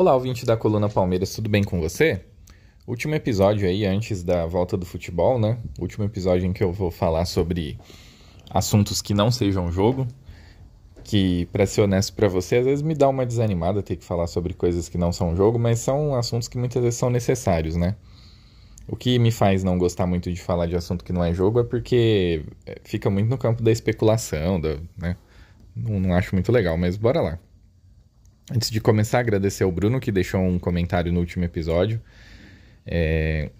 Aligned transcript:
Olá, 0.00 0.14
ouvinte 0.14 0.46
da 0.46 0.56
Coluna 0.56 0.88
Palmeiras, 0.88 1.34
tudo 1.34 1.50
bem 1.50 1.62
com 1.62 1.78
você? 1.78 2.24
Último 2.86 3.14
episódio 3.14 3.68
aí, 3.68 3.84
antes 3.84 4.22
da 4.22 4.46
volta 4.46 4.74
do 4.74 4.86
futebol, 4.86 5.38
né? 5.38 5.58
Último 5.78 6.06
episódio 6.06 6.46
em 6.46 6.54
que 6.54 6.64
eu 6.64 6.72
vou 6.72 6.90
falar 6.90 7.26
sobre 7.26 7.78
assuntos 8.48 9.02
que 9.02 9.12
não 9.12 9.30
sejam 9.30 9.70
jogo. 9.70 10.08
Que, 11.04 11.44
pra 11.52 11.66
ser 11.66 11.82
honesto 11.82 12.14
pra 12.14 12.28
você, 12.28 12.56
às 12.56 12.64
vezes 12.64 12.80
me 12.80 12.94
dá 12.94 13.10
uma 13.10 13.26
desanimada 13.26 13.82
ter 13.82 13.94
que 13.94 14.02
falar 14.02 14.26
sobre 14.26 14.54
coisas 14.54 14.88
que 14.88 14.96
não 14.96 15.12
são 15.12 15.36
jogo, 15.36 15.58
mas 15.58 15.80
são 15.80 16.14
assuntos 16.14 16.48
que 16.48 16.56
muitas 16.56 16.82
vezes 16.82 16.98
são 16.98 17.10
necessários, 17.10 17.76
né? 17.76 17.94
O 18.88 18.96
que 18.96 19.18
me 19.18 19.30
faz 19.30 19.62
não 19.62 19.76
gostar 19.76 20.06
muito 20.06 20.32
de 20.32 20.40
falar 20.40 20.64
de 20.64 20.76
assunto 20.76 21.04
que 21.04 21.12
não 21.12 21.22
é 21.22 21.34
jogo 21.34 21.60
é 21.60 21.64
porque 21.64 22.42
é, 22.64 22.80
fica 22.84 23.10
muito 23.10 23.28
no 23.28 23.36
campo 23.36 23.62
da 23.62 23.70
especulação, 23.70 24.58
da, 24.58 24.78
né? 24.96 25.14
Não, 25.76 26.00
não 26.00 26.14
acho 26.14 26.34
muito 26.34 26.50
legal, 26.50 26.78
mas 26.78 26.96
bora 26.96 27.20
lá. 27.20 27.38
Antes 28.50 28.70
de 28.70 28.80
começar, 28.80 29.20
agradecer 29.20 29.64
ao 29.64 29.72
Bruno 29.72 30.00
que 30.00 30.10
deixou 30.10 30.40
um 30.40 30.58
comentário 30.58 31.12
no 31.12 31.20
último 31.20 31.44
episódio. 31.44 32.00
É, 32.86 33.50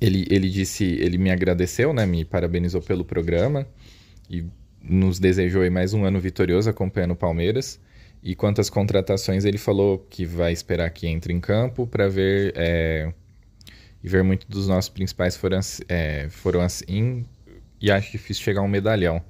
Ele, 0.00 0.26
ele 0.28 0.48
disse, 0.48 0.84
ele 0.84 1.16
me 1.16 1.30
agradeceu, 1.30 1.92
né? 1.92 2.04
Me 2.04 2.24
parabenizou 2.24 2.82
pelo 2.82 3.04
programa 3.04 3.66
e 4.28 4.44
nos 4.82 5.20
desejou 5.20 5.70
mais 5.70 5.94
um 5.94 6.04
ano 6.04 6.18
vitorioso 6.20 6.68
acompanhando 6.68 7.12
o 7.12 7.16
Palmeiras. 7.16 7.80
E 8.20 8.34
quanto 8.34 8.60
às 8.60 8.68
contratações, 8.68 9.44
ele 9.44 9.58
falou 9.58 9.98
que 10.10 10.26
vai 10.26 10.52
esperar 10.52 10.90
que 10.90 11.06
entre 11.06 11.32
em 11.32 11.40
campo 11.40 11.86
para 11.86 12.08
ver 12.08 12.52
é, 12.56 13.12
e 14.02 14.08
ver 14.08 14.24
muito 14.24 14.48
dos 14.48 14.66
nossos 14.66 14.88
principais 14.88 15.36
foram, 15.36 15.60
é, 15.88 16.28
foram 16.30 16.60
assim 16.60 17.24
e 17.80 17.90
acho 17.90 18.10
difícil 18.12 18.42
chegar 18.42 18.62
um 18.62 18.68
medalhão. 18.68 19.22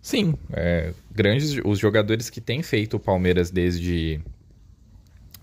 Sim, 0.00 0.34
é, 0.52 0.92
grandes 1.10 1.60
os 1.64 1.78
jogadores 1.78 2.30
que 2.30 2.40
têm 2.40 2.62
feito 2.62 2.96
o 2.96 3.00
Palmeiras 3.00 3.50
desde 3.50 4.20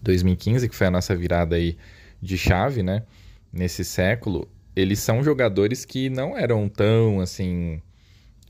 2015, 0.02 0.70
que 0.70 0.76
foi 0.76 0.88
a 0.88 0.92
nossa 0.92 1.16
virada 1.16 1.56
aí 1.56 1.78
de 2.22 2.38
chave, 2.38 2.82
né? 2.82 3.04
Nesse 3.52 3.84
século, 3.84 4.48
eles 4.76 5.00
são 5.00 5.24
jogadores 5.24 5.86
que 5.86 6.10
não 6.10 6.38
eram 6.38 6.68
tão 6.70 7.20
assim 7.20 7.82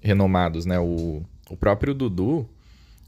renomados, 0.02 0.66
né? 0.66 0.80
O, 0.80 1.24
o 1.50 1.58
próprio 1.58 1.94
Dudu, 1.94 2.48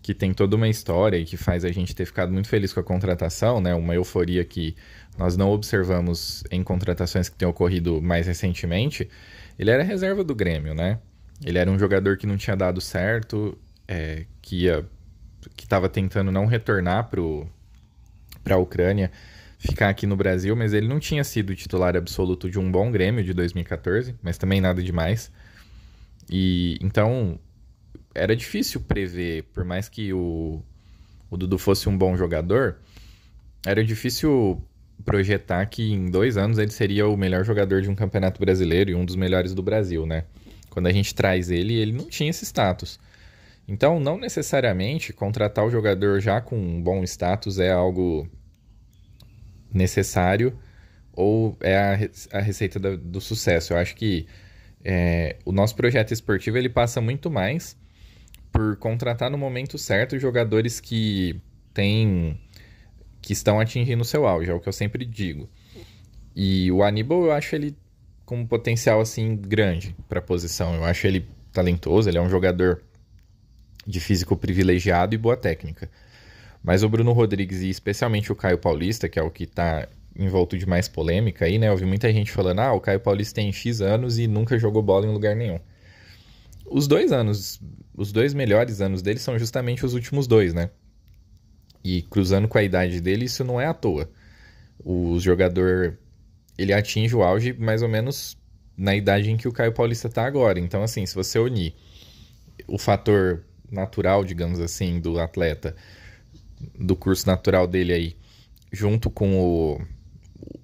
que 0.01 0.13
tem 0.13 0.33
toda 0.33 0.55
uma 0.55 0.67
história 0.67 1.17
e 1.17 1.25
que 1.25 1.37
faz 1.37 1.65
a 1.65 1.71
gente 1.71 1.95
ter 1.95 2.05
ficado 2.05 2.31
muito 2.31 2.47
feliz 2.47 2.73
com 2.73 2.79
a 2.79 2.83
contratação, 2.83 3.59
né? 3.59 3.73
Uma 3.75 3.93
euforia 3.95 4.43
que 4.45 4.75
nós 5.17 5.35
não 5.35 5.49
observamos 5.49 6.43
em 6.51 6.63
contratações 6.63 7.29
que 7.29 7.35
têm 7.35 7.47
ocorrido 7.47 8.01
mais 8.01 8.27
recentemente. 8.27 9.09
Ele 9.57 9.71
era 9.71 9.83
reserva 9.83 10.23
do 10.23 10.35
Grêmio, 10.35 10.73
né? 10.73 10.99
Ele 11.43 11.57
era 11.57 11.69
um 11.69 11.77
jogador 11.77 12.17
que 12.17 12.25
não 12.25 12.37
tinha 12.37 12.55
dado 12.55 12.81
certo, 12.81 13.57
é, 13.87 14.25
que 14.41 14.63
ia, 14.63 14.85
que 15.55 15.65
estava 15.65 15.87
tentando 15.87 16.31
não 16.31 16.45
retornar 16.45 17.09
para 17.09 18.55
a 18.55 18.57
Ucrânia, 18.57 19.11
ficar 19.57 19.89
aqui 19.89 20.05
no 20.05 20.15
Brasil, 20.15 20.55
mas 20.55 20.73
ele 20.73 20.87
não 20.87 20.99
tinha 20.99 21.23
sido 21.23 21.55
titular 21.55 21.95
absoluto 21.95 22.49
de 22.49 22.59
um 22.59 22.71
bom 22.71 22.91
Grêmio 22.91 23.23
de 23.23 23.33
2014, 23.33 24.15
mas 24.21 24.37
também 24.37 24.61
nada 24.61 24.81
demais. 24.81 25.31
E 26.29 26.77
então 26.81 27.39
era 28.13 28.35
difícil 28.35 28.81
prever, 28.81 29.43
por 29.53 29.63
mais 29.63 29.87
que 29.87 30.11
o, 30.11 30.61
o 31.29 31.37
Dudu 31.37 31.57
fosse 31.57 31.87
um 31.87 31.97
bom 31.97 32.17
jogador, 32.17 32.77
era 33.65 33.83
difícil 33.83 34.61
projetar 35.05 35.65
que 35.67 35.91
em 35.91 36.09
dois 36.09 36.37
anos 36.37 36.57
ele 36.57 36.71
seria 36.71 37.07
o 37.07 37.15
melhor 37.15 37.45
jogador 37.45 37.81
de 37.81 37.89
um 37.89 37.95
campeonato 37.95 38.39
brasileiro 38.39 38.89
e 38.89 38.95
um 38.95 39.05
dos 39.05 39.15
melhores 39.15 39.53
do 39.53 39.61
Brasil, 39.61 40.05
né? 40.05 40.25
Quando 40.77 40.85
a 40.85 40.91
gente 40.93 41.15
traz 41.15 41.49
ele, 41.49 41.73
ele 41.73 41.91
não 41.91 42.05
tinha 42.05 42.29
esse 42.29 42.45
status. 42.45 42.99
Então, 43.67 43.99
não 43.99 44.15
necessariamente 44.15 45.11
contratar 45.11 45.65
o 45.65 45.71
jogador 45.71 46.19
já 46.19 46.39
com 46.39 46.55
um 46.55 46.79
bom 46.79 47.03
status 47.03 47.57
é 47.57 47.71
algo 47.71 48.29
necessário 49.73 50.55
ou 51.13 51.57
é 51.61 51.75
a, 51.75 52.37
a 52.37 52.41
receita 52.41 52.79
da- 52.79 52.95
do 52.95 53.19
sucesso. 53.19 53.73
Eu 53.73 53.77
acho 53.79 53.95
que 53.95 54.27
é, 54.85 55.37
o 55.43 55.51
nosso 55.51 55.75
projeto 55.75 56.11
esportivo 56.11 56.59
ele 56.59 56.69
passa 56.69 57.01
muito 57.01 57.31
mais 57.31 57.75
por 58.51 58.77
contratar 58.77 59.31
no 59.31 59.37
momento 59.39 59.79
certo 59.79 60.19
jogadores 60.19 60.79
que 60.79 61.41
têm 61.73 62.39
que 63.19 63.33
estão 63.33 63.59
atingindo 63.59 64.03
o 64.03 64.05
seu 64.05 64.27
auge, 64.27 64.51
é 64.51 64.53
o 64.53 64.59
que 64.59 64.69
eu 64.69 64.73
sempre 64.73 65.03
digo. 65.03 65.49
E 66.35 66.71
o 66.71 66.83
Aníbal 66.83 67.25
eu 67.25 67.31
acho 67.31 67.55
ele 67.55 67.75
com 68.27 68.35
um 68.41 68.45
potencial 68.45 68.99
assim 68.99 69.37
grande 69.37 69.95
para 70.09 70.19
a 70.19 70.21
posição. 70.21 70.75
Eu 70.75 70.83
acho 70.83 71.07
ele 71.07 71.25
talentoso, 71.51 72.09
ele 72.09 72.17
é 72.17 72.21
um 72.21 72.29
jogador 72.29 72.83
de 73.87 74.01
físico 74.01 74.35
privilegiado 74.35 75.15
e 75.15 75.17
boa 75.17 75.37
técnica. 75.37 75.89
Mas 76.61 76.83
o 76.83 76.89
Bruno 76.89 77.13
Rodrigues 77.13 77.61
e 77.61 77.69
especialmente 77.69 78.29
o 78.29 78.35
Caio 78.35 78.57
Paulista, 78.57 79.07
que 79.07 79.17
é 79.17 79.23
o 79.23 79.31
que 79.31 79.45
está 79.45 79.87
envolto 80.13 80.57
de 80.57 80.65
mais 80.65 80.89
polêmica 80.89 81.45
aí, 81.45 81.57
né? 81.57 81.69
Eu 81.69 81.77
vi 81.77 81.85
muita 81.85 82.11
gente 82.11 82.29
falando: 82.29 82.59
"Ah, 82.59 82.73
o 82.73 82.81
Caio 82.81 82.99
Paulista 82.99 83.35
tem 83.35 83.49
X 83.49 83.79
anos 83.79 84.19
e 84.19 84.27
nunca 84.27 84.59
jogou 84.59 84.83
bola 84.83 85.05
em 85.07 85.13
lugar 85.13 85.33
nenhum". 85.33 85.59
Os 86.69 86.85
dois 86.85 87.13
anos, 87.13 87.61
os 87.95 88.11
dois 88.11 88.33
melhores 88.33 88.81
anos 88.81 89.01
dele 89.01 89.19
são 89.19 89.39
justamente 89.39 89.85
os 89.85 89.93
últimos 89.93 90.27
dois, 90.27 90.53
né? 90.53 90.69
E 91.81 92.01
cruzando 92.01 92.49
com 92.49 92.57
a 92.57 92.63
idade 92.63 92.99
dele, 92.99 93.23
isso 93.23 93.45
não 93.45 93.61
é 93.61 93.67
à 93.67 93.73
toa. 93.73 94.09
O 94.83 95.17
jogador 95.17 95.97
ele 96.57 96.73
atinge 96.73 97.15
o 97.15 97.23
auge 97.23 97.53
mais 97.53 97.81
ou 97.81 97.89
menos 97.89 98.37
na 98.77 98.95
idade 98.95 99.31
em 99.31 99.37
que 99.37 99.47
o 99.47 99.51
Caio 99.51 99.73
Paulista 99.73 100.09
tá 100.09 100.25
agora. 100.25 100.59
Então, 100.59 100.83
assim, 100.83 101.05
se 101.05 101.15
você 101.15 101.39
unir 101.39 101.73
o 102.67 102.77
fator 102.77 103.43
natural, 103.71 104.23
digamos 104.23 104.59
assim, 104.59 104.99
do 104.99 105.19
atleta, 105.19 105.75
do 106.77 106.95
curso 106.95 107.27
natural 107.27 107.67
dele 107.67 107.93
aí, 107.93 108.15
junto 108.71 109.09
com 109.09 109.39
o 109.39 109.81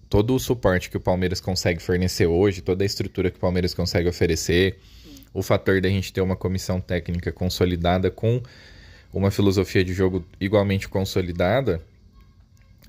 todo 0.09 0.35
o 0.35 0.39
suporte 0.39 0.91
que 0.91 0.97
o 0.97 0.99
Palmeiras 0.99 1.39
consegue 1.39 1.81
fornecer 1.81 2.27
hoje, 2.27 2.61
toda 2.61 2.83
a 2.83 2.85
estrutura 2.85 3.31
que 3.31 3.37
o 3.37 3.39
Palmeiras 3.39 3.73
consegue 3.73 4.07
oferecer, 4.07 4.79
o 5.33 5.41
fator 5.41 5.81
da 5.81 5.89
gente 5.89 6.13
ter 6.13 6.21
uma 6.21 6.35
comissão 6.35 6.79
técnica 6.79 7.31
consolidada 7.31 8.11
com 8.11 8.39
uma 9.11 9.31
filosofia 9.31 9.83
de 9.83 9.91
jogo 9.91 10.23
igualmente 10.39 10.87
consolidada, 10.87 11.81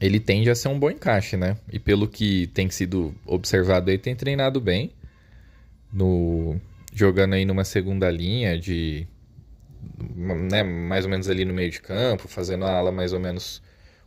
ele 0.05 0.21
tende 0.21 0.51
a 0.51 0.55
ser 0.55 0.69
um 0.69 0.79
bom 0.79 0.91
encaixe, 0.91 1.35
né? 1.35 1.57
E 1.73 1.79
pelo 1.79 2.07
que 2.07 2.47
tem 2.49 2.69
sido 2.69 3.15
observado 3.25 3.91
aí, 3.91 3.97
tem 3.97 4.15
treinado 4.15 4.61
bem, 4.61 4.93
no 5.91 6.61
jogando 6.93 7.35
aí 7.35 7.47
numa 7.47 7.65
segunda 7.65 8.11
linha 8.11 8.59
de 8.59 9.09
né, 10.15 10.63
mais 10.63 11.07
ou 11.07 11.11
menos 11.11 11.29
ali 11.29 11.45
no 11.47 11.55
meio 11.55 11.71
de 11.71 11.81
campo, 11.81 12.29
fazendo 12.29 12.67
a 12.67 12.73
ala 12.77 12.93
mais 12.93 13.15
ou 13.15 13.19
menos 13.19 13.63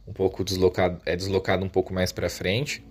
um 0.08 0.14
pouco 0.14 0.44
deslocado, 0.44 1.02
é 1.04 1.16
deslocado 1.16 1.66
um 1.66 1.70
pouco 1.70 1.92
mais 1.92 2.12
para 2.12 2.30
frente. 2.30 2.84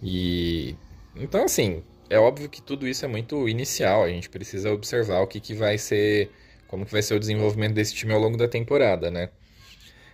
E 0.00 0.76
então 1.16 1.44
assim, 1.44 1.82
é 2.08 2.18
óbvio 2.18 2.48
que 2.48 2.62
tudo 2.62 2.86
isso 2.86 3.04
é 3.04 3.08
muito 3.08 3.48
inicial, 3.48 4.04
a 4.04 4.08
gente 4.08 4.28
precisa 4.28 4.72
observar 4.72 5.20
o 5.20 5.26
que, 5.26 5.40
que 5.40 5.52
vai 5.52 5.76
ser, 5.76 6.30
como 6.68 6.86
que 6.86 6.92
vai 6.92 7.02
ser 7.02 7.14
o 7.14 7.20
desenvolvimento 7.20 7.74
desse 7.74 7.92
time 7.92 8.12
ao 8.12 8.20
longo 8.20 8.36
da 8.36 8.46
temporada, 8.46 9.10
né? 9.10 9.30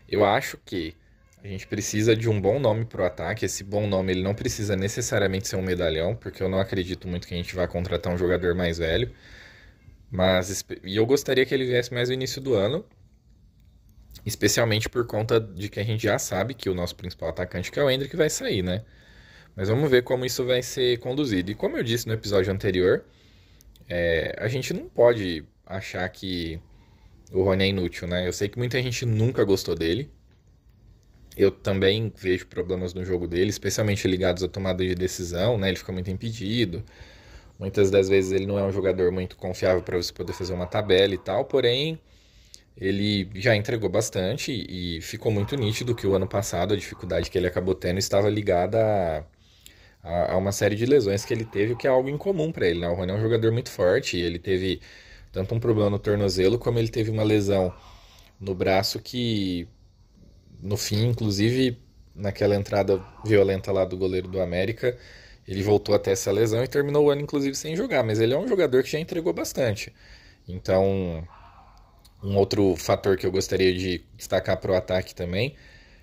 Eu 0.08 0.24
acho 0.24 0.58
que 0.64 0.94
a 1.44 1.48
gente 1.48 1.66
precisa 1.66 2.16
de 2.16 2.26
um 2.28 2.40
bom 2.40 2.58
nome 2.58 2.86
para 2.86 3.02
o 3.02 3.04
ataque. 3.04 3.44
Esse 3.44 3.62
bom 3.62 3.86
nome 3.86 4.12
ele 4.12 4.22
não 4.22 4.34
precisa 4.34 4.74
necessariamente 4.74 5.46
ser 5.46 5.56
um 5.56 5.62
medalhão, 5.62 6.16
porque 6.16 6.42
eu 6.42 6.48
não 6.48 6.58
acredito 6.58 7.06
muito 7.06 7.28
que 7.28 7.34
a 7.34 7.36
gente 7.36 7.54
vá 7.54 7.68
contratar 7.68 8.12
um 8.12 8.16
jogador 8.16 8.54
mais 8.54 8.78
velho. 8.78 9.12
Mas 10.10 10.64
e 10.82 10.96
eu 10.96 11.04
gostaria 11.04 11.44
que 11.44 11.52
ele 11.54 11.66
viesse 11.66 11.92
mais 11.92 12.08
no 12.08 12.14
início 12.14 12.40
do 12.40 12.54
ano, 12.54 12.82
especialmente 14.24 14.88
por 14.88 15.06
conta 15.06 15.38
de 15.38 15.68
que 15.68 15.78
a 15.78 15.84
gente 15.84 16.02
já 16.02 16.18
sabe 16.18 16.54
que 16.54 16.70
o 16.70 16.74
nosso 16.74 16.96
principal 16.96 17.28
atacante, 17.28 17.70
que 17.70 17.78
é 17.78 17.84
o 17.84 17.90
Hendrick, 17.90 18.16
vai 18.16 18.30
sair, 18.30 18.62
né? 18.62 18.82
Mas 19.54 19.68
vamos 19.68 19.90
ver 19.90 20.02
como 20.02 20.24
isso 20.24 20.46
vai 20.46 20.62
ser 20.62 20.98
conduzido. 20.98 21.50
E 21.50 21.54
como 21.54 21.76
eu 21.76 21.82
disse 21.82 22.06
no 22.06 22.14
episódio 22.14 22.52
anterior, 22.52 23.04
é, 23.88 24.34
a 24.38 24.48
gente 24.48 24.72
não 24.72 24.88
pode 24.88 25.44
achar 25.66 26.08
que 26.08 26.58
o 27.32 27.42
Rony 27.42 27.64
é 27.64 27.68
inútil, 27.68 28.08
né? 28.08 28.26
Eu 28.26 28.32
sei 28.32 28.48
que 28.48 28.58
muita 28.58 28.80
gente 28.82 29.04
nunca 29.04 29.44
gostou 29.44 29.74
dele. 29.74 30.10
Eu 31.36 31.50
também 31.50 32.12
vejo 32.16 32.46
problemas 32.46 32.94
no 32.94 33.04
jogo 33.04 33.26
dele, 33.26 33.50
especialmente 33.50 34.06
ligados 34.06 34.42
à 34.42 34.48
tomada 34.48 34.84
de 34.84 34.94
decisão, 34.94 35.58
né? 35.58 35.68
Ele 35.68 35.76
fica 35.76 35.92
muito 35.92 36.10
impedido. 36.10 36.84
Muitas 37.58 37.90
das 37.90 38.08
vezes 38.08 38.32
ele 38.32 38.46
não 38.46 38.58
é 38.58 38.64
um 38.64 38.72
jogador 38.72 39.10
muito 39.12 39.36
confiável 39.36 39.82
para 39.82 39.96
você 39.96 40.12
poder 40.12 40.32
fazer 40.32 40.54
uma 40.54 40.66
tabela 40.66 41.14
e 41.14 41.18
tal, 41.18 41.44
porém 41.44 41.98
ele 42.76 43.30
já 43.36 43.54
entregou 43.54 43.88
bastante 43.88 44.52
e 44.68 45.00
ficou 45.00 45.30
muito 45.30 45.56
nítido 45.56 45.94
que 45.94 46.06
o 46.06 46.14
ano 46.14 46.26
passado 46.26 46.74
a 46.74 46.76
dificuldade 46.76 47.30
que 47.30 47.38
ele 47.38 47.46
acabou 47.46 47.74
tendo 47.74 47.98
estava 47.98 48.28
ligada 48.28 49.24
a, 50.02 50.32
a, 50.34 50.36
uma 50.36 50.52
série 50.52 50.76
de 50.76 50.86
lesões 50.86 51.24
que 51.24 51.32
ele 51.32 51.44
teve, 51.44 51.72
o 51.72 51.76
que 51.76 51.86
é 51.86 51.90
algo 51.90 52.08
incomum 52.08 52.52
para 52.52 52.68
ele. 52.68 52.80
Né? 52.80 52.88
O 52.88 52.94
Rony 52.94 53.12
é 53.12 53.14
um 53.14 53.20
jogador 53.20 53.52
muito 53.52 53.70
forte 53.70 54.16
e 54.18 54.22
ele 54.22 54.38
teve 54.38 54.80
tanto 55.32 55.54
um 55.54 55.60
problema 55.60 55.90
no 55.90 55.98
tornozelo 55.98 56.58
como 56.58 56.78
ele 56.78 56.88
teve 56.88 57.10
uma 57.10 57.22
lesão 57.22 57.72
no 58.40 58.54
braço 58.54 59.00
que 59.00 59.68
no 60.64 60.78
fim, 60.78 61.06
inclusive 61.06 61.78
naquela 62.14 62.56
entrada 62.56 63.04
violenta 63.24 63.70
lá 63.70 63.84
do 63.84 63.96
goleiro 63.98 64.28
do 64.28 64.40
América, 64.40 64.96
ele 65.46 65.62
voltou 65.62 65.94
até 65.94 66.12
essa 66.12 66.32
lesão 66.32 66.64
e 66.64 66.68
terminou 66.68 67.04
o 67.04 67.10
ano, 67.10 67.20
inclusive, 67.20 67.54
sem 67.54 67.76
jogar. 67.76 68.02
Mas 68.02 68.18
ele 68.18 68.32
é 68.32 68.38
um 68.38 68.48
jogador 68.48 68.82
que 68.82 68.90
já 68.90 68.98
entregou 68.98 69.32
bastante. 69.32 69.92
Então, 70.48 71.22
um 72.22 72.36
outro 72.36 72.74
fator 72.76 73.18
que 73.18 73.26
eu 73.26 73.30
gostaria 73.30 73.74
de 73.74 74.02
destacar 74.16 74.56
para 74.56 74.72
o 74.72 74.74
ataque 74.74 75.14
também, 75.14 75.54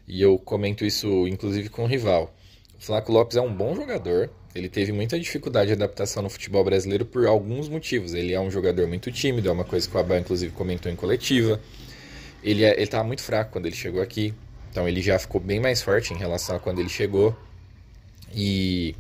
e 0.08 0.22
eu 0.22 0.38
comento 0.38 0.86
isso 0.86 1.28
inclusive 1.28 1.70
com 1.70 1.84
o 1.84 1.88
rival. 1.88 2.34
O 2.78 2.84
Flaco 2.84 3.12
Lopes 3.12 3.38
é 3.38 3.42
um 3.42 3.54
bom 3.54 3.76
jogador. 3.76 4.30
Ele 4.54 4.70
teve 4.70 4.92
muita 4.92 5.18
dificuldade 5.20 5.68
de 5.68 5.74
adaptação 5.74 6.22
no 6.22 6.30
futebol 6.30 6.64
brasileiro 6.64 7.06
por 7.06 7.26
alguns 7.26 7.68
motivos. 7.68 8.14
Ele 8.14 8.34
é 8.34 8.40
um 8.40 8.52
jogador 8.52 8.88
muito 8.88 9.12
tímido, 9.12 9.50
é 9.50 9.52
uma 9.52 9.64
coisa 9.64 9.90
que 9.90 9.96
o 9.96 10.00
Abel 10.00 10.20
inclusive 10.20 10.54
comentou 10.54 10.92
em 10.92 10.96
coletiva. 10.96 11.60
Ele 12.44 12.64
é, 12.64 12.82
estava 12.82 13.04
muito 13.04 13.22
fraco 13.22 13.52
quando 13.52 13.68
ele 13.68 13.76
chegou 13.76 14.02
aqui, 14.02 14.34
então 14.72 14.88
ele 14.88 15.02
já 15.02 15.20
ficou 15.20 15.40
bem 15.40 15.60
mais 15.60 15.82
forte 15.82 16.14
em 16.14 16.18
relação 16.18 16.56
a 16.56 16.60
quando 16.60 16.80
ele 16.80 16.90
chegou. 16.90 17.38
E 18.34 18.96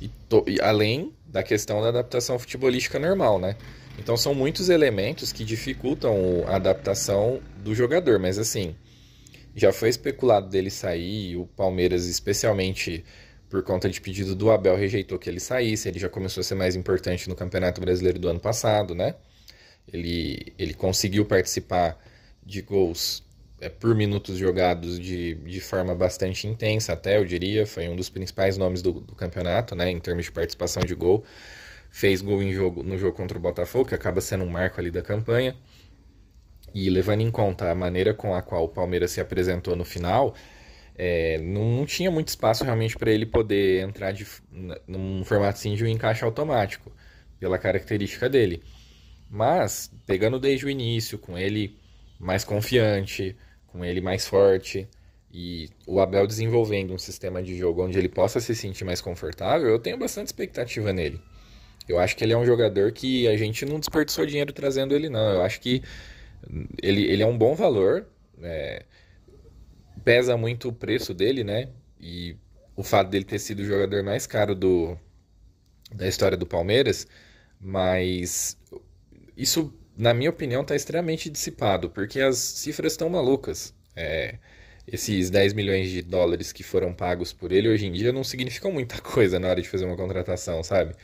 e, 0.00 0.08
to, 0.28 0.44
e 0.46 0.60
além 0.60 1.14
da 1.26 1.42
questão 1.42 1.80
da 1.80 1.88
adaptação 1.88 2.38
futebolística 2.38 2.98
normal, 2.98 3.38
né? 3.38 3.56
Então 3.98 4.16
são 4.16 4.34
muitos 4.34 4.68
elementos 4.68 5.32
que 5.32 5.44
dificultam 5.44 6.44
a 6.46 6.56
adaptação 6.56 7.40
do 7.62 7.74
jogador, 7.74 8.18
mas 8.18 8.38
assim, 8.38 8.74
já 9.54 9.72
foi 9.72 9.88
especulado 9.88 10.48
dele 10.48 10.70
sair, 10.70 11.36
o 11.36 11.46
Palmeiras, 11.46 12.06
especialmente 12.06 13.04
por 13.48 13.62
conta 13.62 13.88
de 13.88 14.00
pedido 14.00 14.34
do 14.34 14.50
Abel, 14.50 14.76
rejeitou 14.76 15.18
que 15.18 15.30
ele 15.30 15.38
saísse, 15.38 15.88
ele 15.88 15.98
já 15.98 16.08
começou 16.08 16.40
a 16.40 16.44
ser 16.44 16.56
mais 16.56 16.74
importante 16.74 17.28
no 17.28 17.36
Campeonato 17.36 17.80
Brasileiro 17.80 18.18
do 18.18 18.28
ano 18.28 18.40
passado, 18.40 18.94
né? 18.94 19.14
Ele, 19.90 20.52
ele 20.58 20.74
conseguiu 20.74 21.24
participar 21.24 21.96
de 22.44 22.62
gols 22.62 23.22
é, 23.60 23.68
por 23.68 23.94
minutos 23.94 24.36
jogados 24.36 24.98
de, 24.98 25.34
de 25.34 25.60
forma 25.60 25.94
bastante 25.94 26.46
intensa, 26.46 26.92
até 26.92 27.16
eu 27.18 27.24
diria. 27.24 27.66
Foi 27.66 27.88
um 27.88 27.96
dos 27.96 28.08
principais 28.10 28.56
nomes 28.58 28.82
do, 28.82 28.92
do 28.92 29.14
campeonato, 29.14 29.74
né, 29.74 29.90
em 29.90 29.98
termos 30.00 30.26
de 30.26 30.32
participação 30.32 30.82
de 30.82 30.94
gol. 30.94 31.24
Fez 31.90 32.20
gol 32.20 32.42
em 32.42 32.52
jogo, 32.52 32.82
no 32.82 32.98
jogo 32.98 33.16
contra 33.16 33.38
o 33.38 33.40
Botafogo, 33.40 33.88
que 33.88 33.94
acaba 33.94 34.20
sendo 34.20 34.44
um 34.44 34.50
marco 34.50 34.80
ali 34.80 34.90
da 34.90 35.02
campanha. 35.02 35.56
E 36.74 36.90
levando 36.90 37.20
em 37.20 37.30
conta 37.30 37.70
a 37.70 37.74
maneira 37.74 38.12
com 38.12 38.34
a 38.34 38.42
qual 38.42 38.64
o 38.64 38.68
Palmeiras 38.68 39.12
se 39.12 39.20
apresentou 39.20 39.76
no 39.76 39.84
final, 39.84 40.34
é, 40.96 41.38
não, 41.38 41.64
não, 41.76 41.86
tinha 41.86 42.10
muito 42.10 42.28
espaço 42.28 42.64
realmente 42.64 42.96
para 42.96 43.12
ele 43.12 43.26
poder 43.26 43.82
entrar 43.82 44.12
de, 44.12 44.26
num 44.86 45.24
formato 45.24 45.58
assim 45.58 45.74
de 45.74 45.84
um 45.84 45.88
encaixe 45.88 46.24
automático, 46.24 46.92
pela 47.38 47.58
característica 47.58 48.28
dele. 48.28 48.62
Mas, 49.30 49.90
pegando 50.06 50.38
desde 50.38 50.66
o 50.66 50.70
início, 50.70 51.18
com 51.18 51.38
ele 51.38 51.76
mais 52.24 52.44
confiante, 52.44 53.36
com 53.66 53.84
ele 53.84 54.00
mais 54.00 54.26
forte 54.26 54.88
e 55.36 55.68
o 55.84 56.00
Abel 56.00 56.28
desenvolvendo 56.28 56.94
um 56.94 56.98
sistema 56.98 57.42
de 57.42 57.58
jogo 57.58 57.84
onde 57.84 57.98
ele 57.98 58.08
possa 58.08 58.38
se 58.38 58.54
sentir 58.54 58.84
mais 58.84 59.00
confortável, 59.00 59.68
eu 59.68 59.80
tenho 59.80 59.98
bastante 59.98 60.28
expectativa 60.28 60.92
nele. 60.92 61.20
Eu 61.88 61.98
acho 61.98 62.16
que 62.16 62.22
ele 62.22 62.32
é 62.32 62.38
um 62.38 62.46
jogador 62.46 62.92
que 62.92 63.26
a 63.26 63.36
gente 63.36 63.66
não 63.66 63.80
desperdiçou 63.80 64.24
dinheiro 64.24 64.52
trazendo 64.52 64.94
ele, 64.94 65.08
não. 65.08 65.34
Eu 65.34 65.42
acho 65.42 65.60
que 65.60 65.82
ele, 66.80 67.02
ele 67.10 67.20
é 67.20 67.26
um 67.26 67.36
bom 67.36 67.52
valor, 67.56 68.06
é, 68.40 68.84
pesa 70.04 70.36
muito 70.36 70.68
o 70.68 70.72
preço 70.72 71.12
dele, 71.12 71.42
né? 71.42 71.68
E 72.00 72.36
o 72.76 72.84
fato 72.84 73.10
dele 73.10 73.24
ter 73.24 73.40
sido 73.40 73.58
o 73.58 73.64
jogador 73.64 74.04
mais 74.04 74.28
caro 74.28 74.54
do, 74.54 74.96
da 75.92 76.06
história 76.06 76.36
do 76.36 76.46
Palmeiras, 76.46 77.08
mas 77.60 78.56
isso 79.36 79.74
na 79.96 80.12
minha 80.14 80.30
opinião, 80.30 80.62
está 80.62 80.74
extremamente 80.74 81.30
dissipado, 81.30 81.90
porque 81.90 82.20
as 82.20 82.36
cifras 82.36 82.92
estão 82.92 83.08
malucas. 83.08 83.74
É, 83.96 84.38
esses 84.86 85.30
10 85.30 85.54
milhões 85.54 85.90
de 85.90 86.02
dólares 86.02 86.52
que 86.52 86.62
foram 86.62 86.92
pagos 86.92 87.32
por 87.32 87.52
ele 87.52 87.68
hoje 87.68 87.86
em 87.86 87.92
dia 87.92 88.12
não 88.12 88.24
significam 88.24 88.70
muita 88.72 89.00
coisa 89.02 89.38
na 89.38 89.48
hora 89.48 89.62
de 89.62 89.68
fazer 89.68 89.84
uma 89.84 89.96
contratação, 89.96 90.62
sabe? 90.62 90.94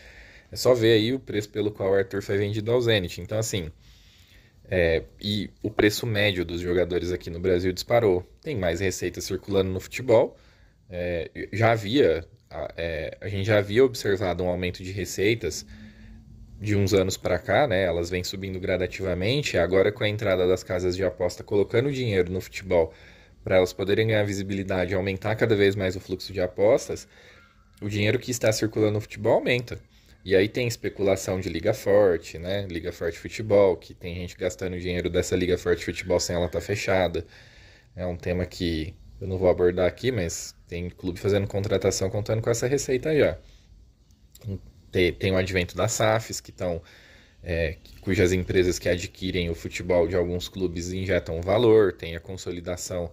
É 0.53 0.57
só 0.57 0.75
ver 0.75 0.93
aí 0.95 1.13
o 1.13 1.21
preço 1.21 1.49
pelo 1.51 1.71
qual 1.71 1.93
o 1.93 1.95
Arthur 1.95 2.23
foi 2.23 2.37
vendido 2.37 2.73
ao 2.73 2.81
Zenit. 2.81 3.21
Então, 3.21 3.39
assim, 3.39 3.71
é, 4.71 5.03
e 5.21 5.51
o 5.63 5.71
preço 5.71 6.07
médio 6.07 6.45
dos 6.45 6.61
jogadores 6.61 7.11
aqui 7.13 7.31
no 7.31 7.41
Brasil 7.41 7.73
disparou. 7.73 8.23
Tem 8.41 8.57
mais 8.57 8.81
receita 8.81 9.21
circulando 9.21 9.71
no 9.71 9.81
futebol. 9.81 10.37
É, 10.89 11.31
já 11.53 11.73
havia, 11.73 12.25
é, 12.77 13.17
a 13.21 13.29
gente 13.29 13.47
já 13.47 13.59
havia 13.59 13.85
observado 13.85 14.45
um 14.45 14.49
aumento 14.49 14.83
de 14.83 14.93
receitas 14.93 15.65
de 16.61 16.77
uns 16.77 16.93
anos 16.93 17.17
para 17.17 17.39
cá, 17.39 17.67
né, 17.67 17.85
elas 17.85 18.11
vêm 18.11 18.23
subindo 18.23 18.61
gradativamente. 18.61 19.57
Agora, 19.57 19.91
com 19.91 20.05
a 20.05 20.09
entrada 20.09 20.47
das 20.47 20.62
casas 20.62 20.95
de 20.95 21.03
aposta 21.03 21.43
colocando 21.43 21.91
dinheiro 21.91 22.31
no 22.31 22.41
futebol 22.41 22.93
para 23.43 23.57
elas 23.57 23.73
poderem 23.73 24.09
ganhar 24.09 24.25
visibilidade 24.25 24.93
e 24.93 24.95
aumentar 24.95 25.35
cada 25.37 25.57
vez 25.57 25.75
mais 25.75 25.97
o 25.97 26.01
fluxo 26.01 26.33
de 26.33 26.41
apostas, 26.41 27.09
o 27.81 27.89
dinheiro 27.89 28.19
que 28.19 28.31
está 28.31 28.53
circulando 28.53 28.93
no 28.93 29.01
futebol 29.01 29.35
aumenta. 29.35 29.81
E 30.23 30.37
aí 30.37 30.49
tem 30.49 30.69
especulação 30.69 31.41
de 31.41 31.49
Liga 31.49 31.73
Forte, 31.73 32.39
né? 32.39 32.67
Liga 32.67 32.93
Forte 32.93 33.19
Futebol, 33.19 33.77
que 33.79 33.95
tem 33.95 34.15
gente 34.17 34.37
gastando 34.37 34.79
dinheiro 34.79 35.09
dessa 35.09 35.35
Liga 35.35 35.56
Forte 35.56 35.83
Futebol 35.83 36.21
sem 36.21 36.37
ela 36.37 36.45
estar 36.45 36.61
tá 36.61 36.65
fechada. 36.65 37.25
É 37.97 38.05
um 38.05 38.17
tema 38.17 38.45
que 38.45 38.95
eu 39.19 39.27
não 39.27 39.39
vou 39.39 39.49
abordar 39.49 39.87
aqui, 39.89 40.13
mas 40.13 40.55
tem 40.69 40.91
clube 40.91 41.19
fazendo 41.19 41.47
contratação 41.47 42.11
contando 42.11 42.43
com 42.43 42.51
essa 42.51 42.67
receita 42.67 43.17
já 43.17 43.39
tem 44.91 45.33
o 45.33 45.37
advento 45.37 45.77
das 45.77 45.93
SAFs, 45.93 46.41
que 46.41 46.51
estão 46.51 46.83
é, 47.43 47.77
cujas 48.01 48.33
empresas 48.33 48.79
que 48.79 48.89
adquirem 48.89 49.51
o 49.51 49.55
futebol 49.55 50.06
de 50.06 50.17
alguns 50.17 50.49
clubes 50.49 50.93
injetam 50.93 51.41
valor, 51.41 51.93
tem 51.93 52.17
a 52.17 52.20
consolidação 52.20 53.11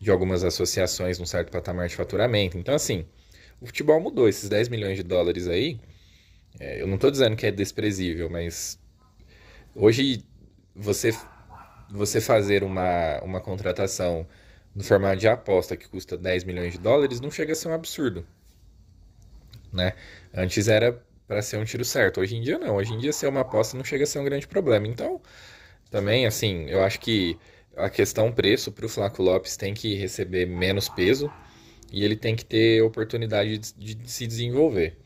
de 0.00 0.10
algumas 0.10 0.42
associações 0.44 1.18
num 1.18 1.26
certo 1.26 1.50
patamar 1.50 1.88
de 1.88 1.96
faturamento. 1.96 2.58
Então, 2.58 2.74
assim, 2.74 3.06
o 3.60 3.66
futebol 3.66 4.00
mudou. 4.00 4.28
Esses 4.28 4.48
10 4.48 4.68
milhões 4.68 4.96
de 4.96 5.02
dólares 5.02 5.46
aí, 5.46 5.78
é, 6.58 6.82
eu 6.82 6.86
não 6.86 6.96
estou 6.96 7.10
dizendo 7.10 7.36
que 7.36 7.46
é 7.46 7.50
desprezível, 7.52 8.28
mas 8.28 8.78
hoje 9.74 10.24
você, 10.74 11.14
você 11.88 12.20
fazer 12.20 12.64
uma, 12.64 13.20
uma 13.22 13.40
contratação 13.40 14.26
no 14.74 14.82
formato 14.82 15.18
de 15.18 15.28
aposta 15.28 15.76
que 15.76 15.88
custa 15.88 16.16
10 16.16 16.44
milhões 16.44 16.72
de 16.72 16.78
dólares 16.78 17.20
não 17.20 17.30
chega 17.30 17.52
a 17.52 17.54
ser 17.54 17.68
um 17.68 17.74
absurdo. 17.74 18.26
Né? 19.72 19.94
Antes 20.34 20.68
era 20.68 21.00
para 21.26 21.42
ser 21.42 21.56
um 21.58 21.64
tiro 21.64 21.84
certo. 21.84 22.20
Hoje 22.20 22.36
em 22.36 22.40
dia 22.40 22.58
não, 22.58 22.76
hoje 22.76 22.92
em 22.92 22.98
dia 22.98 23.12
ser 23.12 23.28
uma 23.28 23.40
aposta 23.40 23.76
não 23.76 23.84
chega 23.84 24.04
a 24.04 24.06
ser 24.06 24.18
um 24.18 24.24
grande 24.24 24.46
problema. 24.46 24.86
Então, 24.86 25.20
também 25.90 26.26
assim, 26.26 26.66
eu 26.68 26.82
acho 26.82 27.00
que 27.00 27.38
a 27.76 27.88
questão 27.88 28.30
preço 28.32 28.70
para 28.72 28.86
o 28.86 28.88
Flaco 28.88 29.22
Lopes 29.22 29.56
tem 29.56 29.74
que 29.74 29.94
receber 29.94 30.46
menos 30.46 30.88
peso 30.88 31.32
e 31.90 32.04
ele 32.04 32.16
tem 32.16 32.34
que 32.34 32.44
ter 32.44 32.82
oportunidade 32.82 33.58
de, 33.58 33.94
de 33.94 34.10
se 34.10 34.26
desenvolver. 34.26 34.96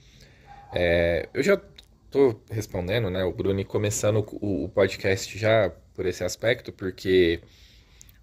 É, 0.73 1.29
eu 1.35 1.43
já 1.43 1.61
estou 2.05 2.43
respondendo, 2.51 3.11
né, 3.11 3.25
o 3.25 3.33
Bruno 3.33 3.65
começando 3.65 4.25
o, 4.41 4.65
o, 4.65 4.69
podcast 4.69 5.37
já 5.39 5.71
por 5.95 6.07
esse 6.07 6.25
aspecto, 6.25 6.73
porque 6.73 7.41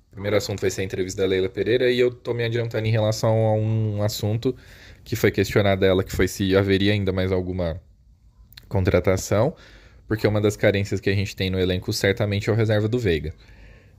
o 0.07 0.11
primeiro 0.11 0.37
assunto 0.37 0.61
vai 0.61 0.69
ser 0.69 0.81
a 0.81 0.83
entrevista 0.83 1.21
da 1.21 1.27
Leila 1.27 1.49
Pereira 1.49 1.91
e 1.91 1.99
eu 1.99 2.09
estou 2.09 2.33
me 2.33 2.43
adiantando 2.43 2.87
em 2.87 2.91
relação 2.91 3.45
a 3.47 3.53
um 3.53 4.01
assunto 4.01 4.55
que 5.03 5.15
foi 5.15 5.31
questionado 5.31 5.83
ela, 5.85 6.03
que 6.03 6.15
foi 6.15 6.27
se 6.27 6.55
haveria 6.55 6.93
ainda 6.93 7.11
mais 7.11 7.31
alguma 7.31 7.81
contratação, 8.67 9.55
porque 10.07 10.27
uma 10.27 10.41
das 10.41 10.55
carências 10.55 10.99
que 10.99 11.09
a 11.09 11.15
gente 11.15 11.35
tem 11.35 11.49
no 11.49 11.59
elenco 11.59 11.91
certamente 11.91 12.49
é 12.49 12.53
o 12.53 12.55
reserva 12.55 12.87
do 12.87 12.99
Veiga. 12.99 13.33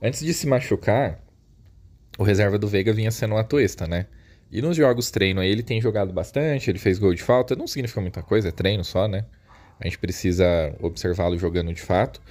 Antes 0.01 0.21
de 0.21 0.33
se 0.33 0.47
machucar, 0.47 1.19
o 2.17 2.23
reserva 2.23 2.57
do 2.57 2.67
Veiga 2.67 2.93
vinha 2.93 3.11
sendo 3.11 3.35
um 3.35 3.37
atuesta, 3.37 3.87
né? 3.87 4.07
E 4.51 4.61
nos 4.61 4.77
jogos 4.77 5.11
treino 5.11 5.41
aí 5.41 5.49
ele 5.49 5.63
tem 5.63 5.81
jogado 5.81 6.13
bastante, 6.13 6.69
ele 6.69 6.79
fez 6.79 6.99
gol 6.99 7.13
de 7.13 7.23
falta, 7.23 7.55
não 7.55 7.67
significa 7.67 8.01
muita 8.01 8.21
coisa, 8.21 8.49
é 8.49 8.51
treino 8.51 8.83
só, 8.83 9.07
né? 9.07 9.25
A 9.79 9.85
gente 9.85 9.97
precisa 9.97 10.45
observá-lo 10.79 11.37
jogando 11.37 11.73
de 11.73 11.81
fato. 11.81 12.21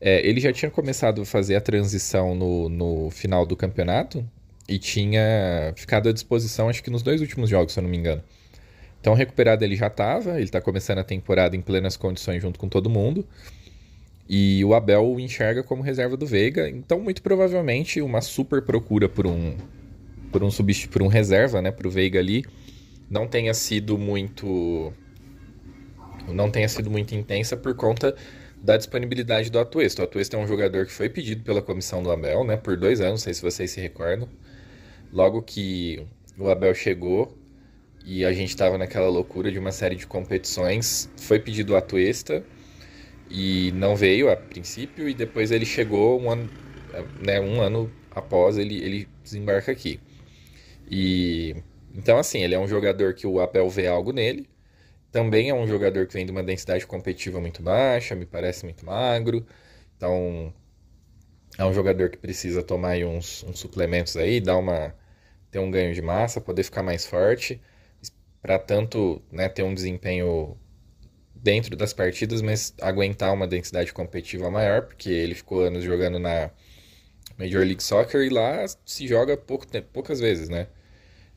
É, 0.00 0.26
ele 0.26 0.40
já 0.40 0.52
tinha 0.52 0.70
começado 0.70 1.22
a 1.22 1.24
fazer 1.24 1.56
a 1.56 1.60
transição 1.60 2.34
no, 2.34 2.68
no 2.68 3.10
final 3.10 3.46
do 3.46 3.56
campeonato 3.56 4.24
e 4.68 4.78
tinha 4.78 5.72
ficado 5.76 6.08
à 6.08 6.12
disposição, 6.12 6.68
acho 6.68 6.82
que 6.82 6.90
nos 6.90 7.02
dois 7.02 7.20
últimos 7.20 7.50
jogos, 7.50 7.72
se 7.72 7.78
eu 7.78 7.82
não 7.82 7.90
me 7.90 7.96
engano. 7.96 8.22
Então, 9.00 9.12
recuperado 9.12 9.62
ele 9.62 9.76
já 9.76 9.88
estava, 9.88 10.36
ele 10.36 10.44
está 10.44 10.60
começando 10.60 10.98
a 10.98 11.04
temporada 11.04 11.54
em 11.54 11.60
plenas 11.60 11.96
condições 11.96 12.40
junto 12.40 12.58
com 12.58 12.68
todo 12.68 12.88
mundo. 12.88 13.26
E 14.28 14.64
o 14.64 14.74
Abel 14.74 15.04
o 15.06 15.20
enxerga 15.20 15.62
como 15.62 15.82
reserva 15.82 16.16
do 16.16 16.26
Veiga, 16.26 16.68
então 16.70 16.98
muito 16.98 17.22
provavelmente 17.22 18.00
uma 18.00 18.22
super 18.22 18.62
procura 18.62 19.08
por 19.08 19.26
um 19.26 19.56
por 20.32 20.42
um 20.42 20.50
substituto, 20.50 20.92
por 20.92 21.02
um 21.02 21.06
reserva, 21.06 21.62
né, 21.62 21.72
o 21.84 21.90
Veiga 21.90 22.18
ali, 22.18 22.44
não 23.08 23.28
tenha 23.28 23.54
sido 23.54 23.98
muito 23.98 24.92
não 26.26 26.50
tenha 26.50 26.68
sido 26.68 26.90
muito 26.90 27.14
intensa 27.14 27.56
por 27.56 27.74
conta 27.76 28.16
da 28.62 28.78
disponibilidade 28.78 29.50
do 29.50 29.58
Atuesta. 29.58 30.00
O 30.02 30.04
Atuesta 30.06 30.36
é 30.38 30.40
um 30.40 30.46
jogador 30.46 30.86
que 30.86 30.92
foi 30.92 31.10
pedido 31.10 31.44
pela 31.44 31.60
comissão 31.60 32.02
do 32.02 32.10
Abel, 32.10 32.42
né, 32.44 32.56
por 32.56 32.78
dois 32.78 33.00
anos, 33.02 33.12
não 33.12 33.18
sei 33.18 33.34
se 33.34 33.42
vocês 33.42 33.70
se 33.70 33.80
recordam. 33.80 34.26
Logo 35.14 35.40
que 35.42 36.06
o 36.38 36.50
Abel 36.50 36.74
chegou 36.74 37.38
e 38.04 38.24
a 38.24 38.32
gente 38.32 38.50
estava 38.50 38.76
naquela 38.76 39.08
loucura 39.08 39.50
de 39.50 39.58
uma 39.58 39.72
série 39.72 39.96
de 39.96 40.06
competições, 40.06 41.08
foi 41.16 41.38
pedido 41.38 41.72
o 41.72 41.76
Atuesta 41.76 42.44
e 43.30 43.72
não 43.72 43.96
veio 43.96 44.30
a 44.30 44.36
princípio 44.36 45.08
e 45.08 45.14
depois 45.14 45.50
ele 45.50 45.64
chegou 45.64 46.20
um 46.20 46.30
ano, 46.30 46.50
né, 47.24 47.40
um 47.40 47.60
ano 47.60 47.90
após 48.10 48.58
ele, 48.58 48.82
ele 48.82 49.08
desembarca 49.22 49.72
aqui. 49.72 50.00
E 50.90 51.56
então 51.94 52.18
assim, 52.18 52.42
ele 52.42 52.54
é 52.54 52.58
um 52.58 52.68
jogador 52.68 53.14
que 53.14 53.26
o 53.26 53.40
Abel 53.40 53.70
vê 53.70 53.86
algo 53.86 54.12
nele 54.12 54.48
também 55.14 55.48
é 55.48 55.54
um 55.54 55.64
jogador 55.64 56.08
que 56.08 56.12
vem 56.12 56.26
de 56.26 56.32
uma 56.32 56.42
densidade 56.42 56.84
competitiva 56.88 57.40
muito 57.40 57.62
baixa, 57.62 58.16
me 58.16 58.26
parece 58.26 58.64
muito 58.64 58.84
magro. 58.84 59.46
Então, 59.96 60.52
é 61.56 61.64
um 61.64 61.72
jogador 61.72 62.10
que 62.10 62.18
precisa 62.18 62.64
tomar 62.64 62.96
uns, 62.98 63.44
uns 63.44 63.60
suplementos 63.60 64.16
aí, 64.16 64.40
dar 64.40 64.56
uma, 64.56 64.92
ter 65.54 65.60
um 65.60 65.70
ganho 65.70 65.94
de 65.94 66.02
massa, 66.02 66.40
poder 66.40 66.64
ficar 66.64 66.82
mais 66.82 67.06
forte, 67.06 67.60
para 68.42 68.58
tanto 68.58 69.22
né, 69.30 69.48
ter 69.48 69.62
um 69.62 69.72
desempenho 69.72 70.58
dentro 71.32 71.76
das 71.76 71.92
partidas, 71.92 72.42
mas 72.42 72.74
aguentar 72.80 73.32
uma 73.32 73.46
densidade 73.46 73.92
competitiva 73.92 74.50
maior, 74.50 74.82
porque 74.82 75.08
ele 75.10 75.34
ficou 75.34 75.62
anos 75.62 75.84
jogando 75.84 76.18
na 76.18 76.50
Major 77.38 77.64
League 77.64 77.82
Soccer 77.82 78.22
e 78.22 78.30
lá 78.30 78.66
se 78.84 79.06
joga 79.06 79.36
pouco, 79.36 79.64
poucas 79.92 80.18
vezes, 80.18 80.48
né? 80.48 80.66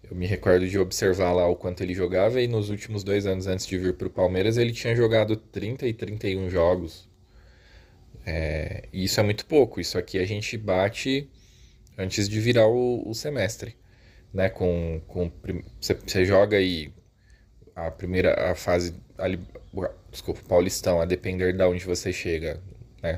Eu 0.09 0.15
me 0.17 0.25
recordo 0.25 0.67
de 0.67 0.79
observar 0.79 1.31
lá 1.33 1.47
o 1.47 1.55
quanto 1.55 1.83
ele 1.83 1.93
jogava 1.93 2.41
e 2.41 2.47
nos 2.47 2.71
últimos 2.71 3.03
dois 3.03 3.27
anos 3.27 3.45
antes 3.45 3.67
de 3.67 3.77
vir 3.77 3.93
para 3.95 4.07
o 4.07 4.09
Palmeiras 4.09 4.57
ele 4.57 4.71
tinha 4.73 4.95
jogado 4.95 5.35
30 5.35 5.85
e 5.87 5.93
31 5.93 6.49
jogos. 6.49 7.07
É, 8.25 8.87
e 8.91 9.03
isso 9.03 9.19
é 9.19 9.23
muito 9.23 9.45
pouco. 9.45 9.79
Isso 9.79 9.97
aqui 9.97 10.17
a 10.17 10.25
gente 10.25 10.57
bate 10.57 11.29
antes 11.97 12.27
de 12.27 12.39
virar 12.39 12.67
o, 12.67 13.07
o 13.07 13.13
semestre. 13.13 13.75
Né? 14.37 14.49
Com, 14.49 15.01
com, 15.07 15.31
você, 15.81 16.23
joga 16.23 16.57
aí 16.57 16.93
a 17.75 17.89
primeira 17.89 18.51
a 18.51 18.53
fase, 18.53 18.93
a, 19.17 19.25
desculpa, 20.11 20.41
Paulistão, 20.47 21.01
a 21.01 21.05
depender 21.05 21.53
de 21.53 21.63
onde 21.63 21.83
você 21.83 22.13
chega, 22.13 22.61
né? 23.01 23.17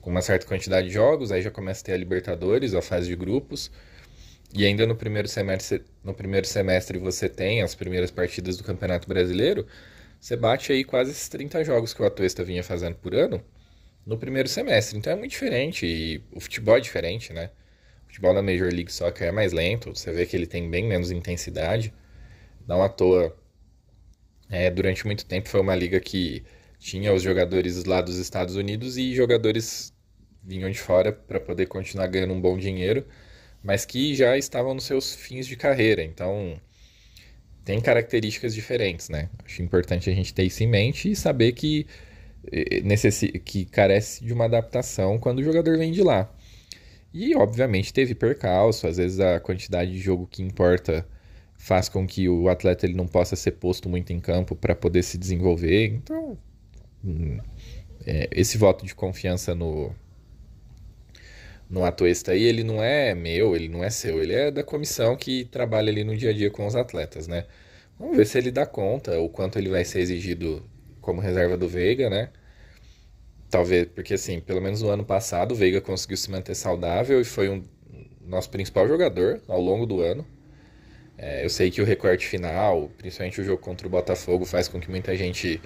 com 0.00 0.10
uma 0.10 0.20
certa 0.20 0.44
quantidade 0.44 0.88
de 0.88 0.94
jogos, 0.94 1.30
aí 1.30 1.40
já 1.40 1.52
começa 1.52 1.82
a 1.82 1.84
ter 1.84 1.92
a 1.92 1.96
Libertadores, 1.96 2.74
a 2.74 2.82
fase 2.82 3.06
de 3.06 3.14
grupos 3.14 3.70
e 4.52 4.66
ainda 4.66 4.84
no 4.86 4.96
primeiro 4.96 5.28
semestre, 5.28 5.84
no 6.02 6.12
primeiro 6.12 6.48
semestre 6.48 6.98
você 6.98 7.28
tem 7.28 7.62
as 7.62 7.76
primeiras 7.76 8.10
partidas 8.10 8.56
do 8.56 8.64
Campeonato 8.64 9.06
Brasileiro, 9.06 9.68
você 10.20 10.34
bate 10.34 10.72
aí 10.72 10.82
quase 10.82 11.12
esses 11.12 11.28
30 11.28 11.62
jogos 11.62 11.94
que 11.94 12.02
o 12.02 12.06
Atuesta 12.06 12.42
vinha 12.42 12.64
fazendo 12.64 12.96
por 12.96 13.14
ano 13.14 13.40
no 14.04 14.18
primeiro 14.18 14.48
semestre. 14.48 14.98
Então 14.98 15.12
é 15.12 15.16
muito 15.16 15.30
diferente 15.30 15.86
e 15.86 16.24
o 16.32 16.40
futebol 16.40 16.76
é 16.76 16.80
diferente, 16.80 17.32
né? 17.32 17.50
Futebol 18.16 18.34
da 18.34 18.42
Major 18.42 18.72
League 18.72 18.92
Soccer 18.92 19.28
é 19.28 19.32
mais 19.32 19.52
lento, 19.52 19.94
você 19.94 20.12
vê 20.12 20.26
que 20.26 20.34
ele 20.34 20.46
tem 20.46 20.70
bem 20.70 20.86
menos 20.86 21.10
intensidade. 21.10 21.92
Não 22.66 22.82
à 22.82 22.88
toa, 22.88 23.36
é, 24.50 24.70
durante 24.70 25.06
muito 25.06 25.26
tempo 25.26 25.48
foi 25.48 25.60
uma 25.60 25.74
liga 25.74 26.00
que 26.00 26.42
tinha 26.78 27.12
os 27.12 27.22
jogadores 27.22 27.84
lá 27.84 28.00
dos 28.00 28.18
Estados 28.18 28.56
Unidos 28.56 28.96
e 28.96 29.14
jogadores 29.14 29.92
vinham 30.42 30.70
de 30.70 30.78
fora 30.78 31.12
para 31.12 31.38
poder 31.38 31.66
continuar 31.66 32.06
ganhando 32.06 32.34
um 32.34 32.40
bom 32.40 32.56
dinheiro 32.56 33.06
mas 33.66 33.84
que 33.84 34.14
já 34.14 34.38
estavam 34.38 34.74
nos 34.74 34.84
seus 34.84 35.14
fins 35.14 35.46
de 35.46 35.56
carreira. 35.56 36.02
Então, 36.02 36.60
tem 37.64 37.80
características 37.80 38.54
diferentes, 38.54 39.08
né? 39.08 39.28
Acho 39.44 39.60
importante 39.60 40.08
a 40.08 40.14
gente 40.14 40.32
ter 40.32 40.44
isso 40.44 40.62
em 40.62 40.68
mente 40.68 41.10
e 41.10 41.16
saber 41.16 41.52
que, 41.52 41.84
eh, 42.52 42.80
que 43.44 43.64
carece 43.64 44.24
de 44.24 44.32
uma 44.32 44.44
adaptação 44.44 45.18
quando 45.18 45.40
o 45.40 45.42
jogador 45.42 45.76
vem 45.78 45.90
de 45.90 46.02
lá. 46.02 46.32
E, 47.18 47.34
obviamente, 47.34 47.94
teve 47.94 48.14
percalço, 48.14 48.86
às 48.86 48.98
vezes 48.98 49.20
a 49.20 49.40
quantidade 49.40 49.90
de 49.90 49.98
jogo 49.98 50.26
que 50.26 50.42
importa 50.42 51.08
faz 51.56 51.88
com 51.88 52.06
que 52.06 52.28
o 52.28 52.46
atleta 52.50 52.84
ele 52.84 52.92
não 52.92 53.06
possa 53.06 53.34
ser 53.34 53.52
posto 53.52 53.88
muito 53.88 54.12
em 54.12 54.20
campo 54.20 54.54
para 54.54 54.74
poder 54.74 55.02
se 55.02 55.16
desenvolver. 55.16 55.86
Então, 55.86 56.36
é, 58.06 58.28
esse 58.30 58.58
voto 58.58 58.84
de 58.84 58.94
confiança 58.94 59.54
no, 59.54 59.94
no 61.70 61.86
Atuesta 61.86 62.32
aí, 62.32 62.42
ele 62.42 62.62
não 62.62 62.82
é 62.82 63.14
meu, 63.14 63.56
ele 63.56 63.68
não 63.70 63.82
é 63.82 63.88
seu, 63.88 64.22
ele 64.22 64.34
é 64.34 64.50
da 64.50 64.62
comissão 64.62 65.16
que 65.16 65.46
trabalha 65.46 65.90
ali 65.90 66.04
no 66.04 66.14
dia 66.14 66.28
a 66.30 66.32
dia 66.34 66.50
com 66.50 66.66
os 66.66 66.76
atletas, 66.76 67.26
né? 67.26 67.46
Vamos 67.98 68.18
ver 68.18 68.26
se 68.26 68.36
ele 68.36 68.50
dá 68.50 68.66
conta, 68.66 69.18
o 69.18 69.30
quanto 69.30 69.58
ele 69.58 69.70
vai 69.70 69.86
ser 69.86 70.00
exigido 70.00 70.62
como 71.00 71.22
reserva 71.22 71.56
do 71.56 71.66
Veiga, 71.66 72.10
né? 72.10 72.28
Talvez, 73.50 73.86
porque 73.94 74.14
assim, 74.14 74.40
pelo 74.40 74.60
menos 74.60 74.82
no 74.82 74.88
ano 74.88 75.04
passado 75.04 75.52
o 75.52 75.54
Veiga 75.54 75.80
conseguiu 75.80 76.16
se 76.16 76.30
manter 76.30 76.54
saudável 76.54 77.20
e 77.20 77.24
foi 77.24 77.48
um 77.48 77.62
nosso 78.20 78.50
principal 78.50 78.88
jogador 78.88 79.40
ao 79.46 79.60
longo 79.60 79.86
do 79.86 80.00
ano. 80.00 80.26
É, 81.18 81.44
eu 81.44 81.48
sei 81.48 81.70
que 81.70 81.80
o 81.80 81.84
recorte 81.84 82.26
final, 82.26 82.90
principalmente 82.98 83.40
o 83.40 83.44
jogo 83.44 83.62
contra 83.62 83.86
o 83.86 83.90
Botafogo, 83.90 84.44
faz 84.44 84.68
com 84.68 84.80
que 84.80 84.90
muita 84.90 85.16
gente 85.16 85.60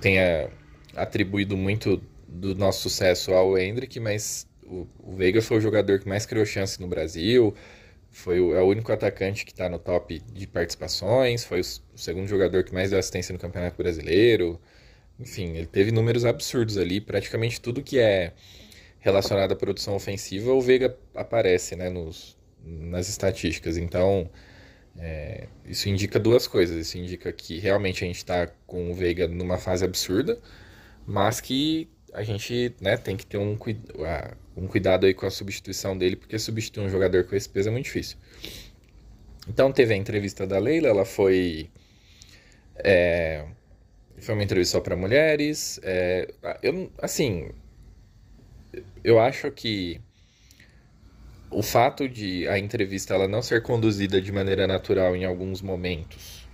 tenha 0.00 0.48
atribuído 0.94 1.56
muito 1.56 2.00
do 2.26 2.54
nosso 2.54 2.82
sucesso 2.82 3.32
ao 3.32 3.58
Hendrick, 3.58 3.98
mas 4.00 4.46
o, 4.64 4.86
o 5.00 5.16
Veiga 5.16 5.42
foi 5.42 5.58
o 5.58 5.60
jogador 5.60 5.98
que 5.98 6.08
mais 6.08 6.24
criou 6.24 6.46
chance 6.46 6.80
no 6.80 6.86
Brasil, 6.86 7.54
foi 8.10 8.40
o, 8.40 8.54
é 8.54 8.62
o 8.62 8.66
único 8.66 8.92
atacante 8.92 9.44
que 9.44 9.52
está 9.52 9.68
no 9.68 9.78
top 9.78 10.20
de 10.32 10.46
participações, 10.46 11.44
foi 11.44 11.60
o, 11.60 11.64
o, 11.94 11.98
segundo 11.98 12.26
jogador 12.26 12.64
que 12.64 12.72
mais 12.72 12.90
deu 12.90 12.98
assistência 12.98 13.32
no 13.32 13.38
Campeonato 13.38 13.76
Brasileiro. 13.76 14.60
Enfim, 15.20 15.56
ele 15.56 15.66
teve 15.66 15.92
números 15.92 16.24
absurdos 16.24 16.78
ali, 16.78 17.00
praticamente 17.00 17.60
tudo 17.60 17.82
que 17.82 17.98
é 17.98 18.32
relacionado 18.98 19.52
à 19.52 19.56
produção 19.56 19.94
ofensiva, 19.94 20.52
o 20.52 20.60
Veiga 20.60 20.96
aparece 21.14 21.76
né, 21.76 21.90
nos, 21.90 22.36
nas 22.64 23.08
estatísticas. 23.08 23.76
Então, 23.76 24.30
é, 24.98 25.46
isso 25.66 25.88
indica 25.88 26.18
duas 26.18 26.46
coisas. 26.46 26.76
Isso 26.76 26.98
indica 26.98 27.32
que 27.32 27.58
realmente 27.58 28.04
a 28.04 28.06
gente 28.06 28.16
está 28.16 28.46
com 28.66 28.90
o 28.90 28.94
Veiga 28.94 29.28
numa 29.28 29.58
fase 29.58 29.84
absurda, 29.84 30.38
mas 31.06 31.40
que 31.40 31.88
a 32.12 32.22
gente 32.22 32.74
né, 32.80 32.96
tem 32.96 33.16
que 33.16 33.24
ter 33.24 33.38
um, 33.38 33.56
um 34.56 34.66
cuidado 34.66 35.06
aí 35.06 35.14
com 35.14 35.26
a 35.26 35.30
substituição 35.30 35.96
dele, 35.96 36.16
porque 36.16 36.38
substituir 36.38 36.84
um 36.84 36.88
jogador 36.88 37.24
com 37.24 37.36
esse 37.36 37.48
peso 37.48 37.68
é 37.68 37.72
muito 37.72 37.84
difícil. 37.84 38.18
Então 39.48 39.72
teve 39.72 39.94
a 39.94 39.96
entrevista 39.96 40.46
da 40.46 40.58
Leila, 40.58 40.88
ela 40.88 41.04
foi. 41.04 41.70
É, 42.76 43.44
foi 44.20 44.34
uma 44.34 44.44
entrevista 44.44 44.78
só 44.78 44.80
para 44.80 44.96
mulheres. 44.96 45.80
É, 45.82 46.32
eu, 46.62 46.90
assim, 46.98 47.50
eu 49.02 49.18
acho 49.20 49.50
que 49.50 50.00
o 51.50 51.62
fato 51.62 52.08
de 52.08 52.46
a 52.48 52.58
entrevista 52.58 53.14
ela 53.14 53.26
não 53.26 53.42
ser 53.42 53.62
conduzida 53.62 54.20
de 54.20 54.30
maneira 54.30 54.66
natural 54.66 55.16
em 55.16 55.24
alguns 55.24 55.60
momentos, 55.60 56.48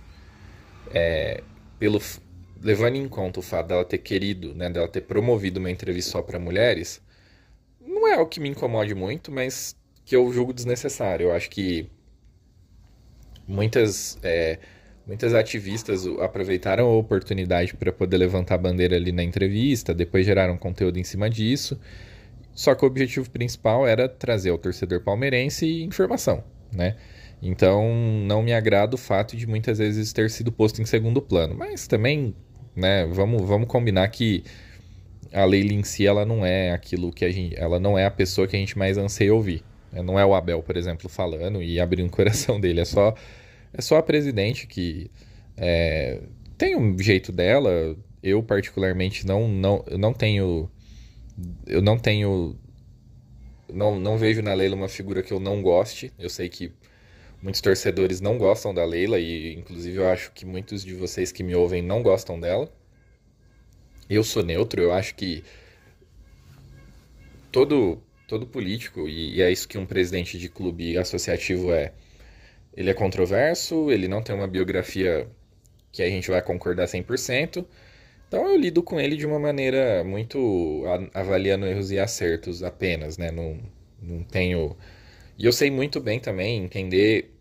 é, 0.93 1.43
pelo, 1.77 2.01
levando 2.61 2.95
em 2.95 3.07
conta 3.07 3.39
o 3.39 3.43
fato 3.43 3.67
dela 3.67 3.85
ter 3.85 3.99
querido, 3.99 4.53
né, 4.55 4.69
dela 4.69 4.87
ter 4.87 5.01
promovido 5.01 5.59
uma 5.59 5.69
entrevista 5.69 6.11
só 6.11 6.21
para 6.21 6.39
mulheres, 6.39 7.01
não 7.79 8.07
é 8.07 8.17
o 8.17 8.25
que 8.25 8.39
me 8.39 8.49
incomode 8.49 8.95
muito, 8.95 9.31
mas 9.31 9.75
que 10.05 10.15
eu 10.15 10.31
julgo 10.31 10.53
desnecessário. 10.53 11.27
Eu 11.27 11.33
acho 11.33 11.49
que 11.49 11.89
muitas 13.47 14.17
é, 14.23 14.59
muitas 15.07 15.33
ativistas 15.33 16.05
aproveitaram 16.19 16.85
a 16.85 16.95
oportunidade 16.95 17.73
para 17.75 17.91
poder 17.91 18.17
levantar 18.17 18.55
a 18.55 18.57
bandeira 18.57 18.95
ali 18.95 19.11
na 19.11 19.23
entrevista, 19.23 19.93
depois 19.93 20.25
geraram 20.25 20.57
conteúdo 20.57 20.99
em 20.99 21.03
cima 21.03 21.29
disso. 21.29 21.79
Só 22.53 22.75
que 22.75 22.83
o 22.83 22.87
objetivo 22.87 23.29
principal 23.29 23.87
era 23.87 24.09
trazer 24.09 24.49
ao 24.49 24.57
torcedor 24.57 25.01
palmeirense 25.01 25.83
informação, 25.83 26.43
né? 26.73 26.95
Então 27.41 27.93
não 28.25 28.41
me 28.41 28.51
agrada 28.51 28.95
o 28.95 28.97
fato 28.97 29.37
de 29.37 29.45
muitas 29.45 29.77
vezes 29.77 30.11
ter 30.11 30.29
sido 30.29 30.51
posto 30.51 30.81
em 30.81 30.85
segundo 30.85 31.21
plano, 31.21 31.55
mas 31.55 31.87
também 31.87 32.35
né? 32.77 33.07
Vamos, 33.07 33.41
vamos 33.41 33.67
combinar 33.67 34.07
que 34.09 34.43
a 35.33 35.43
Leila 35.43 35.73
em 35.73 35.83
si 35.83 36.05
ela 36.05 36.25
não 36.25 36.45
é 36.45 36.71
aquilo 36.71 37.11
que 37.11 37.25
a 37.25 37.31
gente, 37.31 37.59
ela 37.59 37.79
não 37.79 37.97
é 37.97 38.05
a 38.05 38.11
pessoa 38.11 38.47
que 38.47 38.55
a 38.55 38.59
gente 38.59 38.77
mais 38.77 38.97
anseia 38.97 39.33
ouvir. 39.33 39.63
Não 39.91 40.19
é 40.19 40.25
o 40.25 40.35
Abel, 40.35 40.61
por 40.61 40.77
exemplo, 40.77 41.09
falando 41.09 41.63
e 41.63 41.79
abrindo 41.79 42.07
o 42.07 42.11
coração 42.11 42.59
dele. 42.61 42.81
É 42.81 42.85
só, 42.85 43.15
é 43.77 43.81
só 43.81 43.97
a 43.97 44.03
presidente 44.03 44.67
que 44.67 45.09
é, 45.55 46.21
tem 46.57 46.75
um 46.75 46.97
jeito 46.99 47.31
dela. 47.31 47.95
Eu 48.23 48.41
particularmente 48.43 49.25
não, 49.25 49.47
não, 49.47 49.85
eu 49.87 49.97
não 49.97 50.13
tenho, 50.13 50.69
eu 51.65 51.81
não 51.81 51.97
tenho, 51.97 52.57
não, 53.71 53.99
não 53.99 54.17
vejo 54.17 54.41
na 54.41 54.53
Leila 54.53 54.75
uma 54.75 54.89
figura 54.89 55.21
que 55.21 55.31
eu 55.31 55.39
não 55.39 55.61
goste. 55.61 56.11
Eu 56.17 56.29
sei 56.29 56.49
que 56.49 56.73
Muitos 57.41 57.61
torcedores 57.61 58.19
não 58.19 58.37
gostam 58.37 58.73
da 58.73 58.83
Leila 58.83 59.19
e, 59.19 59.53
inclusive, 59.53 59.97
eu 59.97 60.09
acho 60.09 60.31
que 60.31 60.45
muitos 60.45 60.83
de 60.83 60.93
vocês 60.95 61.31
que 61.31 61.43
me 61.43 61.55
ouvem 61.55 61.83
não 61.83 62.01
gostam 62.01 62.39
dela. 62.39 62.71
Eu 64.09 64.23
sou 64.23 64.43
neutro, 64.43 64.81
eu 64.81 64.91
acho 64.91 65.13
que 65.13 65.43
todo, 67.51 68.01
todo 68.27 68.47
político, 68.47 69.07
e, 69.07 69.35
e 69.35 69.41
é 69.41 69.51
isso 69.51 69.67
que 69.67 69.77
um 69.77 69.85
presidente 69.85 70.39
de 70.39 70.49
clube 70.49 70.97
associativo 70.97 71.71
é, 71.71 71.93
ele 72.77 72.91
é 72.91 72.93
controverso, 72.93 73.91
ele 73.91 74.07
não 74.07 74.21
tem 74.23 74.35
uma 74.35 74.47
biografia 74.47 75.27
que 75.91 76.03
a 76.03 76.09
gente 76.09 76.29
vai 76.31 76.41
concordar 76.41 76.87
100%, 76.87 77.65
então 78.27 78.47
eu 78.47 78.57
lido 78.57 78.83
com 78.83 78.99
ele 78.99 79.17
de 79.17 79.25
uma 79.25 79.39
maneira 79.39 80.03
muito 80.03 80.83
avaliando 81.13 81.65
erros 81.65 81.91
e 81.91 81.99
acertos 81.99 82.63
apenas, 82.63 83.17
né? 83.17 83.31
Não, 83.31 83.57
não 84.01 84.23
tenho. 84.23 84.77
E 85.37 85.45
eu 85.45 85.53
sei 85.53 85.71
muito 85.71 85.99
bem 86.01 86.19
também 86.19 86.63
entender 86.65 87.33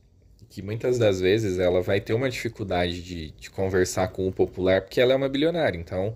que 0.50 0.62
muitas 0.62 0.98
das 0.98 1.20
vezes 1.20 1.58
ela 1.58 1.82
vai 1.82 2.00
ter 2.00 2.14
uma 2.14 2.30
dificuldade 2.30 3.02
de, 3.02 3.32
de 3.32 3.50
conversar 3.50 4.08
com 4.08 4.28
o 4.28 4.32
popular 4.32 4.82
porque 4.82 5.00
ela 5.00 5.12
é 5.12 5.16
uma 5.16 5.28
bilionária. 5.28 5.78
Então 5.78 6.14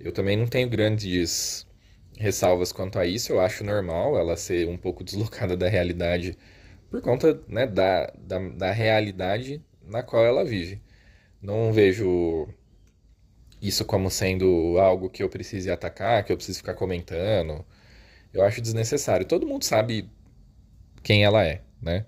eu 0.00 0.12
também 0.12 0.36
não 0.36 0.46
tenho 0.46 0.68
grandes 0.68 1.66
ressalvas 2.18 2.72
quanto 2.72 2.98
a 2.98 3.06
isso. 3.06 3.32
Eu 3.32 3.40
acho 3.40 3.64
normal 3.64 4.18
ela 4.18 4.36
ser 4.36 4.68
um 4.68 4.76
pouco 4.76 5.04
deslocada 5.04 5.56
da 5.58 5.68
realidade 5.68 6.36
por 6.92 7.00
conta 7.00 7.40
né, 7.48 7.66
da, 7.66 8.12
da, 8.18 8.38
da 8.38 8.70
realidade 8.70 9.64
na 9.82 10.02
qual 10.02 10.26
ela 10.26 10.44
vive. 10.44 10.78
Não 11.40 11.72
vejo 11.72 12.46
isso 13.62 13.82
como 13.86 14.10
sendo 14.10 14.76
algo 14.78 15.08
que 15.08 15.22
eu 15.22 15.28
precise 15.30 15.70
atacar, 15.70 16.22
que 16.22 16.30
eu 16.30 16.36
preciso 16.36 16.58
ficar 16.58 16.74
comentando. 16.74 17.64
Eu 18.30 18.44
acho 18.44 18.60
desnecessário. 18.60 19.24
Todo 19.24 19.46
mundo 19.46 19.64
sabe 19.64 20.06
quem 21.02 21.24
ela 21.24 21.42
é, 21.42 21.62
né? 21.80 22.04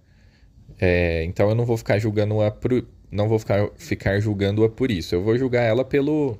É, 0.79 1.25
então 1.25 1.49
eu 1.49 1.55
não 1.55 1.65
vou 1.65 1.79
ficar 1.79 1.99
julgando-a 1.99 2.51
por, 2.51 2.87
não 3.11 3.27
vou 3.27 3.39
ficar, 3.39 3.71
ficar 3.79 4.21
julgando-a 4.21 4.69
por 4.69 4.91
isso. 4.91 5.15
Eu 5.15 5.23
vou 5.23 5.39
julgar 5.39 5.63
ela 5.63 5.85
pelo, 5.85 6.39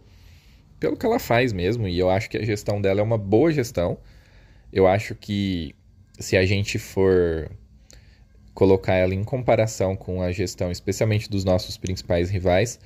pelo 0.79 0.99
que 0.99 1.07
ela 1.07 1.19
faz 1.19 1.51
mesmo. 1.51 1.89
E 1.89 1.99
eu 1.99 2.11
acho 2.11 2.29
que 2.29 2.37
a 2.37 2.45
gestão 2.45 2.79
dela 2.79 3.01
é 3.01 3.03
uma 3.03 3.17
boa 3.17 3.51
gestão. 3.51 3.97
Eu 4.71 4.87
acho 4.87 5.15
que 5.15 5.75
se 6.19 6.37
a 6.37 6.45
gente 6.45 6.79
for 6.79 7.51
colocar 8.55 8.95
ela 8.95 9.15
em 9.15 9.25
comparação 9.25 9.97
com 9.97 10.23
a 10.23 10.31
gestão, 10.31 10.71
especialmente 10.71 11.29
dos 11.29 11.45
nossos 11.45 11.77
principais 11.77 12.31
rivais, 12.31 12.79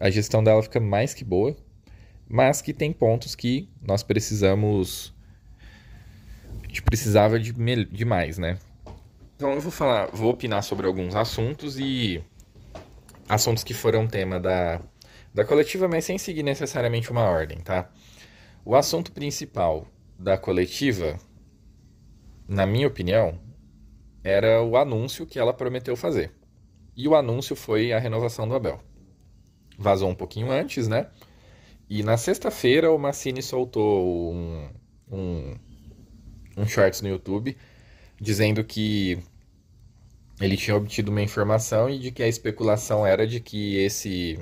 a 0.00 0.10
gestão 0.10 0.42
dela 0.42 0.62
fica 0.62 0.80
mais 0.80 1.12
que 1.12 1.22
boa, 1.22 1.54
mas 2.28 2.62
que 2.62 2.72
tem 2.72 2.92
pontos 2.92 3.34
que 3.34 3.68
nós 3.80 4.02
precisamos. 4.02 5.14
A 6.62 6.66
gente 6.66 6.82
precisava 6.82 7.38
de, 7.38 7.52
de 7.52 8.04
mais, 8.04 8.38
né? 8.38 8.58
Então 9.36 9.52
eu 9.52 9.60
vou 9.60 9.70
falar, 9.70 10.06
vou 10.06 10.30
opinar 10.30 10.62
sobre 10.62 10.86
alguns 10.86 11.14
assuntos 11.14 11.78
e 11.78 12.22
assuntos 13.28 13.62
que 13.62 13.74
foram 13.74 14.06
tema 14.06 14.40
da, 14.40 14.80
da 15.34 15.44
coletiva, 15.44 15.88
mas 15.88 16.04
sem 16.04 16.16
seguir 16.16 16.42
necessariamente 16.42 17.10
uma 17.10 17.24
ordem, 17.24 17.58
tá? 17.58 17.90
O 18.64 18.74
assunto 18.74 19.12
principal 19.12 19.86
da 20.18 20.38
coletiva, 20.38 21.18
na 22.48 22.64
minha 22.64 22.86
opinião, 22.86 23.38
era 24.24 24.62
o 24.62 24.76
anúncio 24.76 25.26
que 25.26 25.38
ela 25.38 25.52
prometeu 25.52 25.96
fazer. 25.96 26.32
E 26.96 27.08
o 27.08 27.14
anúncio 27.14 27.56
foi 27.56 27.92
a 27.92 27.98
renovação 27.98 28.46
do 28.46 28.54
Abel 28.54 28.80
vazou 29.78 30.08
um 30.08 30.14
pouquinho 30.14 30.50
antes, 30.50 30.88
né? 30.88 31.08
E 31.88 32.02
na 32.02 32.16
sexta-feira 32.16 32.90
o 32.90 32.98
Massini 32.98 33.42
soltou 33.42 34.32
um, 34.32 34.68
um, 35.10 35.56
um 36.56 36.66
shorts 36.66 37.02
no 37.02 37.08
YouTube 37.08 37.56
dizendo 38.20 38.64
que 38.64 39.18
ele 40.40 40.56
tinha 40.56 40.76
obtido 40.76 41.10
uma 41.10 41.20
informação 41.20 41.90
e 41.90 41.98
de 41.98 42.10
que 42.10 42.22
a 42.22 42.28
especulação 42.28 43.04
era 43.06 43.26
de 43.26 43.40
que 43.40 43.76
esse 43.76 44.38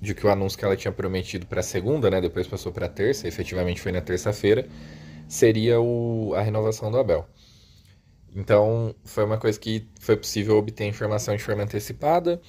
de 0.00 0.14
que 0.14 0.24
o 0.24 0.30
anúncio 0.30 0.56
que 0.56 0.64
ela 0.64 0.76
tinha 0.76 0.92
prometido 0.92 1.46
para 1.46 1.60
segunda, 1.60 2.08
né, 2.08 2.20
depois 2.20 2.46
passou 2.46 2.70
para 2.70 2.88
terça, 2.88 3.26
efetivamente 3.26 3.80
foi 3.80 3.90
na 3.90 4.00
terça-feira, 4.00 4.68
seria 5.26 5.80
o, 5.80 6.34
a 6.36 6.42
renovação 6.42 6.88
do 6.88 6.98
Abel. 6.98 7.28
Então, 8.34 8.94
foi 9.04 9.24
uma 9.24 9.38
coisa 9.38 9.58
que 9.58 9.86
foi 10.00 10.16
possível 10.16 10.56
obter 10.56 10.84
informação 10.86 11.36
de 11.36 11.42
forma 11.42 11.62
antecipada. 11.62 12.40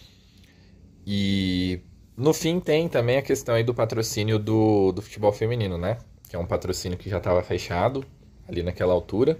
E 1.06 1.82
no 2.16 2.34
fim 2.34 2.60
tem 2.60 2.88
também 2.88 3.18
a 3.18 3.22
questão 3.22 3.56
aí 3.56 3.64
do 3.64 3.74
patrocínio 3.74 4.38
do, 4.38 4.92
do 4.92 5.02
futebol 5.02 5.32
feminino, 5.32 5.78
né? 5.78 5.98
Que 6.30 6.36
é 6.36 6.40
um 6.40 6.46
patrocínio 6.46 6.98
que 6.98 7.10
já 7.10 7.18
estava 7.18 7.42
fechado 7.42 8.06
ali 8.48 8.62
naquela 8.62 8.94
altura, 8.94 9.40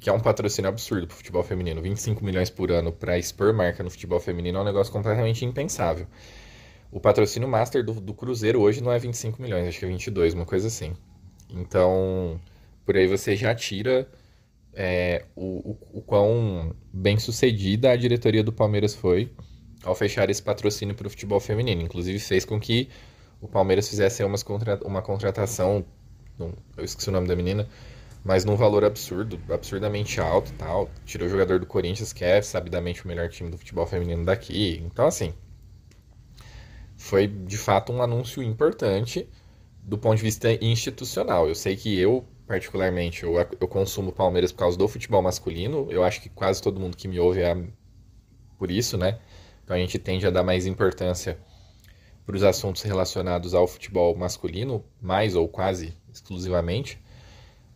que 0.00 0.10
é 0.10 0.12
um 0.12 0.20
patrocínio 0.20 0.68
absurdo 0.68 1.06
para 1.06 1.14
o 1.14 1.16
futebol 1.16 1.42
feminino. 1.42 1.80
25 1.80 2.24
milhões 2.24 2.50
por 2.50 2.70
ano 2.72 2.92
para 2.92 3.18
expor 3.18 3.54
marca 3.54 3.82
no 3.82 3.90
futebol 3.90 4.18
feminino 4.18 4.58
é 4.58 4.60
um 4.62 4.64
negócio 4.64 4.92
completamente 4.92 5.44
impensável. 5.44 6.06
O 6.90 7.00
patrocínio 7.00 7.48
master 7.48 7.84
do, 7.84 7.94
do 7.94 8.12
Cruzeiro 8.12 8.60
hoje 8.60 8.82
não 8.82 8.92
é 8.92 8.98
25 8.98 9.40
milhões, 9.40 9.66
acho 9.66 9.78
que 9.78 9.84
é 9.84 9.88
22, 9.88 10.34
uma 10.34 10.44
coisa 10.44 10.66
assim. 10.66 10.92
Então, 11.48 12.38
por 12.84 12.96
aí 12.96 13.06
você 13.06 13.36
já 13.36 13.54
tira 13.54 14.08
é, 14.74 15.24
o, 15.36 15.70
o, 15.92 15.98
o 15.98 16.02
quão 16.02 16.74
bem 16.92 17.18
sucedida 17.18 17.90
a 17.90 17.96
diretoria 17.96 18.42
do 18.42 18.52
Palmeiras 18.52 18.94
foi 18.94 19.30
ao 19.84 19.94
fechar 19.94 20.30
esse 20.30 20.42
patrocínio 20.42 20.94
para 20.94 21.06
o 21.06 21.10
futebol 21.10 21.40
feminino. 21.40 21.82
Inclusive 21.82 22.18
fez 22.18 22.44
com 22.44 22.58
que 22.58 22.88
o 23.40 23.48
Palmeiras 23.48 23.88
fizesse 23.88 24.22
umas 24.24 24.42
contra... 24.42 24.78
uma 24.86 25.02
contratação, 25.02 25.84
eu 26.76 26.84
esqueci 26.84 27.08
o 27.08 27.12
nome 27.12 27.26
da 27.26 27.36
menina, 27.36 27.68
mas 28.24 28.44
num 28.44 28.54
valor 28.56 28.84
absurdo, 28.84 29.38
absurdamente 29.52 30.20
alto 30.20 30.52
tal. 30.54 30.88
Tirou 31.04 31.26
o 31.26 31.30
jogador 31.30 31.58
do 31.58 31.66
Corinthians, 31.66 32.12
que 32.12 32.24
é 32.24 32.40
sabidamente 32.40 33.04
o 33.04 33.08
melhor 33.08 33.28
time 33.28 33.50
do 33.50 33.58
futebol 33.58 33.86
feminino 33.86 34.24
daqui. 34.24 34.80
Então, 34.86 35.06
assim, 35.06 35.34
foi 36.96 37.26
de 37.26 37.58
fato 37.58 37.92
um 37.92 38.00
anúncio 38.00 38.42
importante 38.42 39.28
do 39.82 39.98
ponto 39.98 40.16
de 40.16 40.22
vista 40.22 40.52
institucional. 40.64 41.48
Eu 41.48 41.56
sei 41.56 41.76
que 41.76 41.98
eu, 41.98 42.24
particularmente, 42.52 43.22
eu, 43.22 43.32
eu 43.58 43.66
consumo 43.66 44.12
Palmeiras 44.12 44.52
por 44.52 44.58
causa 44.58 44.76
do 44.76 44.86
futebol 44.86 45.22
masculino. 45.22 45.86
Eu 45.90 46.04
acho 46.04 46.20
que 46.20 46.28
quase 46.28 46.60
todo 46.60 46.78
mundo 46.78 46.98
que 46.98 47.08
me 47.08 47.18
ouve 47.18 47.40
é 47.40 47.56
por 48.58 48.70
isso, 48.70 48.98
né? 48.98 49.18
Então 49.64 49.74
a 49.74 49.78
gente 49.78 49.98
tende 49.98 50.26
a 50.26 50.30
dar 50.30 50.42
mais 50.42 50.66
importância 50.66 51.38
para 52.26 52.36
os 52.36 52.42
assuntos 52.42 52.82
relacionados 52.82 53.54
ao 53.54 53.66
futebol 53.66 54.14
masculino, 54.14 54.84
mais 55.00 55.34
ou 55.34 55.48
quase 55.48 55.96
exclusivamente. 56.12 57.00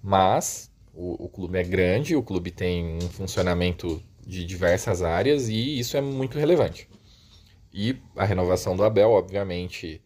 Mas 0.02 0.70
o, 0.92 1.24
o, 1.24 1.28
clube 1.30 1.56
é 1.56 1.62
grande, 1.62 2.14
o 2.14 2.22
clube 2.22 2.50
tem 2.50 2.98
um 2.98 3.08
funcionamento 3.08 4.02
de 4.26 4.44
diversas 4.44 5.00
áreas 5.00 5.48
e 5.48 5.78
isso 5.78 5.96
é 5.96 6.02
muito 6.02 6.38
relevante. 6.38 6.86
E 7.72 7.96
a 8.14 8.26
renovação 8.26 8.76
do 8.76 8.84
Abel, 8.84 9.10
obviamente, 9.10 10.02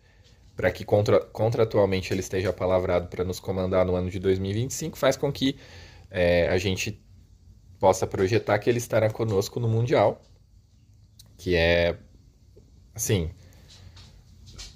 para 0.60 0.70
que 0.70 0.84
contra, 0.84 1.20
contratualmente 1.20 2.12
ele 2.12 2.20
esteja 2.20 2.52
palavrado 2.52 3.08
para 3.08 3.24
nos 3.24 3.40
comandar 3.40 3.86
no 3.86 3.96
ano 3.96 4.10
de 4.10 4.18
2025, 4.18 4.98
faz 4.98 5.16
com 5.16 5.32
que 5.32 5.56
é, 6.10 6.48
a 6.48 6.58
gente 6.58 7.02
possa 7.78 8.06
projetar 8.06 8.58
que 8.58 8.68
ele 8.68 8.76
estará 8.76 9.08
conosco 9.08 9.58
no 9.58 9.66
Mundial 9.66 10.20
que 11.38 11.56
é 11.56 11.96
assim, 12.94 13.30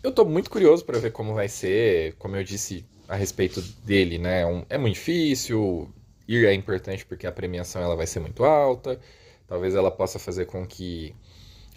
eu 0.03 0.09
estou 0.09 0.25
muito 0.25 0.49
curioso 0.49 0.83
para 0.87 0.99
ver 0.99 1.13
como 1.13 1.35
vai 1.35 1.49
ser, 1.49 2.15
como 2.15 2.35
eu 2.35 2.43
disse 2.43 2.87
a 3.07 3.15
respeito 3.15 3.61
dele, 3.85 4.17
né? 4.17 4.41
É 4.41 4.47
um, 4.47 4.65
é 4.71 4.79
muito 4.79 4.95
difícil, 4.95 5.93
ir 6.27 6.47
é 6.47 6.55
importante 6.55 7.05
porque 7.05 7.27
a 7.27 7.33
premiação 7.33 7.83
ela 7.83 7.95
vai 7.95 8.07
ser 8.07 8.21
muito 8.21 8.43
alta. 8.43 8.99
Talvez 9.47 9.75
ela 9.75 9.91
possa 9.91 10.19
fazer 10.19 10.47
com 10.47 10.67
que, 10.67 11.15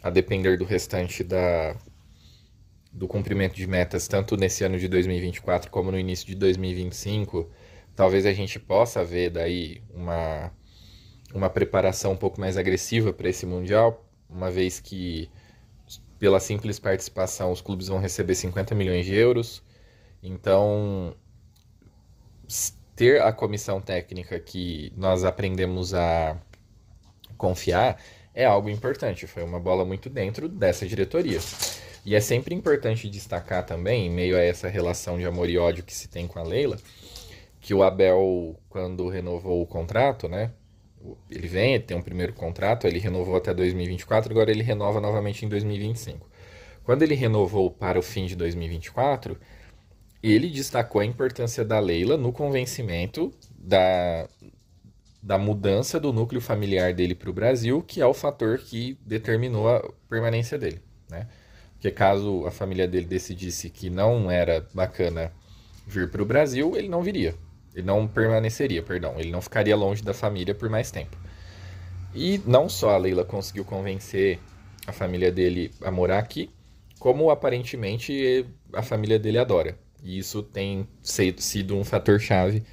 a 0.01 0.09
depender 0.09 0.57
do 0.57 0.63
restante 0.63 1.21
da, 1.21 1.75
do 2.97 3.07
cumprimento 3.07 3.55
de 3.55 3.67
metas, 3.67 4.07
tanto 4.07 4.35
nesse 4.35 4.63
ano 4.63 4.79
de 4.79 4.87
2024 4.87 5.69
como 5.69 5.91
no 5.91 5.99
início 5.99 6.25
de 6.25 6.35
2025, 6.35 7.49
talvez 7.95 8.25
a 8.25 8.33
gente 8.33 8.59
possa 8.59 9.03
ver 9.03 9.29
daí 9.29 9.83
uma, 9.93 10.51
uma 11.33 11.49
preparação 11.49 12.13
um 12.13 12.17
pouco 12.17 12.41
mais 12.41 12.57
agressiva 12.57 13.13
para 13.13 13.29
esse 13.29 13.45
Mundial 13.45 14.03
uma 14.29 14.51
vez 14.51 14.79
que, 14.79 15.29
pela 16.19 16.39
simples 16.39 16.79
participação, 16.79 17.51
os 17.51 17.61
clubes 17.61 17.87
vão 17.87 17.99
receber 17.99 18.35
50 18.35 18.75
milhões 18.75 19.05
de 19.05 19.15
euros. 19.15 19.63
Então, 20.21 21.15
ter 22.95 23.21
a 23.21 23.31
comissão 23.31 23.79
técnica 23.79 24.39
que 24.39 24.91
nós 24.97 25.23
aprendemos 25.23 25.93
a 25.93 26.37
confiar 27.37 28.01
é 28.33 28.45
algo 28.45 28.69
importante. 28.69 29.27
Foi 29.27 29.43
uma 29.43 29.59
bola 29.59 29.85
muito 29.85 30.09
dentro 30.09 30.49
dessa 30.49 30.85
diretoria. 30.85 31.39
E 32.07 32.15
é 32.15 32.21
sempre 32.21 32.55
importante 32.55 33.09
destacar 33.09 33.65
também, 33.65 34.05
em 34.05 34.09
meio 34.09 34.37
a 34.37 34.39
essa 34.39 34.69
relação 34.69 35.17
de 35.17 35.25
amor 35.25 35.49
e 35.49 35.57
ódio 35.57 35.83
que 35.83 35.93
se 35.93 36.07
tem 36.07 36.25
com 36.25 36.39
a 36.39 36.41
Leila, 36.41 36.77
que 37.59 37.73
o 37.73 37.83
Abel, 37.83 38.57
quando 38.69 39.09
renovou 39.09 39.61
o 39.61 39.67
contrato, 39.67 40.29
né, 40.29 40.53
ele 41.29 41.49
vem, 41.49 41.81
tem 41.81 41.97
um 41.97 42.01
primeiro 42.01 42.31
contrato, 42.31 42.87
ele 42.87 42.97
renovou 42.97 43.35
até 43.35 43.53
2024, 43.53 44.31
agora 44.31 44.49
ele 44.49 44.63
renova 44.63 45.01
novamente 45.01 45.45
em 45.45 45.49
2025. 45.49 46.29
Quando 46.81 47.01
ele 47.01 47.13
renovou 47.13 47.69
para 47.69 47.99
o 47.99 48.01
fim 48.01 48.25
de 48.25 48.37
2024, 48.37 49.37
ele 50.23 50.49
destacou 50.49 51.01
a 51.01 51.05
importância 51.05 51.65
da 51.65 51.77
Leila 51.77 52.15
no 52.15 52.31
convencimento 52.31 53.33
da, 53.53 54.29
da 55.21 55.37
mudança 55.37 55.99
do 55.99 56.13
núcleo 56.13 56.39
familiar 56.39 56.93
dele 56.93 57.13
para 57.13 57.29
o 57.29 57.33
Brasil, 57.33 57.83
que 57.85 57.99
é 57.99 58.05
o 58.05 58.13
fator 58.13 58.59
que 58.59 58.97
determinou 59.05 59.67
a 59.67 59.91
permanência 60.07 60.57
dele. 60.57 60.79
Né? 61.09 61.27
Que 61.79 61.91
caso 61.91 62.45
a 62.45 62.51
família 62.51 62.87
dele 62.87 63.05
decidisse 63.05 63.69
que 63.69 63.89
não 63.89 64.29
era 64.31 64.67
bacana 64.73 65.31
vir 65.85 66.09
para 66.09 66.21
o 66.21 66.25
Brasil, 66.25 66.75
ele 66.75 66.89
não 66.89 67.01
viria. 67.01 67.35
Ele 67.73 67.85
não 67.85 68.07
permaneceria, 68.07 68.81
perdão. 68.81 69.13
Ele 69.17 69.31
não 69.31 69.41
ficaria 69.41 69.75
longe 69.75 70.03
da 70.03 70.13
família 70.13 70.55
por 70.55 70.69
mais 70.69 70.89
tempo. 70.89 71.15
E 72.13 72.41
não 72.45 72.67
só 72.67 72.91
a 72.91 72.97
Leila 72.97 73.23
conseguiu 73.23 73.63
convencer 73.63 74.39
a 74.87 74.91
família 74.91 75.31
dele 75.31 75.71
a 75.81 75.91
morar 75.91 76.19
aqui, 76.19 76.49
como 76.99 77.29
aparentemente 77.29 78.45
a 78.73 78.81
família 78.81 79.19
dele 79.19 79.37
adora. 79.37 79.77
E 80.03 80.17
isso 80.17 80.41
tem 80.41 80.87
sido 81.03 81.75
um 81.75 81.83
fator 81.83 82.19
chave 82.19 82.63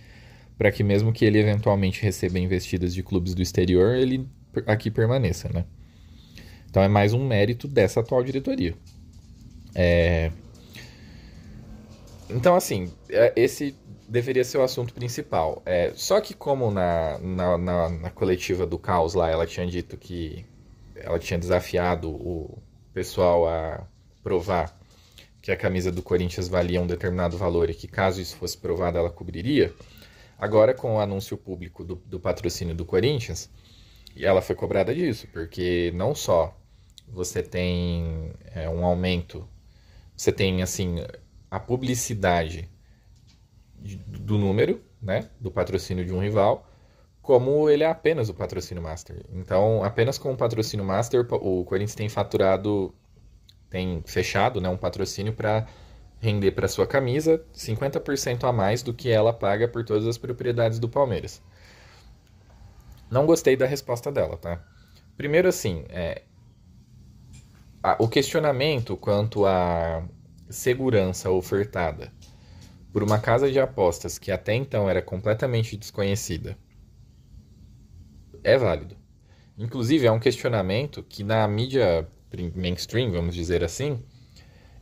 para 0.56 0.70
que 0.70 0.82
mesmo 0.82 1.12
que 1.12 1.24
ele 1.24 1.38
eventualmente 1.38 2.02
receba 2.02 2.38
investidas 2.38 2.94
de 2.94 3.02
clubes 3.02 3.34
do 3.34 3.42
exterior, 3.42 3.94
ele 3.94 4.26
aqui 4.66 4.90
permaneça, 4.90 5.50
né? 5.52 5.64
Então 6.70 6.82
é 6.82 6.88
mais 6.88 7.12
um 7.12 7.26
mérito 7.26 7.68
dessa 7.68 8.00
atual 8.00 8.22
diretoria. 8.22 8.74
É... 9.74 10.30
Então, 12.28 12.54
assim, 12.54 12.92
é, 13.10 13.32
esse 13.36 13.76
deveria 14.08 14.44
ser 14.44 14.58
o 14.58 14.62
assunto 14.62 14.94
principal. 14.94 15.62
É, 15.66 15.92
só 15.94 16.20
que 16.20 16.34
como 16.34 16.70
na, 16.70 17.18
na, 17.18 17.58
na, 17.58 17.88
na, 17.88 18.10
coletiva 18.10 18.66
do 18.66 18.78
Caos 18.78 19.14
lá, 19.14 19.30
ela 19.30 19.46
tinha 19.46 19.66
dito 19.66 19.96
que 19.96 20.44
ela 20.94 21.18
tinha 21.18 21.38
desafiado 21.38 22.10
o 22.10 22.62
pessoal 22.92 23.48
a 23.48 23.86
provar 24.22 24.78
que 25.42 25.52
a 25.52 25.56
camisa 25.56 25.92
do 25.92 26.02
Corinthians 26.02 26.48
valia 26.48 26.80
um 26.80 26.86
determinado 26.86 27.36
valor 27.36 27.68
e 27.68 27.74
que 27.74 27.86
caso 27.86 28.20
isso 28.20 28.36
fosse 28.36 28.56
provado 28.56 28.96
ela 28.96 29.10
cobriria, 29.10 29.74
agora 30.38 30.72
com 30.72 30.96
o 30.96 31.00
anúncio 31.00 31.36
público 31.36 31.84
do, 31.84 31.96
do 31.96 32.18
patrocínio 32.18 32.74
do 32.74 32.86
Corinthians, 32.86 33.50
ela 34.16 34.40
foi 34.40 34.54
cobrada 34.56 34.94
disso, 34.94 35.28
porque 35.32 35.92
não 35.94 36.14
só 36.14 36.56
você 37.06 37.42
tem 37.42 38.32
é, 38.54 38.70
um 38.70 38.86
aumento, 38.86 39.46
você 40.16 40.32
tem 40.32 40.62
assim 40.62 40.96
a 41.50 41.60
publicidade 41.60 42.70
do 44.06 44.38
número, 44.38 44.82
né, 45.00 45.28
do 45.38 45.50
patrocínio 45.50 46.04
de 46.04 46.12
um 46.12 46.20
rival, 46.20 46.66
como 47.20 47.68
ele 47.68 47.84
é 47.84 47.88
apenas 47.88 48.28
o 48.28 48.34
patrocínio 48.34 48.82
master. 48.82 49.24
Então, 49.32 49.82
apenas 49.82 50.18
com 50.18 50.32
o 50.32 50.36
patrocínio 50.36 50.84
master, 50.84 51.26
o 51.32 51.64
Corinthians 51.64 51.94
tem 51.94 52.08
faturado, 52.08 52.94
tem 53.68 54.02
fechado, 54.06 54.60
né, 54.60 54.68
um 54.68 54.76
patrocínio 54.76 55.32
para 55.32 55.66
render 56.20 56.52
para 56.52 56.66
sua 56.66 56.86
camisa 56.86 57.44
50% 57.52 58.44
a 58.44 58.52
mais 58.52 58.82
do 58.82 58.94
que 58.94 59.10
ela 59.10 59.32
paga 59.32 59.68
por 59.68 59.84
todas 59.84 60.06
as 60.06 60.16
propriedades 60.16 60.78
do 60.78 60.88
Palmeiras. 60.88 61.42
Não 63.10 63.26
gostei 63.26 63.56
da 63.56 63.66
resposta 63.66 64.10
dela, 64.10 64.36
tá? 64.36 64.62
Primeiro, 65.16 65.48
assim, 65.48 65.84
é, 65.90 66.22
o 67.98 68.08
questionamento 68.08 68.96
quanto 68.96 69.44
à 69.44 70.06
segurança 70.48 71.30
ofertada 71.30 72.12
por 72.92 73.02
uma 73.02 73.18
casa 73.18 73.50
de 73.50 73.58
apostas 73.58 74.18
que 74.18 74.30
até 74.30 74.54
então 74.54 74.88
era 74.88 75.02
completamente 75.02 75.76
desconhecida 75.76 76.56
é 78.44 78.58
válido. 78.58 78.94
Inclusive, 79.56 80.06
é 80.06 80.12
um 80.12 80.20
questionamento 80.20 81.02
que 81.02 81.24
na 81.24 81.48
mídia 81.48 82.06
mainstream, 82.54 83.10
vamos 83.10 83.34
dizer 83.34 83.64
assim, 83.64 84.04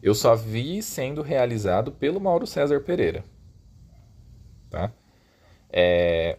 eu 0.03 0.15
só 0.15 0.35
vi 0.35 0.83
sendo 0.83 1.23
realizado 1.23 1.93
pelo 1.93 2.21
Mauro 2.21 2.47
César 2.47 2.81
Pereira. 2.81 3.25
Tá? 4.69 4.93
É... 5.71 6.39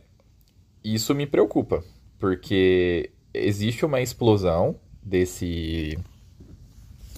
Isso 0.83 1.15
me 1.15 1.25
preocupa, 1.25 1.81
porque 2.19 3.11
existe 3.33 3.85
uma 3.85 4.01
explosão 4.01 4.77
desse 5.01 5.97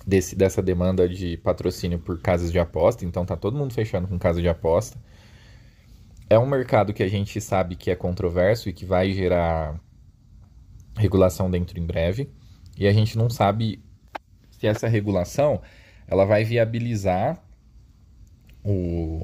desse, 0.05 0.35
dessa 0.35 0.61
demanda 0.61 1.09
de 1.09 1.37
patrocínio 1.37 1.99
por 1.99 2.19
casas 2.21 2.51
de 2.51 2.59
aposta, 2.59 3.05
então 3.05 3.25
tá 3.25 3.35
todo 3.35 3.57
mundo 3.57 3.73
fechando 3.73 4.07
com 4.07 4.19
casa 4.19 4.41
de 4.41 4.47
aposta. 4.47 4.97
É 6.29 6.37
um 6.37 6.45
mercado 6.45 6.93
que 6.93 7.03
a 7.03 7.07
gente 7.07 7.39
sabe 7.41 7.75
que 7.75 7.89
é 7.89 7.95
controverso 7.95 8.69
e 8.69 8.73
que 8.73 8.85
vai 8.85 9.11
gerar 9.11 9.79
regulação 10.97 11.49
dentro 11.49 11.79
em 11.79 11.85
breve, 11.85 12.29
e 12.77 12.87
a 12.87 12.93
gente 12.93 13.17
não 13.17 13.29
sabe 13.29 13.83
se 14.51 14.67
essa 14.67 14.87
regulação 14.87 15.61
ela 16.07 16.25
vai 16.25 16.43
viabilizar 16.43 17.41
o 18.63 19.23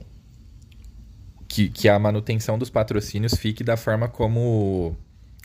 que, 1.48 1.70
que 1.70 1.90
a 1.90 2.00
manutenção 2.00 2.58
dos 2.58 2.70
patrocínios 2.70 3.34
fique 3.36 3.64
da 3.64 3.76
forma 3.76 4.08
como 4.08 4.96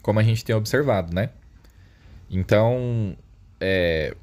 como 0.02 0.20
a 0.20 0.22
gente 0.22 0.44
tem 0.44 0.54
observado, 0.54 1.12
né? 1.12 1.30
Então, 2.30 3.16
é, 3.60 4.16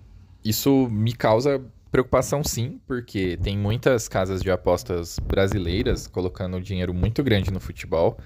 isso 0.43 0.87
me 0.89 1.13
causa 1.13 1.61
preocupação 1.91 2.43
sim, 2.43 2.81
porque 2.87 3.37
tem 3.37 3.55
muitas 3.57 4.07
casas 4.07 4.41
de 4.41 4.49
apostas 4.49 5.19
brasileiras 5.19 6.07
colocando 6.07 6.59
dinheiro 6.59 6.93
muito 6.93 7.23
grande 7.23 7.51
no 7.51 7.59
futebol 7.59 8.17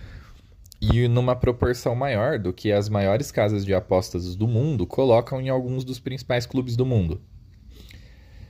e 0.79 1.07
numa 1.07 1.35
proporção 1.35 1.93
maior 1.93 2.39
do 2.39 2.53
que 2.53 2.71
as 2.71 2.87
maiores 2.87 3.31
casas 3.31 3.65
de 3.65 3.73
apostas 3.73 4.35
do 4.35 4.47
mundo 4.47 4.87
colocam 4.87 5.41
em 5.41 5.49
alguns 5.49 5.83
dos 5.83 5.99
principais 5.99 6.45
clubes 6.45 6.77
do 6.77 6.85
mundo. 6.85 7.21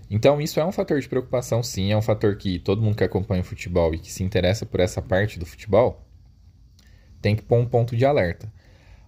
Então 0.10 0.39
isso 0.39 0.60
é 0.60 0.65
um 0.65 0.71
fator 0.71 0.99
de 0.99 1.10
preocupação 1.10 1.63
sim, 1.63 1.91
é 1.91 1.97
um 1.97 2.01
fator 2.01 2.38
que 2.38 2.60
todo 2.60 2.82
mundo 2.82 2.95
que 2.95 3.03
acompanha 3.03 3.41
o 3.41 3.45
futebol 3.45 3.93
e 3.93 3.99
que 3.99 4.12
se 4.12 4.23
interessa 4.23 4.65
por 4.65 4.80
essa 4.80 5.01
parte 5.01 5.39
do 5.39 5.45
futebol 5.45 6.06
tem 7.21 7.36
que 7.36 7.41
pôr 7.41 7.58
um 7.58 7.65
ponto 7.65 7.95
de 7.95 8.06
alerta. 8.06 8.51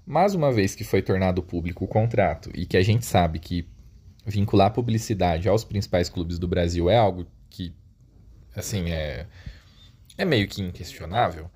Mas 0.05 0.33
uma 0.33 0.51
vez 0.51 0.73
que 0.73 0.83
foi 0.83 1.03
tornado 1.03 1.43
público 1.43 1.85
o 1.85 1.87
contrato 1.87 2.49
e 2.55 2.65
que 2.65 2.75
a 2.75 2.81
gente 2.81 3.05
sabe 3.05 3.37
que 3.37 3.67
vincular 4.29 4.71
publicidade 4.71 5.49
aos 5.49 5.63
principais 5.63 6.09
clubes 6.09 6.37
do 6.39 6.47
Brasil 6.47 6.89
é 6.89 6.97
algo 6.97 7.25
que, 7.49 7.73
assim, 8.55 8.91
é, 8.91 9.27
é 10.17 10.25
meio 10.25 10.47
que 10.47 10.61
inquestionável. 10.61 11.49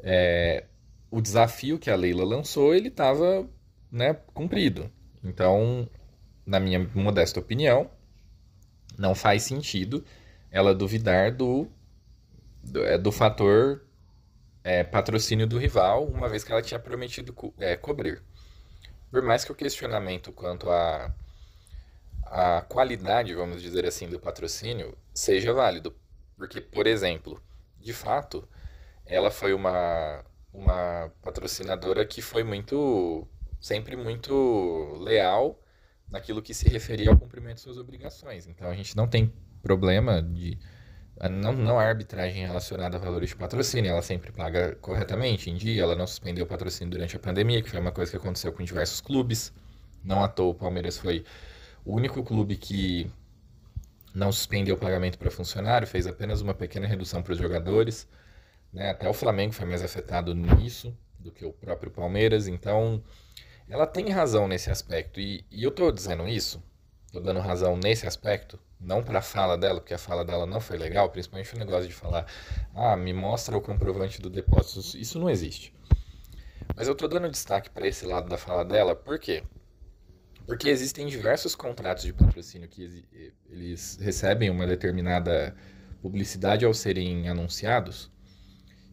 É, 0.00 0.64
o 1.10 1.20
desafio 1.20 1.78
que 1.78 1.90
a 1.90 1.96
Leila 1.96 2.24
lançou, 2.24 2.74
ele 2.74 2.88
estava 2.88 3.48
né, 3.90 4.14
cumprido. 4.32 4.90
Então, 5.22 5.88
na 6.46 6.58
minha 6.58 6.78
modesta 6.94 7.38
opinião, 7.38 7.90
não 8.98 9.14
faz 9.14 9.42
sentido 9.42 10.04
ela 10.50 10.74
duvidar 10.74 11.34
do, 11.34 11.66
do, 12.62 12.84
é, 12.84 12.98
do 12.98 13.12
fator 13.12 13.84
é, 14.64 14.84
patrocínio 14.84 15.46
do 15.46 15.58
rival, 15.58 16.06
uma 16.06 16.28
vez 16.28 16.44
que 16.44 16.52
ela 16.52 16.62
tinha 16.62 16.78
prometido 16.78 17.32
co 17.32 17.52
é, 17.58 17.76
cobrir. 17.76 18.22
Por 19.10 19.22
mais 19.22 19.44
que 19.44 19.52
o 19.52 19.54
questionamento 19.54 20.32
quanto 20.32 20.70
a 20.70 21.12
a 22.32 22.62
qualidade, 22.62 23.34
vamos 23.34 23.60
dizer 23.60 23.84
assim, 23.84 24.08
do 24.08 24.18
patrocínio 24.18 24.96
seja 25.12 25.52
válido. 25.52 25.94
Porque, 26.34 26.62
por 26.62 26.86
exemplo, 26.86 27.38
de 27.78 27.92
fato, 27.92 28.48
ela 29.04 29.30
foi 29.30 29.52
uma, 29.52 30.24
uma 30.50 31.12
patrocinadora 31.20 32.06
que 32.06 32.22
foi 32.22 32.42
muito, 32.42 33.28
sempre 33.60 33.96
muito 33.96 34.96
leal 34.98 35.62
naquilo 36.10 36.40
que 36.40 36.54
se 36.54 36.66
referia 36.70 37.10
ao 37.10 37.18
cumprimento 37.18 37.56
de 37.56 37.60
suas 37.60 37.76
obrigações. 37.76 38.46
Então, 38.46 38.70
a 38.70 38.74
gente 38.74 38.96
não 38.96 39.06
tem 39.06 39.30
problema 39.62 40.22
de. 40.22 40.58
Não, 41.30 41.52
não 41.52 41.78
há 41.78 41.84
arbitragem 41.84 42.46
relacionada 42.46 42.96
a 42.96 43.00
valores 43.00 43.28
de 43.28 43.36
patrocínio, 43.36 43.90
ela 43.90 44.02
sempre 44.02 44.32
paga 44.32 44.74
corretamente, 44.76 45.50
em 45.50 45.56
dia, 45.56 45.82
ela 45.82 45.94
não 45.94 46.06
suspendeu 46.06 46.46
o 46.46 46.48
patrocínio 46.48 46.90
durante 46.90 47.14
a 47.14 47.18
pandemia, 47.18 47.62
que 47.62 47.68
foi 47.68 47.78
uma 47.78 47.92
coisa 47.92 48.10
que 48.10 48.16
aconteceu 48.16 48.50
com 48.52 48.64
diversos 48.64 49.02
clubes. 49.02 49.52
Não 50.02 50.24
à 50.24 50.28
toa 50.28 50.50
o 50.50 50.54
Palmeiras 50.54 50.96
foi 50.96 51.24
o 51.84 51.94
único 51.94 52.22
clube 52.22 52.56
que 52.56 53.10
não 54.14 54.30
suspendeu 54.30 54.74
o 54.74 54.78
pagamento 54.78 55.18
para 55.18 55.30
funcionário, 55.30 55.86
fez 55.86 56.06
apenas 56.06 56.40
uma 56.40 56.54
pequena 56.54 56.86
redução 56.86 57.22
para 57.22 57.32
os 57.32 57.38
jogadores. 57.38 58.06
Né? 58.72 58.90
Até 58.90 59.08
o 59.08 59.14
Flamengo 59.14 59.52
foi 59.52 59.66
mais 59.66 59.82
afetado 59.82 60.34
nisso 60.34 60.96
do 61.18 61.30
que 61.30 61.44
o 61.44 61.52
próprio 61.52 61.90
Palmeiras. 61.90 62.46
Então, 62.46 63.02
ela 63.68 63.86
tem 63.86 64.10
razão 64.10 64.46
nesse 64.46 64.70
aspecto. 64.70 65.20
E, 65.20 65.44
e 65.50 65.62
eu 65.62 65.70
estou 65.70 65.90
dizendo 65.90 66.28
isso, 66.28 66.62
estou 67.06 67.22
dando 67.22 67.40
razão 67.40 67.76
nesse 67.76 68.06
aspecto, 68.06 68.58
não 68.78 69.02
para 69.02 69.20
a 69.20 69.22
fala 69.22 69.56
dela, 69.56 69.80
porque 69.80 69.94
a 69.94 69.98
fala 69.98 70.24
dela 70.24 70.44
não 70.44 70.60
foi 70.60 70.76
legal, 70.76 71.08
principalmente 71.10 71.54
o 71.54 71.58
negócio 71.58 71.88
de 71.88 71.94
falar, 71.94 72.26
ah, 72.74 72.96
me 72.96 73.12
mostra 73.12 73.56
o 73.56 73.60
comprovante 73.60 74.20
do 74.20 74.28
depósito. 74.28 74.96
Isso 74.98 75.18
não 75.18 75.30
existe. 75.30 75.74
Mas 76.76 76.86
eu 76.86 76.92
estou 76.92 77.08
dando 77.08 77.30
destaque 77.30 77.70
para 77.70 77.86
esse 77.86 78.04
lado 78.04 78.28
da 78.28 78.36
fala 78.36 78.64
dela, 78.64 78.94
por 78.94 79.18
quê? 79.18 79.42
Porque 80.46 80.68
existem 80.68 81.06
diversos 81.06 81.54
contratos 81.54 82.04
de 82.04 82.12
patrocínio 82.12 82.68
que 82.68 83.04
eles 83.48 83.98
recebem 84.00 84.50
uma 84.50 84.66
determinada 84.66 85.54
publicidade 86.00 86.64
ao 86.64 86.74
serem 86.74 87.28
anunciados 87.28 88.10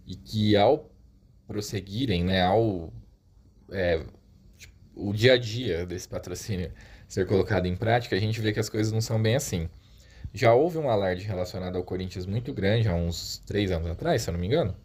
e 0.05 0.15
que 0.15 0.55
ao 0.55 0.91
prosseguirem, 1.47 2.23
né, 2.23 2.43
ao 2.43 2.93
é, 3.71 4.03
tipo, 4.57 4.73
o 4.95 5.11
dia 5.11 5.33
a 5.33 5.37
dia 5.37 5.85
desse 5.85 6.07
patrocínio 6.07 6.71
ser 7.07 7.25
colocado 7.25 7.65
em 7.65 7.75
prática, 7.75 8.15
a 8.15 8.19
gente 8.19 8.39
vê 8.39 8.53
que 8.53 8.59
as 8.59 8.69
coisas 8.69 8.91
não 8.93 9.01
são 9.01 9.21
bem 9.21 9.35
assim. 9.35 9.67
Já 10.31 10.53
houve 10.53 10.77
um 10.77 10.89
alarde 10.89 11.25
relacionado 11.25 11.75
ao 11.75 11.83
Corinthians 11.83 12.27
muito 12.27 12.53
grande 12.53 12.87
há 12.87 12.93
uns 12.93 13.39
três 13.39 13.71
anos 13.71 13.89
atrás, 13.89 14.21
se 14.21 14.29
eu 14.29 14.33
não 14.33 14.39
me 14.39 14.45
engano. 14.45 14.75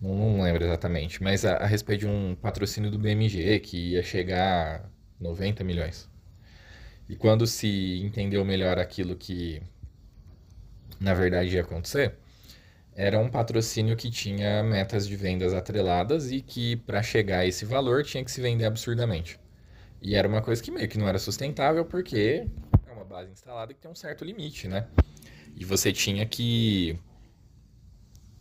Não, 0.00 0.14
não 0.14 0.42
lembro 0.42 0.64
exatamente, 0.64 1.22
mas 1.22 1.44
a, 1.44 1.56
a 1.58 1.66
respeito 1.66 2.00
de 2.00 2.06
um 2.08 2.34
patrocínio 2.34 2.90
do 2.90 2.98
BMG 2.98 3.60
que 3.60 3.92
ia 3.92 4.02
chegar 4.02 4.90
90 5.20 5.64
milhões. 5.64 6.08
E 7.08 7.16
quando 7.16 7.46
se 7.46 8.00
entendeu 8.02 8.44
melhor 8.44 8.78
aquilo 8.78 9.16
que 9.16 9.62
na 10.98 11.14
verdade 11.14 11.54
ia 11.54 11.60
acontecer, 11.60 12.14
era 12.94 13.18
um 13.18 13.28
patrocínio 13.28 13.96
que 13.96 14.10
tinha 14.10 14.62
metas 14.62 15.06
de 15.06 15.16
vendas 15.16 15.52
atreladas 15.52 16.32
e 16.32 16.40
que 16.40 16.76
para 16.76 17.02
chegar 17.02 17.40
a 17.40 17.46
esse 17.46 17.64
valor 17.64 18.02
tinha 18.02 18.24
que 18.24 18.30
se 18.30 18.40
vender 18.40 18.64
absurdamente. 18.64 19.38
E 20.00 20.14
era 20.14 20.26
uma 20.26 20.40
coisa 20.40 20.62
que 20.62 20.70
meio 20.70 20.88
que 20.88 20.98
não 20.98 21.06
era 21.06 21.18
sustentável 21.18 21.84
porque 21.84 22.46
é 22.86 22.92
uma 22.92 23.04
base 23.04 23.30
instalada 23.30 23.74
que 23.74 23.80
tem 23.80 23.90
um 23.90 23.94
certo 23.94 24.24
limite, 24.24 24.66
né? 24.66 24.86
E 25.54 25.64
você 25.64 25.92
tinha 25.92 26.24
que 26.26 26.98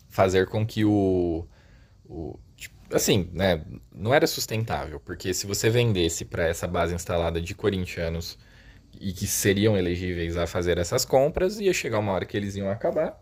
fazer 0.07 0.47
com 0.47 0.65
que 0.65 0.85
o, 0.85 1.45
o 2.05 2.39
assim, 2.91 3.29
né, 3.33 3.63
não 3.93 4.13
era 4.13 4.27
sustentável, 4.27 4.99
porque 4.99 5.33
se 5.33 5.47
você 5.47 5.69
vendesse 5.69 6.25
para 6.25 6.47
essa 6.47 6.67
base 6.67 6.93
instalada 6.93 7.41
de 7.41 7.53
corintianos 7.55 8.37
e 8.99 9.11
que 9.11 9.27
seriam 9.27 9.77
elegíveis 9.77 10.37
a 10.37 10.47
fazer 10.47 10.77
essas 10.77 11.03
compras, 11.05 11.59
ia 11.59 11.73
chegar 11.73 11.99
uma 11.99 12.11
hora 12.11 12.25
que 12.25 12.37
eles 12.37 12.55
iam 12.55 12.69
acabar 12.69 13.21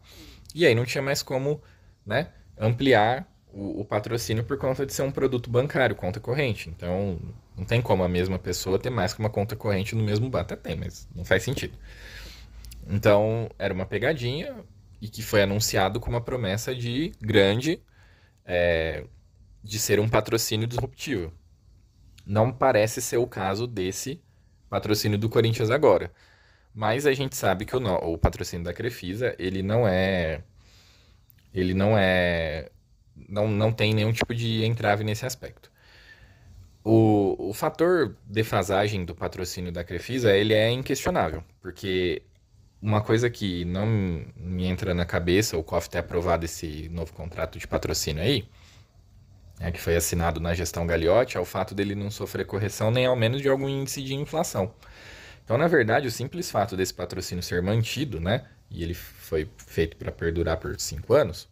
e 0.53 0.65
aí 0.65 0.75
não 0.75 0.85
tinha 0.85 1.01
mais 1.01 1.23
como 1.23 1.61
né, 2.05 2.29
ampliar 2.57 3.27
o, 3.51 3.81
o, 3.81 3.85
patrocínio 3.85 4.43
por 4.43 4.57
conta 4.57 4.85
de 4.85 4.93
ser 4.93 5.01
um 5.03 5.11
produto 5.11 5.49
bancário, 5.49 5.95
conta 5.95 6.19
corrente. 6.19 6.69
Então, 6.69 7.19
não 7.57 7.65
tem 7.65 7.81
como 7.81 8.03
a 8.03 8.09
mesma 8.09 8.37
pessoa 8.37 8.79
ter 8.79 8.89
mais 8.89 9.13
que 9.13 9.19
uma 9.19 9.29
conta 9.29 9.55
corrente 9.55 9.95
no 9.95 10.03
mesmo 10.03 10.29
banco. 10.29 10.53
Até 10.53 10.55
tem, 10.55 10.75
mas 10.75 11.07
não 11.15 11.25
faz 11.25 11.43
sentido. 11.43 11.77
Então, 12.87 13.49
era 13.57 13.73
uma 13.73 13.85
pegadinha 13.85 14.55
e 15.01 15.07
que 15.07 15.21
foi 15.21 15.41
anunciado 15.41 15.99
com 15.99 16.09
uma 16.09 16.21
promessa 16.21 16.75
de 16.75 17.11
grande 17.21 17.81
é, 18.45 19.05
de 19.63 19.79
ser 19.79 19.99
um 19.99 20.09
patrocínio 20.09 20.67
disruptivo. 20.67 21.31
Não 22.25 22.51
parece 22.51 23.01
ser 23.01 23.17
o 23.17 23.27
caso 23.27 23.65
desse 23.65 24.21
patrocínio 24.69 25.17
do 25.17 25.29
Corinthians 25.29 25.69
agora. 25.69 26.11
Mas 26.73 27.05
a 27.05 27.13
gente 27.13 27.35
sabe 27.35 27.65
que 27.65 27.75
o, 27.75 27.79
o 27.79 28.17
patrocínio 28.17 28.65
da 28.65 28.73
Crefisa, 28.73 29.35
ele 29.37 29.61
não 29.61 29.87
é. 29.87 30.43
Ele 31.53 31.73
não 31.73 31.97
é. 31.97 32.69
Não, 33.29 33.47
não 33.47 33.71
tem 33.71 33.93
nenhum 33.93 34.11
tipo 34.11 34.33
de 34.33 34.65
entrave 34.65 35.03
nesse 35.03 35.25
aspecto. 35.25 35.71
O, 36.83 37.49
o 37.49 37.53
fator 37.53 38.17
defasagem 38.25 39.05
do 39.05 39.15
patrocínio 39.15 39.71
da 39.71 39.83
Crefisa, 39.83 40.35
ele 40.35 40.53
é 40.53 40.69
inquestionável, 40.71 41.43
porque 41.61 42.23
uma 42.81 43.01
coisa 43.01 43.29
que 43.29 43.63
não 43.63 43.85
me 44.35 44.65
entra 44.65 44.93
na 44.93 45.05
cabeça, 45.05 45.57
o 45.57 45.63
COF 45.63 45.89
ter 45.89 45.99
aprovado 45.99 46.43
esse 46.43 46.89
novo 46.89 47.13
contrato 47.13 47.57
de 47.57 47.65
patrocínio 47.67 48.21
aí, 48.21 48.45
é, 49.59 49.71
que 49.71 49.79
foi 49.79 49.95
assinado 49.95 50.39
na 50.39 50.53
gestão 50.53 50.85
Gagliotti, 50.85 51.37
é 51.37 51.39
o 51.39 51.45
fato 51.45 51.73
dele 51.73 51.95
não 51.95 52.11
sofrer 52.11 52.45
correção 52.45 52.91
nem 52.91 53.05
ao 53.05 53.15
menos 53.15 53.41
de 53.41 53.49
algum 53.49 53.69
índice 53.69 54.01
de 54.01 54.13
inflação. 54.13 54.73
Então, 55.43 55.57
na 55.57 55.67
verdade, 55.67 56.07
o 56.07 56.11
simples 56.11 56.49
fato 56.49 56.75
desse 56.75 56.93
patrocínio 56.93 57.43
ser 57.43 57.61
mantido, 57.61 58.19
né, 58.19 58.45
e 58.69 58.83
ele 58.83 58.93
foi 58.93 59.49
feito 59.57 59.97
para 59.97 60.11
perdurar 60.11 60.57
por 60.57 60.79
cinco 60.79 61.13
anos, 61.13 61.49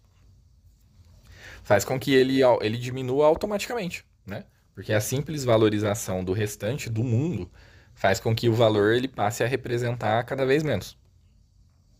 faz 1.63 1.85
com 1.85 1.99
que 1.99 2.13
ele, 2.13 2.39
ele 2.61 2.77
diminua 2.77 3.27
automaticamente, 3.27 4.05
né? 4.25 4.45
Porque 4.73 4.93
a 4.93 5.01
simples 5.01 5.43
valorização 5.43 6.23
do 6.23 6.33
restante 6.33 6.89
do 6.89 7.03
mundo 7.03 7.51
faz 7.93 8.19
com 8.19 8.33
que 8.35 8.49
o 8.49 8.53
valor 8.53 8.93
ele 8.93 9.07
passe 9.07 9.43
a 9.43 9.47
representar 9.47 10.23
cada 10.23 10.45
vez 10.45 10.63
menos. 10.63 10.97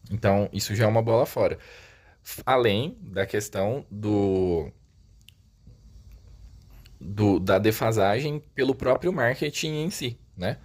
Então, 0.10 0.50
isso 0.52 0.74
já 0.74 0.86
é 0.86 0.88
uma 0.88 1.02
bola 1.02 1.26
fora. 1.26 1.60
Além 2.46 2.98
da 3.02 3.26
questão 3.26 3.86
do, 3.90 4.72
do 7.02 7.40
da 7.40 7.58
defasagem 7.58 8.42
pelo 8.54 8.76
próprio 8.76 9.12
marketing 9.12 9.84
em 9.84 9.90
si, 9.90 10.18
né? 10.38 10.58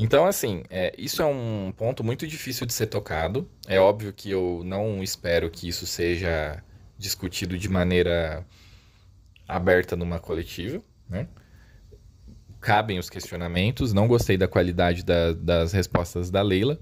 Então, 0.00 0.26
assim, 0.26 0.62
é, 0.70 0.94
isso 0.96 1.20
é 1.20 1.26
um 1.26 1.72
ponto 1.76 2.04
muito 2.04 2.24
difícil 2.24 2.64
de 2.64 2.72
ser 2.72 2.86
tocado. 2.86 3.50
É 3.66 3.80
óbvio 3.80 4.12
que 4.12 4.30
eu 4.30 4.62
não 4.64 5.02
espero 5.02 5.50
que 5.50 5.68
isso 5.68 5.86
seja 5.86 6.62
discutido 6.96 7.58
de 7.58 7.68
maneira 7.68 8.46
aberta 9.46 9.96
numa 9.96 10.20
coletiva, 10.20 10.80
né? 11.08 11.26
Cabem 12.60 12.98
os 12.98 13.10
questionamentos. 13.10 13.92
Não 13.92 14.06
gostei 14.06 14.36
da 14.36 14.46
qualidade 14.46 15.04
da, 15.04 15.32
das 15.32 15.72
respostas 15.72 16.30
da 16.30 16.42
Leila, 16.42 16.78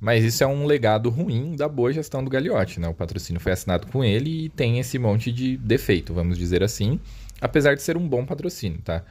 mas 0.00 0.24
isso 0.24 0.42
é 0.42 0.46
um 0.46 0.66
legado 0.66 1.10
ruim 1.10 1.54
da 1.54 1.68
boa 1.68 1.92
gestão 1.92 2.24
do 2.24 2.30
Gagliotti, 2.30 2.80
né? 2.80 2.88
O 2.88 2.94
patrocínio 2.94 3.40
foi 3.40 3.52
assinado 3.52 3.86
com 3.86 4.02
ele 4.02 4.46
e 4.46 4.48
tem 4.48 4.80
esse 4.80 4.98
monte 4.98 5.30
de 5.30 5.56
defeito, 5.56 6.12
vamos 6.12 6.36
dizer 6.36 6.60
assim, 6.60 6.98
apesar 7.42 7.74
de 7.74 7.82
ser 7.82 7.96
um 7.96 8.08
bom 8.08 8.24
patrocínio, 8.24 8.80
tá? 8.82 9.04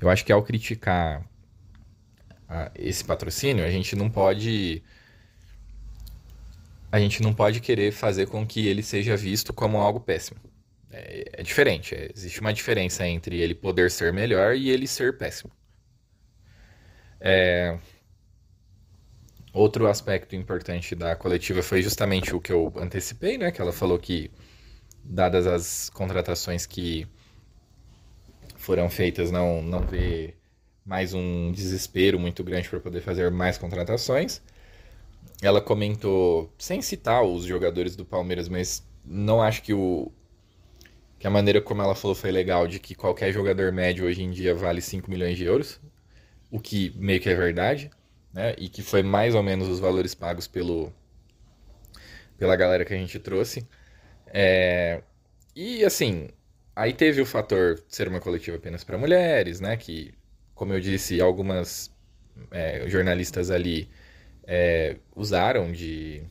Eu 0.00 0.10
acho 0.10 0.24
que 0.24 0.30
ao 0.30 0.42
criticar 0.42 1.24
a, 2.48 2.70
esse 2.76 3.02
patrocínio, 3.02 3.64
a 3.64 3.70
gente 3.70 3.96
não 3.96 4.10
pode 4.10 4.82
a 6.92 6.98
gente 6.98 7.22
não 7.22 7.34
pode 7.34 7.60
querer 7.60 7.92
fazer 7.92 8.26
com 8.26 8.46
que 8.46 8.66
ele 8.66 8.82
seja 8.82 9.16
visto 9.16 9.52
como 9.52 9.78
algo 9.78 10.00
péssimo. 10.00 10.40
É, 10.90 11.40
é 11.40 11.42
diferente. 11.42 11.94
É, 11.94 12.10
existe 12.14 12.40
uma 12.40 12.52
diferença 12.52 13.06
entre 13.06 13.36
ele 13.40 13.54
poder 13.54 13.90
ser 13.90 14.12
melhor 14.12 14.54
e 14.54 14.70
ele 14.70 14.86
ser 14.86 15.16
péssimo. 15.18 15.50
É, 17.20 17.78
outro 19.52 19.86
aspecto 19.86 20.34
importante 20.36 20.94
da 20.94 21.16
coletiva 21.16 21.62
foi 21.62 21.82
justamente 21.82 22.34
o 22.34 22.40
que 22.40 22.52
eu 22.52 22.72
antecipei, 22.76 23.36
né? 23.38 23.50
Que 23.50 23.60
ela 23.60 23.72
falou 23.72 23.98
que, 23.98 24.30
dadas 25.04 25.46
as 25.46 25.90
contratações 25.90 26.66
que 26.66 27.06
foram 28.58 28.90
feitas, 28.90 29.30
não, 29.30 29.62
não 29.62 29.80
vê 29.80 30.34
mais 30.84 31.14
um 31.14 31.52
desespero 31.52 32.18
muito 32.18 32.44
grande 32.44 32.68
para 32.68 32.80
poder 32.80 33.00
fazer 33.00 33.30
mais 33.30 33.56
contratações. 33.56 34.42
Ela 35.40 35.60
comentou, 35.60 36.52
sem 36.58 36.82
citar 36.82 37.22
os 37.22 37.44
jogadores 37.44 37.96
do 37.96 38.04
Palmeiras, 38.04 38.48
mas 38.48 38.84
não 39.04 39.40
acho 39.40 39.62
que 39.62 39.72
o 39.72 40.12
que 41.18 41.26
a 41.26 41.30
maneira 41.30 41.60
como 41.60 41.82
ela 41.82 41.94
falou 41.94 42.14
foi 42.14 42.30
legal, 42.30 42.68
de 42.68 42.78
que 42.78 42.94
qualquer 42.94 43.32
jogador 43.32 43.72
médio 43.72 44.06
hoje 44.06 44.22
em 44.22 44.30
dia 44.30 44.54
vale 44.54 44.80
5 44.80 45.10
milhões 45.10 45.36
de 45.36 45.44
euros, 45.44 45.80
o 46.50 46.60
que 46.60 46.92
meio 46.96 47.20
que 47.20 47.28
é 47.28 47.34
verdade, 47.34 47.90
né? 48.32 48.54
E 48.58 48.68
que 48.68 48.82
foi 48.82 49.02
mais 49.02 49.34
ou 49.34 49.42
menos 49.42 49.68
os 49.68 49.80
valores 49.80 50.14
pagos 50.14 50.46
pelo 50.46 50.92
pela 52.38 52.56
galera 52.56 52.84
que 52.84 52.94
a 52.94 52.96
gente 52.96 53.18
trouxe. 53.18 53.66
É... 54.26 55.02
E 55.56 55.84
assim, 55.84 56.28
aí 56.78 56.92
teve 56.92 57.20
o 57.20 57.26
fator 57.26 57.82
ser 57.88 58.08
uma 58.08 58.20
coletiva 58.20 58.56
apenas 58.56 58.84
para 58.84 58.96
mulheres, 58.96 59.60
né? 59.60 59.76
Que 59.76 60.14
como 60.58 60.72
eu 60.72 60.80
disse, 60.80 61.20
algumas 61.20 61.94
é, 62.50 62.88
jornalistas 62.88 63.50
ali 63.50 63.88
é, 64.44 64.96
usaram 65.14 65.70
de. 65.70 66.22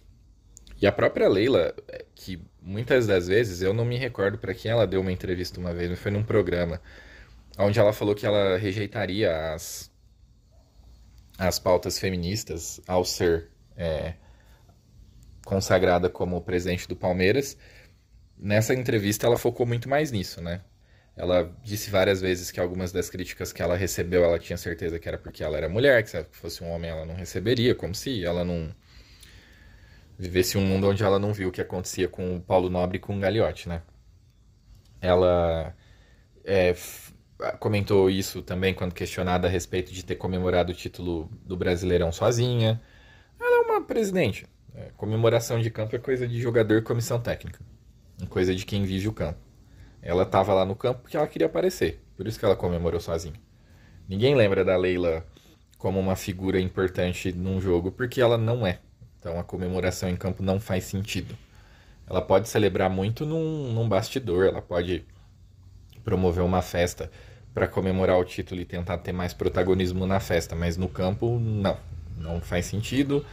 E 0.82 0.86
a 0.86 0.92
própria 0.92 1.30
Leila, 1.30 1.74
é, 1.88 2.06
que 2.14 2.42
muitas 2.62 3.08
das 3.08 3.28
vezes, 3.28 3.62
eu 3.62 3.74
não 3.74 3.86
me 3.86 3.98
recordo 3.98 4.38
para 4.38 4.54
quem 4.54 4.70
ela 4.70 4.86
deu 4.86 5.02
uma 5.02 5.14
entrevista 5.14 5.60
uma 5.60 5.74
vez, 5.74 5.90
mas 5.90 6.00
foi 6.00 6.12
num 6.12 6.24
programa, 6.24 6.82
onde 7.58 7.80
ela 7.80 7.94
falou 7.94 8.14
que 8.14 8.26
ela 8.26 8.58
rejeitaria 8.58 9.54
as, 9.54 9.90
as 11.38 11.58
pautas 11.58 11.98
feministas 11.98 12.82
ao 12.86 13.06
ser 13.06 13.50
é, 13.78 14.14
consagrada 15.46 16.10
como 16.10 16.42
presidente 16.42 16.88
do 16.88 16.96
Palmeiras. 16.98 17.58
Nessa 18.38 18.74
entrevista 18.74 19.26
ela 19.26 19.38
focou 19.38 19.66
muito 19.66 19.90
mais 19.90 20.12
nisso, 20.12 20.42
né? 20.42 20.62
Ela 21.16 21.52
disse 21.64 21.90
várias 21.90 22.22
vezes 22.22 22.52
que 22.52 22.60
algumas 22.60 22.92
das 22.92 23.10
críticas 23.10 23.52
que 23.52 23.62
ela 23.62 23.76
recebeu, 23.76 24.24
ela 24.24 24.38
tinha 24.38 24.56
certeza 24.56 25.00
que 25.00 25.08
era 25.08 25.18
porque 25.18 25.44
ela 25.44 25.58
era 25.58 25.68
mulher, 25.68 26.04
que 26.04 26.12
se 26.12 26.24
fosse 26.32 26.64
um 26.64 26.70
homem 26.70 26.92
ela 26.92 27.06
não 27.06 27.16
receberia, 27.16 27.74
como 27.74 27.96
se 27.96 28.24
ela 28.24 28.46
não 28.46 28.74
vivesse 30.18 30.58
um 30.58 30.62
mundo 30.62 30.88
onde 30.88 31.04
ela 31.04 31.18
não 31.18 31.34
viu 31.34 31.50
o 31.50 31.52
que 31.52 31.62
acontecia 31.62 32.08
com 32.08 32.36
o 32.36 32.42
Paulo 32.42 32.70
Nobre 32.70 32.98
e 32.98 33.00
com 33.00 33.18
o 33.18 33.20
Gagliotti, 33.20 33.68
né? 33.68 33.82
Ela 35.02 35.76
é, 36.44 36.76
comentou 37.60 38.10
isso 38.10 38.42
também 38.42 38.74
quando 38.74 38.94
questionada 38.94 39.48
a 39.48 39.50
respeito 39.50 39.92
de 39.92 40.04
ter 40.04 40.16
comemorado 40.16 40.72
o 40.72 40.76
título 40.76 41.30
do 41.46 41.58
Brasileirão 41.58 42.12
sozinha. 42.12 42.82
Ela 43.40 43.58
é 43.58 43.72
uma 43.72 43.86
presidente. 43.86 44.46
É, 44.76 44.92
comemoração 44.96 45.60
de 45.60 45.70
campo 45.70 45.96
é 45.96 46.00
coisa 46.00 46.28
de 46.28 46.40
jogador 46.40 46.78
e 46.78 46.82
comissão 46.82 47.20
técnica. 47.20 47.60
Coisa 48.30 48.54
de 48.56 48.66
quem 48.66 48.84
vive 48.84 49.08
o 49.08 49.14
campo. 49.14 49.40
Ela 50.02 50.24
estava 50.24 50.54
lá 50.54 50.66
no 50.66 50.76
campo 50.76 51.02
porque 51.02 51.18
ela 51.18 51.28
queria 51.28 51.48
aparecer. 51.48 52.02
Por 52.16 52.28
isso 52.28 52.40
que 52.40 52.46
ela 52.46 52.56
comemorou 52.56 53.00
sozinha. 53.00 53.36
Ninguém 54.08 54.36
lembra 54.36 54.64
da 54.64 54.76
Leila 54.76 55.26
como 55.78 56.00
uma 56.00 56.16
figura 56.16 56.60
importante 56.60 57.32
num 57.32 57.62
jogo 57.62 57.92
porque 57.92 58.22
ela 58.22 58.38
não 58.38 58.66
é. 58.66 58.80
Então 59.20 59.40
a 59.40 59.44
comemoração 59.44 60.10
em 60.10 60.16
campo 60.16 60.42
não 60.42 60.60
faz 60.60 60.86
sentido. 60.86 61.36
Ela 62.10 62.22
pode 62.22 62.48
celebrar 62.48 62.90
muito 62.90 63.26
num, 63.26 63.74
num 63.74 63.88
bastidor, 63.88 64.46
ela 64.46 64.62
pode 64.62 65.06
promover 66.04 66.44
uma 66.44 66.62
festa 66.62 67.12
para 67.54 67.68
comemorar 67.68 68.18
o 68.18 68.24
título 68.24 68.62
e 68.62 68.66
tentar 68.66 69.00
ter 69.00 69.12
mais 69.12 69.34
protagonismo 69.34 70.08
na 70.08 70.20
festa, 70.20 70.56
mas 70.56 70.78
no 70.78 70.88
campo 70.88 71.38
não, 71.40 71.78
não 72.16 72.40
faz 72.40 72.66
sentido. 72.66 73.26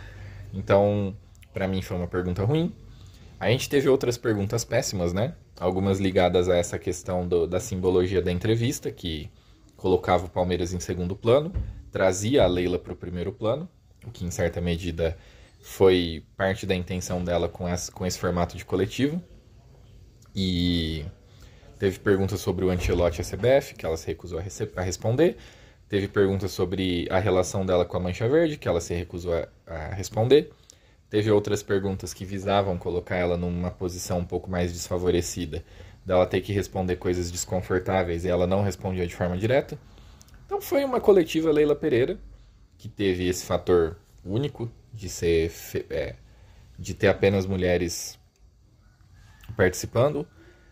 Então, 0.52 1.14
para 1.52 1.68
mim 1.68 1.82
foi 1.82 1.96
uma 1.96 2.08
pergunta 2.08 2.44
ruim. 2.44 2.74
A 3.44 3.50
gente 3.50 3.68
teve 3.68 3.90
outras 3.90 4.16
perguntas 4.16 4.64
péssimas, 4.64 5.12
né? 5.12 5.34
Algumas 5.60 6.00
ligadas 6.00 6.48
a 6.48 6.56
essa 6.56 6.78
questão 6.78 7.28
do, 7.28 7.46
da 7.46 7.60
simbologia 7.60 8.22
da 8.22 8.32
entrevista, 8.32 8.90
que 8.90 9.30
colocava 9.76 10.24
o 10.24 10.30
Palmeiras 10.30 10.72
em 10.72 10.80
segundo 10.80 11.14
plano, 11.14 11.52
trazia 11.92 12.42
a 12.42 12.46
Leila 12.46 12.78
para 12.78 12.94
o 12.94 12.96
primeiro 12.96 13.34
plano. 13.34 13.68
o 14.06 14.10
que 14.10 14.24
em 14.24 14.30
certa 14.30 14.62
medida 14.62 15.14
foi 15.60 16.24
parte 16.38 16.64
da 16.64 16.74
intenção 16.74 17.22
dela 17.22 17.46
com 17.46 17.68
esse, 17.68 17.90
com 17.92 18.06
esse 18.06 18.18
formato 18.18 18.56
de 18.56 18.64
coletivo. 18.64 19.22
E 20.34 21.04
teve 21.78 21.98
perguntas 21.98 22.40
sobre 22.40 22.64
o 22.64 22.70
Antelote 22.70 23.20
CBF, 23.20 23.74
que 23.74 23.84
ela 23.84 23.98
se 23.98 24.06
recusou 24.06 24.38
a, 24.38 24.42
a, 24.80 24.82
responder. 24.82 25.36
Teve 25.86 26.08
perguntas 26.08 26.50
sobre 26.50 27.06
a 27.10 27.18
relação 27.18 27.66
dela 27.66 27.84
com 27.84 27.98
a 27.98 28.00
Mancha 28.00 28.26
Verde, 28.26 28.56
que 28.56 28.66
ela 28.66 28.80
se 28.80 28.94
recusou 28.94 29.34
a, 29.34 29.46
a 29.66 29.88
responder. 29.92 30.50
Teve 31.14 31.30
outras 31.30 31.62
perguntas 31.62 32.12
que 32.12 32.24
visavam 32.24 32.76
colocar 32.76 33.14
ela 33.14 33.36
numa 33.36 33.70
posição 33.70 34.18
um 34.18 34.24
pouco 34.24 34.50
mais 34.50 34.72
desfavorecida, 34.72 35.64
dela 36.04 36.26
ter 36.26 36.40
que 36.40 36.52
responder 36.52 36.96
coisas 36.96 37.30
desconfortáveis 37.30 38.24
e 38.24 38.28
ela 38.28 38.48
não 38.48 38.64
respondia 38.64 39.06
de 39.06 39.14
forma 39.14 39.38
direta. 39.38 39.78
Então 40.44 40.60
foi 40.60 40.84
uma 40.84 41.00
coletiva 41.00 41.52
Leila 41.52 41.76
Pereira, 41.76 42.18
que 42.76 42.88
teve 42.88 43.28
esse 43.28 43.46
fator 43.46 43.96
único 44.24 44.68
de 44.92 45.08
ser 45.08 45.52
é, 45.88 46.16
de 46.76 46.94
ter 46.94 47.06
apenas 47.06 47.46
mulheres 47.46 48.18
participando, 49.56 50.26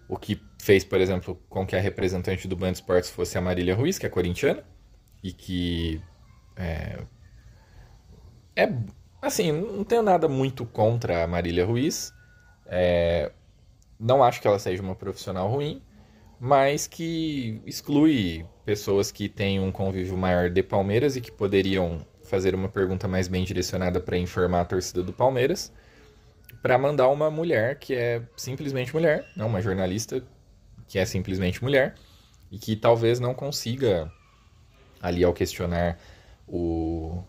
o 0.08 0.16
que 0.16 0.42
fez, 0.60 0.82
por 0.82 1.00
exemplo, 1.00 1.40
com 1.48 1.64
que 1.64 1.76
a 1.76 1.80
representante 1.80 2.48
do 2.48 2.56
Band 2.56 2.72
Esportes 2.72 3.10
fosse 3.10 3.38
a 3.38 3.40
Marília 3.40 3.76
Ruiz, 3.76 3.96
que 3.96 4.06
é 4.06 4.08
corintiana, 4.08 4.64
e 5.22 5.32
que 5.32 6.02
é, 6.56 6.98
é 8.56 8.66
assim, 9.22 9.52
não 9.52 9.84
tenho 9.84 10.02
nada 10.02 10.28
muito 10.28 10.66
contra 10.66 11.22
a 11.22 11.26
Marília 11.26 11.64
Ruiz, 11.64 12.12
é, 12.66 13.30
não 13.98 14.22
acho 14.22 14.40
que 14.40 14.48
ela 14.48 14.58
seja 14.58 14.82
uma 14.82 14.96
profissional 14.96 15.48
ruim, 15.48 15.80
mas 16.40 16.88
que 16.88 17.62
exclui 17.64 18.44
pessoas 18.64 19.12
que 19.12 19.28
têm 19.28 19.60
um 19.60 19.70
convívio 19.70 20.16
maior 20.16 20.50
de 20.50 20.62
Palmeiras 20.62 21.14
e 21.14 21.20
que 21.20 21.30
poderiam 21.30 22.04
fazer 22.24 22.52
uma 22.54 22.68
pergunta 22.68 23.06
mais 23.06 23.28
bem 23.28 23.44
direcionada 23.44 24.00
para 24.00 24.18
informar 24.18 24.62
a 24.62 24.64
torcida 24.64 25.02
do 25.02 25.12
Palmeiras, 25.12 25.72
para 26.60 26.76
mandar 26.76 27.08
uma 27.08 27.30
mulher 27.30 27.78
que 27.78 27.94
é 27.94 28.22
simplesmente 28.36 28.92
mulher, 28.92 29.24
não 29.36 29.46
uma 29.46 29.60
jornalista 29.60 30.22
que 30.88 30.98
é 30.98 31.04
simplesmente 31.04 31.62
mulher 31.62 31.94
e 32.50 32.58
que 32.58 32.74
talvez 32.74 33.20
não 33.20 33.34
consiga 33.34 34.10
ali 35.00 35.22
ao 35.22 35.32
questionar 35.32 35.98
o 36.46 37.22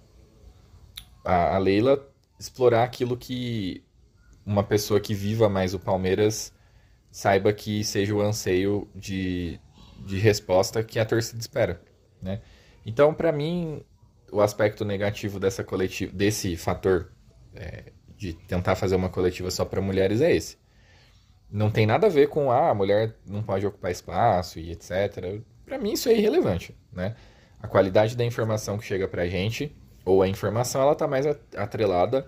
a, 1.23 1.55
a 1.55 1.57
Leila 1.57 2.07
explorar 2.39 2.83
aquilo 2.83 3.17
que 3.17 3.83
uma 4.45 4.63
pessoa 4.63 4.99
que 4.99 5.13
viva 5.13 5.47
mais 5.47 5.73
o 5.73 5.79
Palmeiras 5.79 6.53
saiba 7.11 7.53
que 7.53 7.83
seja 7.83 8.13
o 8.13 8.21
anseio 8.21 8.87
de, 8.95 9.59
de 10.05 10.17
resposta 10.17 10.83
que 10.83 10.99
a 10.99 11.05
torcida 11.05 11.39
espera, 11.39 11.81
né? 12.21 12.41
Então, 12.85 13.13
para 13.13 13.31
mim, 13.31 13.81
o 14.31 14.41
aspecto 14.41 14.83
negativo 14.83 15.39
dessa 15.39 15.63
coletiva, 15.63 16.11
desse 16.11 16.57
fator 16.57 17.11
é, 17.55 17.93
de 18.17 18.33
tentar 18.33 18.75
fazer 18.75 18.95
uma 18.95 19.09
coletiva 19.09 19.49
só 19.51 19.63
para 19.63 19.79
mulheres 19.79 20.21
é 20.21 20.35
esse. 20.35 20.57
Não 21.49 21.69
tem 21.69 21.85
nada 21.85 22.07
a 22.07 22.09
ver 22.09 22.27
com 22.29 22.51
ah, 22.51 22.71
a 22.71 22.73
mulher 22.73 23.15
não 23.25 23.43
pode 23.43 23.65
ocupar 23.65 23.91
espaço 23.91 24.59
e 24.59 24.71
etc. 24.71 25.41
Para 25.63 25.77
mim 25.77 25.93
isso 25.93 26.09
é 26.09 26.17
irrelevante, 26.17 26.75
né? 26.91 27.15
A 27.61 27.67
qualidade 27.67 28.17
da 28.17 28.25
informação 28.25 28.77
que 28.77 28.85
chega 28.85 29.07
para 29.07 29.21
a 29.21 29.27
gente 29.27 29.73
ou 30.05 30.21
a 30.21 30.27
informação 30.27 30.81
ela 30.81 30.95
tá 30.95 31.07
mais 31.07 31.25
atrelada 31.55 32.27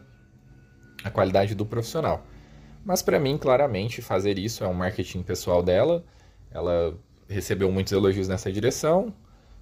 à 1.04 1.10
qualidade 1.10 1.56
do 1.56 1.66
profissional. 1.66 2.26
Mas 2.84 3.02
para 3.02 3.20
mim, 3.20 3.38
claramente, 3.38 4.02
fazer 4.02 4.38
isso 4.38 4.64
é 4.64 4.68
um 4.68 4.74
marketing 4.74 5.24
pessoal 5.24 5.64
dela. 5.64 6.04
Ela 6.52 6.96
recebeu 7.28 7.72
muitos 7.72 7.92
elogios 7.92 8.28
nessa 8.28 8.52
direção 8.52 9.14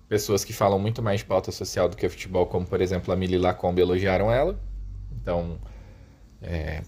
pessoas 0.08 0.44
que 0.44 0.54
falam 0.54 0.78
muito 0.78 1.02
mais 1.02 1.22
de 1.22 1.26
pauta 1.26 1.52
social 1.52 1.90
do 1.90 1.98
que 1.98 2.08
futebol, 2.08 2.46
como 2.46 2.68
por 2.68 2.82
exemplo 2.82 3.12
a 3.12 3.16
Mili 3.16 3.38
Lacombe, 3.38 3.82
elogiaram 3.82 4.32
ela. 4.32 4.60
Então, 5.12 5.60
é, 6.40 6.84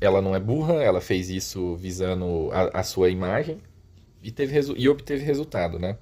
ela 0.00 0.22
não 0.22 0.34
é 0.34 0.38
burra, 0.38 0.74
ela 0.74 1.00
fez 1.00 1.30
isso 1.30 1.74
visando 1.74 2.48
a, 2.52 2.80
a 2.80 2.82
sua 2.84 3.08
imagem 3.08 3.58
e, 4.22 4.30
teve 4.30 4.60
e 4.76 4.88
obteve 4.88 5.24
resultado, 5.24 5.78
né? 5.78 5.98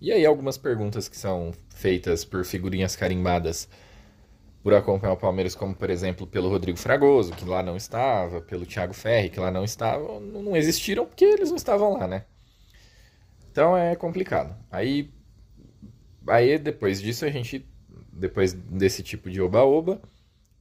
E 0.00 0.12
aí 0.12 0.24
algumas 0.24 0.56
perguntas 0.56 1.08
que 1.08 1.16
são 1.16 1.52
feitas 1.74 2.24
por 2.24 2.44
figurinhas 2.44 2.96
carimbadas 2.96 3.68
por 4.62 4.74
acompanhar 4.74 5.14
o 5.14 5.16
Palmeiras, 5.16 5.54
como 5.54 5.74
por 5.74 5.90
exemplo 5.90 6.26
pelo 6.26 6.48
Rodrigo 6.48 6.78
Fragoso, 6.78 7.32
que 7.32 7.44
lá 7.44 7.62
não 7.62 7.76
estava, 7.76 8.40
pelo 8.40 8.66
Thiago 8.66 8.92
Ferri, 8.92 9.30
que 9.30 9.40
lá 9.40 9.50
não 9.50 9.64
estava, 9.64 10.20
não 10.20 10.56
existiram 10.56 11.06
porque 11.06 11.24
eles 11.24 11.48
não 11.48 11.56
estavam 11.56 11.94
lá, 11.94 12.06
né? 12.06 12.24
Então 13.50 13.76
é 13.76 13.96
complicado. 13.96 14.54
Aí 14.70 15.10
aí 16.26 16.58
depois 16.58 17.00
disso 17.00 17.24
a 17.24 17.30
gente, 17.30 17.66
depois 18.12 18.52
desse 18.52 19.02
tipo 19.02 19.30
de 19.30 19.40
oba-oba, 19.40 20.00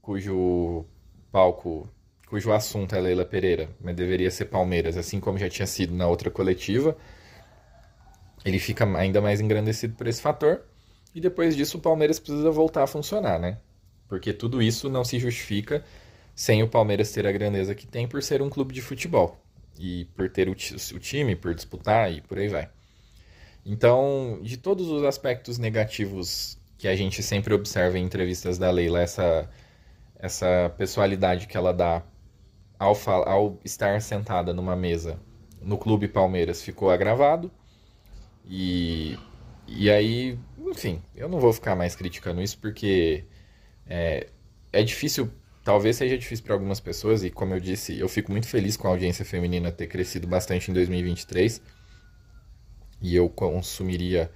cujo 0.01 0.85
palco, 1.31 1.87
cujo 2.27 2.51
assunto 2.51 2.95
é 2.95 2.99
Leila 2.99 3.25
Pereira, 3.25 3.69
mas 3.81 3.95
deveria 3.95 4.31
ser 4.31 4.45
Palmeiras, 4.45 4.97
assim 4.97 5.19
como 5.19 5.37
já 5.37 5.49
tinha 5.49 5.67
sido 5.67 5.93
na 5.93 6.07
outra 6.07 6.31
coletiva, 6.31 6.97
ele 8.45 8.59
fica 8.59 8.85
ainda 8.97 9.21
mais 9.21 9.41
engrandecido 9.41 9.95
por 9.95 10.07
esse 10.07 10.21
fator. 10.21 10.61
E 11.13 11.19
depois 11.19 11.55
disso 11.55 11.77
o 11.77 11.81
Palmeiras 11.81 12.19
precisa 12.19 12.51
voltar 12.51 12.83
a 12.83 12.87
funcionar, 12.87 13.39
né? 13.39 13.57
Porque 14.07 14.33
tudo 14.33 14.61
isso 14.61 14.89
não 14.89 15.03
se 15.03 15.19
justifica 15.19 15.83
sem 16.35 16.63
o 16.63 16.67
Palmeiras 16.67 17.11
ter 17.11 17.27
a 17.27 17.31
grandeza 17.31 17.75
que 17.75 17.85
tem 17.85 18.07
por 18.07 18.23
ser 18.23 18.41
um 18.41 18.49
clube 18.49 18.73
de 18.73 18.81
futebol. 18.81 19.37
E 19.77 20.05
por 20.15 20.29
ter 20.29 20.47
o, 20.47 20.51
o 20.51 20.99
time, 20.99 21.35
por 21.35 21.53
disputar 21.53 22.11
e 22.11 22.21
por 22.21 22.37
aí 22.37 22.47
vai. 22.47 22.69
Então, 23.65 24.39
de 24.41 24.57
todos 24.57 24.87
os 24.89 25.03
aspectos 25.03 25.57
negativos 25.57 26.57
que 26.77 26.87
a 26.87 26.95
gente 26.95 27.21
sempre 27.21 27.53
observa 27.53 27.99
em 27.99 28.05
entrevistas 28.05 28.57
da 28.57 28.71
Leila, 28.71 29.01
essa, 29.01 29.49
essa 30.17 30.73
pessoalidade 30.77 31.45
que 31.45 31.57
ela 31.57 31.73
dá 31.73 32.01
ao, 32.79 32.95
ao 33.25 33.59
estar 33.65 34.01
sentada 34.01 34.53
numa 34.53 34.75
mesa 34.75 35.19
no 35.61 35.77
Clube 35.77 36.07
Palmeiras 36.07 36.61
ficou 36.61 36.89
agravado. 36.89 37.51
E, 38.49 39.15
e 39.67 39.91
aí, 39.91 40.37
enfim, 40.57 41.01
eu 41.15 41.29
não 41.29 41.39
vou 41.39 41.53
ficar 41.53 41.75
mais 41.75 41.95
criticando 41.95 42.41
isso 42.41 42.57
porque 42.57 43.23
é, 43.85 44.27
é 44.73 44.83
difícil, 44.83 45.31
talvez 45.63 45.97
seja 45.97 46.17
difícil 46.17 46.43
para 46.43 46.55
algumas 46.55 46.79
pessoas, 46.79 47.23
e 47.23 47.29
como 47.29 47.53
eu 47.53 47.59
disse, 47.59 47.97
eu 47.99 48.09
fico 48.09 48.31
muito 48.31 48.47
feliz 48.47 48.75
com 48.75 48.87
a 48.87 48.91
audiência 48.91 49.23
feminina 49.23 49.71
ter 49.71 49.85
crescido 49.85 50.25
bastante 50.27 50.71
em 50.71 50.73
2023 50.73 51.61
e 53.01 53.15
eu 53.15 53.29
consumiria 53.29 54.31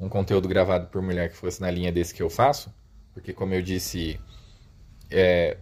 um 0.00 0.08
conteúdo 0.08 0.48
gravado 0.48 0.88
por 0.88 1.00
mulher 1.00 1.30
que 1.30 1.36
fosse 1.36 1.60
na 1.60 1.70
linha 1.70 1.92
desse 1.92 2.12
que 2.12 2.22
eu 2.22 2.28
faço, 2.28 2.74
porque 3.12 3.32
como 3.32 3.54
eu 3.54 3.62
disse, 3.62 4.20
é, 5.08 5.58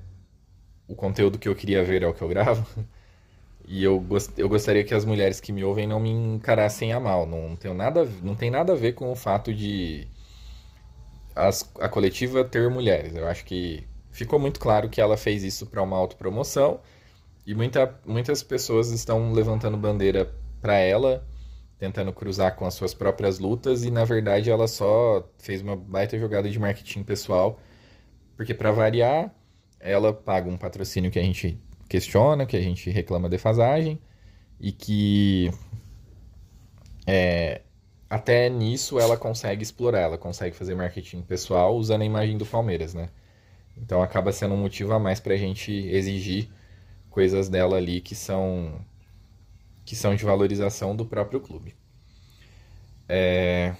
o 0.88 0.94
conteúdo 0.94 1.38
que 1.38 1.48
eu 1.48 1.54
queria 1.54 1.84
ver 1.84 2.02
é 2.02 2.06
o 2.06 2.14
que 2.14 2.22
eu 2.22 2.28
gravo. 2.28 2.66
E 3.66 3.82
eu, 3.84 3.98
gost, 4.00 4.32
eu 4.36 4.48
gostaria 4.48 4.84
que 4.84 4.94
as 4.94 5.04
mulheres 5.04 5.40
que 5.40 5.52
me 5.52 5.64
ouvem 5.64 5.86
não 5.86 6.00
me 6.00 6.10
encarassem 6.10 6.92
a 6.92 7.00
mal. 7.00 7.26
Não 7.26 7.56
tem 7.56 7.72
nada, 7.74 8.08
não 8.22 8.34
tem 8.34 8.50
nada 8.50 8.72
a 8.72 8.76
ver 8.76 8.92
com 8.92 9.10
o 9.10 9.16
fato 9.16 9.54
de 9.54 10.06
as, 11.34 11.70
a 11.80 11.88
coletiva 11.88 12.44
ter 12.44 12.68
mulheres. 12.70 13.14
Eu 13.14 13.26
acho 13.26 13.44
que 13.44 13.86
ficou 14.10 14.38
muito 14.38 14.60
claro 14.60 14.88
que 14.88 15.00
ela 15.00 15.16
fez 15.16 15.42
isso 15.42 15.66
para 15.66 15.82
uma 15.82 15.96
autopromoção 15.96 16.80
e 17.46 17.54
muita, 17.54 17.98
muitas 18.06 18.42
pessoas 18.42 18.90
estão 18.90 19.32
levantando 19.32 19.76
bandeira 19.76 20.32
para 20.60 20.76
ela 20.78 21.26
tentando 21.82 22.12
cruzar 22.12 22.54
com 22.54 22.64
as 22.64 22.74
suas 22.74 22.94
próprias 22.94 23.40
lutas 23.40 23.82
e 23.82 23.90
na 23.90 24.04
verdade 24.04 24.48
ela 24.48 24.68
só 24.68 25.28
fez 25.36 25.60
uma 25.60 25.74
baita 25.74 26.16
jogada 26.16 26.48
de 26.48 26.56
marketing 26.56 27.02
pessoal, 27.02 27.58
porque 28.36 28.54
para 28.54 28.70
variar, 28.70 29.34
ela 29.80 30.12
paga 30.12 30.48
um 30.48 30.56
patrocínio 30.56 31.10
que 31.10 31.18
a 31.18 31.22
gente 31.24 31.60
questiona, 31.92 32.46
que 32.46 32.56
a 32.56 32.60
gente 32.62 32.88
reclama 32.88 33.28
defasagem 33.28 34.00
e 34.58 34.72
que 34.72 35.52
é, 37.06 37.60
até 38.08 38.48
nisso 38.48 38.98
ela 38.98 39.14
consegue 39.14 39.62
explorar, 39.62 40.00
ela 40.00 40.16
consegue 40.16 40.56
fazer 40.56 40.74
marketing 40.74 41.20
pessoal 41.20 41.76
usando 41.76 42.00
a 42.00 42.06
imagem 42.06 42.38
do 42.38 42.46
Palmeiras, 42.46 42.94
né? 42.94 43.10
Então 43.76 44.02
acaba 44.02 44.32
sendo 44.32 44.54
um 44.54 44.56
motivo 44.56 44.94
a 44.94 44.98
mais 44.98 45.20
para 45.20 45.34
a 45.34 45.36
gente 45.36 45.70
exigir 45.70 46.48
coisas 47.10 47.50
dela 47.50 47.76
ali 47.76 48.00
que 48.00 48.14
são 48.14 48.80
que 49.84 49.94
são 49.94 50.14
de 50.14 50.24
valorização 50.24 50.96
do 50.96 51.04
próprio 51.04 51.40
clube. 51.40 51.74
É... 53.06 53.76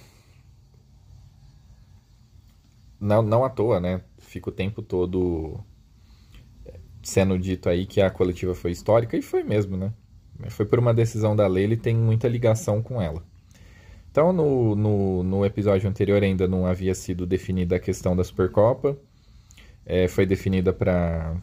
Não, 2.99 3.23
não 3.23 3.43
à 3.43 3.49
toa, 3.49 3.79
né? 3.79 4.01
Fica 4.19 4.49
o 4.49 4.53
tempo 4.53 4.83
todo 4.83 5.63
sendo 7.03 7.37
dito 7.37 7.69
aí 7.69 7.85
que 7.85 8.01
a 8.01 8.09
coletiva 8.09 8.55
foi 8.55 8.71
histórica, 8.71 9.15
e 9.15 9.21
foi 9.21 9.43
mesmo, 9.43 9.77
né? 9.77 9.91
Foi 10.49 10.65
por 10.65 10.79
uma 10.79 10.93
decisão 10.93 11.35
da 11.35 11.45
lei, 11.45 11.63
ele 11.65 11.77
tem 11.77 11.95
muita 11.95 12.27
ligação 12.27 12.81
com 12.81 13.01
ela. 13.01 13.23
Então, 14.09 14.33
no, 14.33 14.75
no, 14.75 15.23
no 15.23 15.45
episódio 15.45 15.89
anterior 15.89 16.21
ainda 16.23 16.47
não 16.47 16.65
havia 16.65 16.93
sido 16.95 17.25
definida 17.25 17.75
a 17.75 17.79
questão 17.79 18.15
da 18.15 18.23
Supercopa. 18.23 18.97
É, 19.85 20.07
foi 20.07 20.25
definida 20.25 20.71
para 20.71 21.35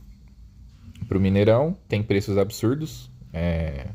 o 1.11 1.19
Mineirão, 1.19 1.77
tem 1.89 2.03
preços 2.03 2.39
absurdos. 2.39 3.11
É, 3.33 3.89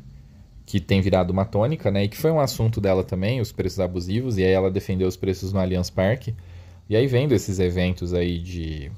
que 0.66 0.80
tem 0.80 1.00
virado 1.00 1.30
uma 1.30 1.44
tônica, 1.44 1.90
né? 1.92 2.04
E 2.04 2.08
que 2.08 2.16
foi 2.16 2.30
um 2.32 2.40
assunto 2.40 2.80
dela 2.80 3.04
também, 3.04 3.40
os 3.40 3.52
preços 3.52 3.78
abusivos, 3.78 4.36
e 4.36 4.44
aí 4.44 4.50
ela 4.50 4.70
defendeu 4.70 5.06
os 5.06 5.16
preços 5.16 5.52
no 5.52 5.60
Allianz 5.60 5.88
Parque. 5.88 6.34
E 6.88 6.96
aí 6.96 7.06
vendo 7.06 7.32
esses 7.32 7.60
eventos 7.60 8.12
aí 8.12 8.38
de 8.40 8.90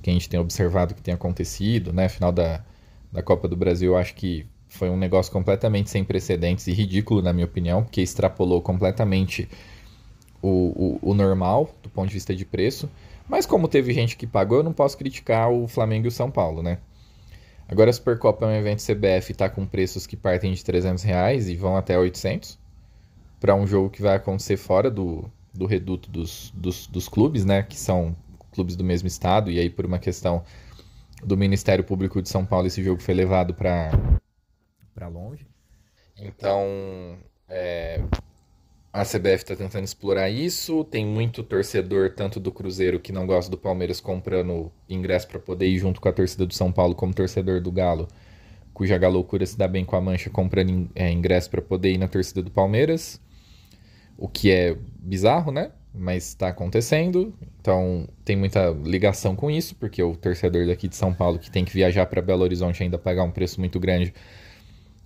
que 0.00 0.10
a 0.10 0.12
gente 0.12 0.28
tem 0.28 0.38
observado 0.40 0.94
que 0.94 1.02
tem 1.02 1.14
acontecido, 1.14 1.92
né? 1.92 2.08
Final 2.08 2.32
da, 2.32 2.64
da 3.12 3.22
Copa 3.22 3.46
do 3.46 3.56
Brasil, 3.56 3.96
acho 3.96 4.14
que 4.14 4.46
foi 4.68 4.88
um 4.88 4.96
negócio 4.96 5.32
completamente 5.32 5.90
sem 5.90 6.04
precedentes 6.04 6.66
e 6.66 6.72
ridículo, 6.72 7.20
na 7.20 7.32
minha 7.32 7.44
opinião, 7.44 7.82
porque 7.82 8.00
extrapolou 8.00 8.62
completamente 8.62 9.48
o, 10.40 10.98
o, 11.02 11.10
o, 11.10 11.14
normal 11.14 11.74
do 11.82 11.88
ponto 11.90 12.08
de 12.08 12.14
vista 12.14 12.34
de 12.34 12.44
preço. 12.44 12.88
Mas 13.28 13.46
como 13.46 13.68
teve 13.68 13.92
gente 13.92 14.16
que 14.16 14.26
pagou, 14.26 14.58
eu 14.58 14.64
não 14.64 14.72
posso 14.72 14.96
criticar 14.96 15.50
o 15.50 15.66
Flamengo 15.66 16.06
e 16.06 16.08
o 16.08 16.12
São 16.12 16.30
Paulo, 16.30 16.62
né? 16.62 16.78
Agora 17.68 17.90
a 17.90 17.92
Supercopa 17.92 18.46
é 18.46 18.48
um 18.48 18.52
evento 18.52 18.82
CBF 18.82 19.30
e 19.30 19.32
está 19.32 19.48
com 19.48 19.64
preços 19.66 20.06
que 20.06 20.16
partem 20.16 20.52
de 20.52 20.64
300 20.64 21.04
reais 21.04 21.48
e 21.48 21.54
vão 21.54 21.76
até 21.76 21.96
800 21.96 22.58
para 23.38 23.54
um 23.54 23.66
jogo 23.66 23.90
que 23.90 24.02
vai 24.02 24.16
acontecer 24.16 24.56
fora 24.56 24.90
do, 24.90 25.30
do 25.54 25.66
reduto 25.66 26.10
dos, 26.10 26.52
dos, 26.54 26.86
dos 26.86 27.08
clubes, 27.08 27.44
né? 27.44 27.62
Que 27.62 27.78
são 27.78 28.14
clubes 28.52 28.76
do 28.76 28.84
mesmo 28.84 29.08
estado, 29.08 29.50
e 29.50 29.58
aí 29.58 29.70
por 29.70 29.86
uma 29.86 29.98
questão 29.98 30.44
do 31.24 31.36
Ministério 31.36 31.84
Público 31.84 32.20
de 32.22 32.28
São 32.28 32.44
Paulo, 32.44 32.66
esse 32.66 32.82
jogo 32.82 33.00
foi 33.00 33.14
levado 33.14 33.54
para 33.54 33.90
longe. 35.08 35.46
Então, 36.16 37.18
é, 37.48 38.02
a 38.92 39.04
CBF 39.04 39.36
está 39.36 39.56
tentando 39.56 39.84
explorar 39.84 40.28
isso. 40.28 40.84
Tem 40.84 41.06
muito 41.06 41.42
torcedor, 41.42 42.12
tanto 42.14 42.40
do 42.40 42.50
Cruzeiro 42.50 43.00
que 43.00 43.12
não 43.12 43.26
gosta 43.26 43.50
do 43.50 43.56
Palmeiras, 43.56 44.00
comprando 44.00 44.70
ingresso 44.88 45.28
para 45.28 45.38
poder 45.38 45.66
ir 45.68 45.78
junto 45.78 46.00
com 46.00 46.08
a 46.08 46.12
torcida 46.12 46.44
do 46.46 46.54
São 46.54 46.72
Paulo, 46.72 46.94
como 46.94 47.14
torcedor 47.14 47.60
do 47.60 47.70
Galo, 47.70 48.08
cuja 48.74 48.98
galoucura 48.98 49.46
se 49.46 49.56
dá 49.56 49.68
bem 49.68 49.84
com 49.84 49.96
a 49.96 50.00
Mancha, 50.00 50.30
comprando 50.30 50.90
é, 50.94 51.10
ingresso 51.10 51.50
para 51.50 51.62
poder 51.62 51.92
ir 51.92 51.98
na 51.98 52.08
torcida 52.08 52.42
do 52.42 52.50
Palmeiras. 52.50 53.20
O 54.18 54.28
que 54.28 54.50
é 54.50 54.76
bizarro, 54.98 55.50
né? 55.50 55.72
Mas 55.92 56.28
está 56.28 56.48
acontecendo. 56.48 57.34
Então 57.60 58.08
tem 58.24 58.36
muita 58.36 58.70
ligação 58.70 59.34
com 59.34 59.50
isso, 59.50 59.74
porque 59.74 60.02
o 60.02 60.16
torcedor 60.16 60.66
daqui 60.66 60.88
de 60.88 60.96
São 60.96 61.12
Paulo 61.12 61.38
que 61.38 61.50
tem 61.50 61.64
que 61.64 61.72
viajar 61.72 62.06
para 62.06 62.22
Belo 62.22 62.42
Horizonte 62.42 62.82
ainda 62.82 62.98
pagar 62.98 63.24
um 63.24 63.30
preço 63.30 63.60
muito 63.60 63.78
grande 63.80 64.14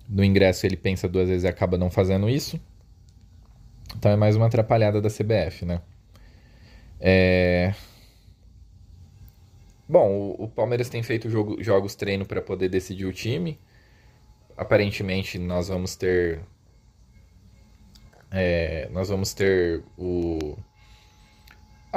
no 0.07 0.23
ingresso, 0.23 0.65
ele 0.65 0.77
pensa 0.77 1.07
duas 1.07 1.27
vezes 1.27 1.43
e 1.43 1.47
acaba 1.47 1.77
não 1.77 1.89
fazendo 1.89 2.29
isso. 2.29 2.59
Então 3.97 4.11
é 4.11 4.15
mais 4.15 4.35
uma 4.35 4.47
atrapalhada 4.47 5.01
da 5.01 5.09
CBF, 5.09 5.65
né? 5.65 5.81
É... 6.99 7.73
Bom, 9.87 10.35
o, 10.39 10.47
Palmeiras 10.47 10.89
tem 10.89 11.03
feito 11.03 11.29
jogo, 11.29 11.61
jogos 11.61 11.95
treino 11.95 12.25
para 12.25 12.41
poder 12.41 12.69
decidir 12.69 13.05
o 13.05 13.13
time. 13.13 13.59
Aparentemente 14.57 15.37
nós 15.37 15.67
vamos 15.67 15.95
ter 15.95 16.41
é, 18.31 18.89
nós 18.91 19.09
vamos 19.09 19.33
ter 19.33 19.83
o 19.97 20.57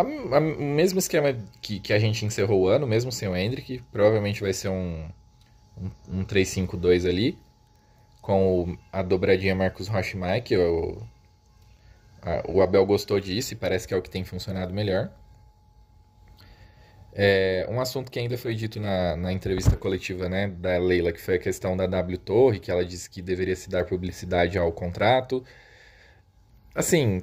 o 0.02 0.62
mesmo 0.62 0.98
esquema 0.98 1.36
que, 1.60 1.80
que 1.80 1.92
a 1.92 1.98
gente 1.98 2.24
encerrou 2.24 2.62
o 2.62 2.68
ano, 2.68 2.86
mesmo 2.86 3.10
sem 3.12 3.28
o 3.28 3.36
Hendrick, 3.36 3.82
provavelmente 3.92 4.40
vai 4.40 4.52
ser 4.52 4.68
um, 4.68 5.08
um, 5.76 6.20
um 6.20 6.24
3-5-2 6.24 7.08
ali, 7.08 7.38
com 8.20 8.76
a 8.92 9.02
dobradinha 9.02 9.54
Marcos 9.54 9.88
Rocha 9.88 10.16
e 10.16 10.20
Mike. 10.20 10.56
O, 10.56 11.02
a, 12.22 12.50
o 12.50 12.62
Abel 12.62 12.84
gostou 12.86 13.18
disso 13.20 13.54
e 13.54 13.56
parece 13.56 13.86
que 13.88 13.94
é 13.94 13.96
o 13.96 14.02
que 14.02 14.10
tem 14.10 14.24
funcionado 14.24 14.72
melhor. 14.72 15.10
É, 17.12 17.66
um 17.68 17.80
assunto 17.80 18.12
que 18.12 18.18
ainda 18.18 18.38
foi 18.38 18.54
dito 18.54 18.78
na, 18.78 19.16
na 19.16 19.32
entrevista 19.32 19.76
coletiva 19.76 20.28
né, 20.28 20.46
da 20.46 20.78
Leila, 20.78 21.12
que 21.12 21.20
foi 21.20 21.34
a 21.34 21.38
questão 21.38 21.76
da 21.76 21.86
W 21.86 22.18
Torre, 22.18 22.60
que 22.60 22.70
ela 22.70 22.84
disse 22.84 23.10
que 23.10 23.20
deveria 23.20 23.56
se 23.56 23.68
dar 23.68 23.84
publicidade 23.84 24.56
ao 24.56 24.70
contrato. 24.70 25.44
Assim, 26.74 27.22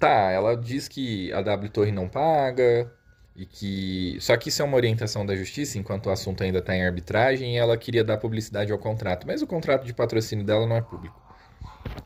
tá, 0.00 0.30
ela 0.32 0.56
diz 0.56 0.88
que 0.88 1.32
a 1.32 1.42
W 1.42 1.70
Torre 1.70 1.92
não 1.92 2.08
paga, 2.08 2.90
e 3.36 3.46
que. 3.46 4.18
Só 4.20 4.36
que 4.36 4.48
isso 4.48 4.60
é 4.62 4.64
uma 4.64 4.76
orientação 4.76 5.24
da 5.24 5.36
justiça, 5.36 5.78
enquanto 5.78 6.06
o 6.06 6.10
assunto 6.10 6.42
ainda 6.42 6.58
está 6.58 6.74
em 6.74 6.84
arbitragem, 6.84 7.54
e 7.54 7.56
ela 7.56 7.76
queria 7.76 8.02
dar 8.04 8.18
publicidade 8.18 8.72
ao 8.72 8.78
contrato. 8.78 9.26
Mas 9.26 9.42
o 9.42 9.46
contrato 9.46 9.84
de 9.86 9.94
patrocínio 9.94 10.44
dela 10.44 10.66
não 10.66 10.76
é 10.76 10.80
público. 10.82 11.20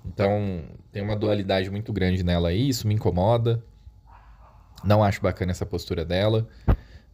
Então, 0.06 0.62
tem 0.92 1.02
uma 1.02 1.16
dualidade 1.16 1.70
muito 1.70 1.92
grande 1.92 2.22
nela 2.22 2.50
aí, 2.50 2.68
isso 2.68 2.86
me 2.86 2.94
incomoda. 2.94 3.62
Não 4.84 5.02
acho 5.02 5.20
bacana 5.20 5.50
essa 5.50 5.64
postura 5.64 6.04
dela. 6.04 6.46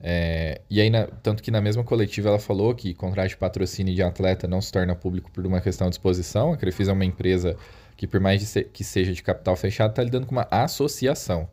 É, 0.02 0.60
e 0.68 0.80
aí, 0.80 0.90
na, 0.90 1.06
tanto 1.06 1.42
que 1.42 1.50
na 1.50 1.60
mesma 1.60 1.84
coletiva 1.84 2.28
ela 2.30 2.38
falou 2.38 2.74
que 2.74 2.94
contrato 2.94 3.28
de 3.28 3.36
patrocínio 3.36 3.94
de 3.94 4.02
atleta 4.02 4.48
não 4.48 4.60
se 4.60 4.72
torna 4.72 4.94
público 4.94 5.30
por 5.30 5.46
uma 5.46 5.60
questão 5.60 5.88
de 5.88 5.94
exposição. 5.94 6.52
A 6.52 6.56
Crefisa 6.56 6.90
é 6.90 6.94
uma 6.94 7.04
empresa 7.04 7.56
que, 8.00 8.06
por 8.06 8.18
mais 8.18 8.56
que 8.72 8.82
seja 8.82 9.12
de 9.12 9.22
capital 9.22 9.54
fechado, 9.54 9.90
está 9.90 10.02
lidando 10.02 10.26
com 10.26 10.32
uma 10.32 10.48
associação. 10.50 11.46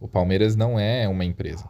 O 0.00 0.08
Palmeiras 0.08 0.56
não 0.56 0.76
é 0.76 1.06
uma 1.06 1.24
empresa. 1.24 1.64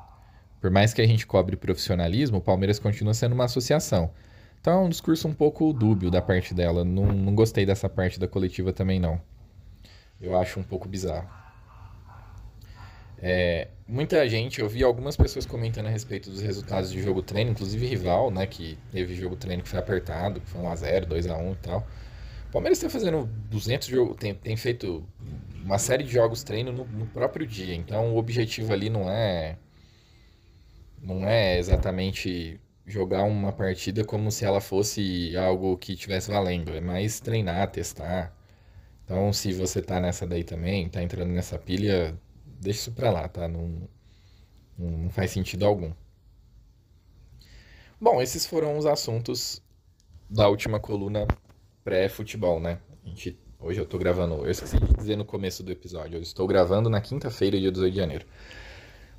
Por 0.62 0.70
mais 0.70 0.95
que 0.95 1.03
a 1.03 1.07
gente 1.07 1.26
cobre 1.26 1.57
profissionalismo, 1.57 2.38
o 2.38 2.40
Palmeiras 2.40 2.78
continua 2.78 3.12
sendo 3.12 3.34
uma 3.34 3.45
associação. 3.45 4.11
Então 4.59 4.72
é 4.72 4.86
um 4.86 4.88
discurso 4.88 5.28
um 5.28 5.34
pouco 5.34 5.74
dúbio 5.74 6.11
da 6.11 6.22
parte 6.22 6.55
dela. 6.55 6.86
Não, 6.86 7.05
não 7.05 7.34
gostei 7.34 7.66
dessa 7.66 7.86
parte 7.86 8.18
da 8.18 8.26
coletiva 8.26 8.72
também, 8.72 8.99
não. 8.99 9.20
Eu 10.18 10.38
acho 10.38 10.59
um 10.59 10.62
pouco 10.62 10.88
bizarro. 10.88 11.28
É, 13.18 13.68
muita 13.86 14.26
gente, 14.26 14.62
eu 14.62 14.70
vi 14.70 14.82
algumas 14.82 15.18
pessoas 15.18 15.45
comentando 15.45 15.88
a 15.88 15.90
respeito 15.90 16.30
dos 16.30 16.40
resultados 16.40 16.90
de 16.90 17.03
jogo 17.03 17.20
treino, 17.20 17.51
inclusive 17.51 17.86
rival, 17.86 18.30
né, 18.30 18.47
que 18.47 18.78
teve 18.90 19.14
jogo 19.14 19.36
treino 19.36 19.62
que 19.62 19.68
foi 19.68 19.78
apertado, 19.78 20.40
que 20.40 20.49
foi 20.49 20.62
1x0, 20.62 21.09
2x1 21.09 21.53
e 21.53 21.57
tal. 21.57 21.86
O 22.53 22.61
Palmeiras 22.61 22.76
está 22.76 22.90
fazendo 22.90 23.24
200 23.48 23.88
jogos, 23.88 24.16
tem, 24.18 24.34
tem 24.34 24.55
feito 24.59 25.03
uma 25.64 25.78
série 25.78 26.05
de 26.05 26.12
jogos 26.12 26.42
treino 26.42 26.70
no, 26.70 26.84
no, 26.84 27.07
próprio 27.07 27.46
dia. 27.46 27.74
Então 27.74 28.12
o 28.12 28.18
objetivo 28.18 28.74
ali 28.74 28.90
não 28.90 29.09
é 29.11 29.57
não 31.00 31.26
é 31.26 31.59
exatamente 31.59 32.61
jogar 32.86 33.22
uma 33.22 33.53
partida 33.53 34.05
como 34.05 34.30
se 34.30 34.44
ela 34.44 34.61
fosse 34.61 35.34
algo 35.34 35.78
que 35.78 35.96
tivesse 35.96 36.30
valendo, 36.30 36.74
é 36.74 36.80
mais 36.82 37.20
treinar, 37.20 37.70
testar. 37.70 38.36
Então 39.03 39.32
se 39.32 39.55
você 39.55 39.80
tá 39.80 39.98
nessa 39.98 40.26
daí 40.26 40.44
também, 40.44 40.90
tá 40.90 41.03
entrando 41.03 41.30
nessa 41.30 41.59
pilha, 41.59 42.14
deixa 42.61 42.80
isso 42.80 42.92
pra 42.92 43.11
lá, 43.11 43.28
tá? 43.28 43.48
Não, 43.48 43.88
não 44.76 45.09
faz 45.09 45.30
sentido 45.30 45.64
algum. 45.64 45.90
Bom, 47.98 48.20
esses 48.20 48.44
foram 48.44 48.76
os 48.76 48.84
assuntos 48.84 49.62
da 50.28 50.48
última 50.48 50.78
coluna 50.78 51.26
pré-futebol, 51.85 52.61
né? 52.61 52.78
A 53.05 53.09
gente 53.09 53.39
Hoje 53.62 53.80
eu 53.80 53.87
tô 53.87 53.97
gravando. 53.97 54.45
Eu 54.45 54.51
esqueci 54.51 54.76
de 54.76 54.93
dizer 54.93 55.14
no 55.14 55.24
começo 55.24 55.62
do 55.62 55.70
episódio. 55.70 56.16
Eu 56.16 56.22
estou 56.22 56.49
gravando 56.49 56.91
na 56.91 57.01
quinta-feira, 57.01 57.57
dia 57.57 57.70
18 57.70 57.93
de 57.93 57.97
janeiro. 57.97 58.26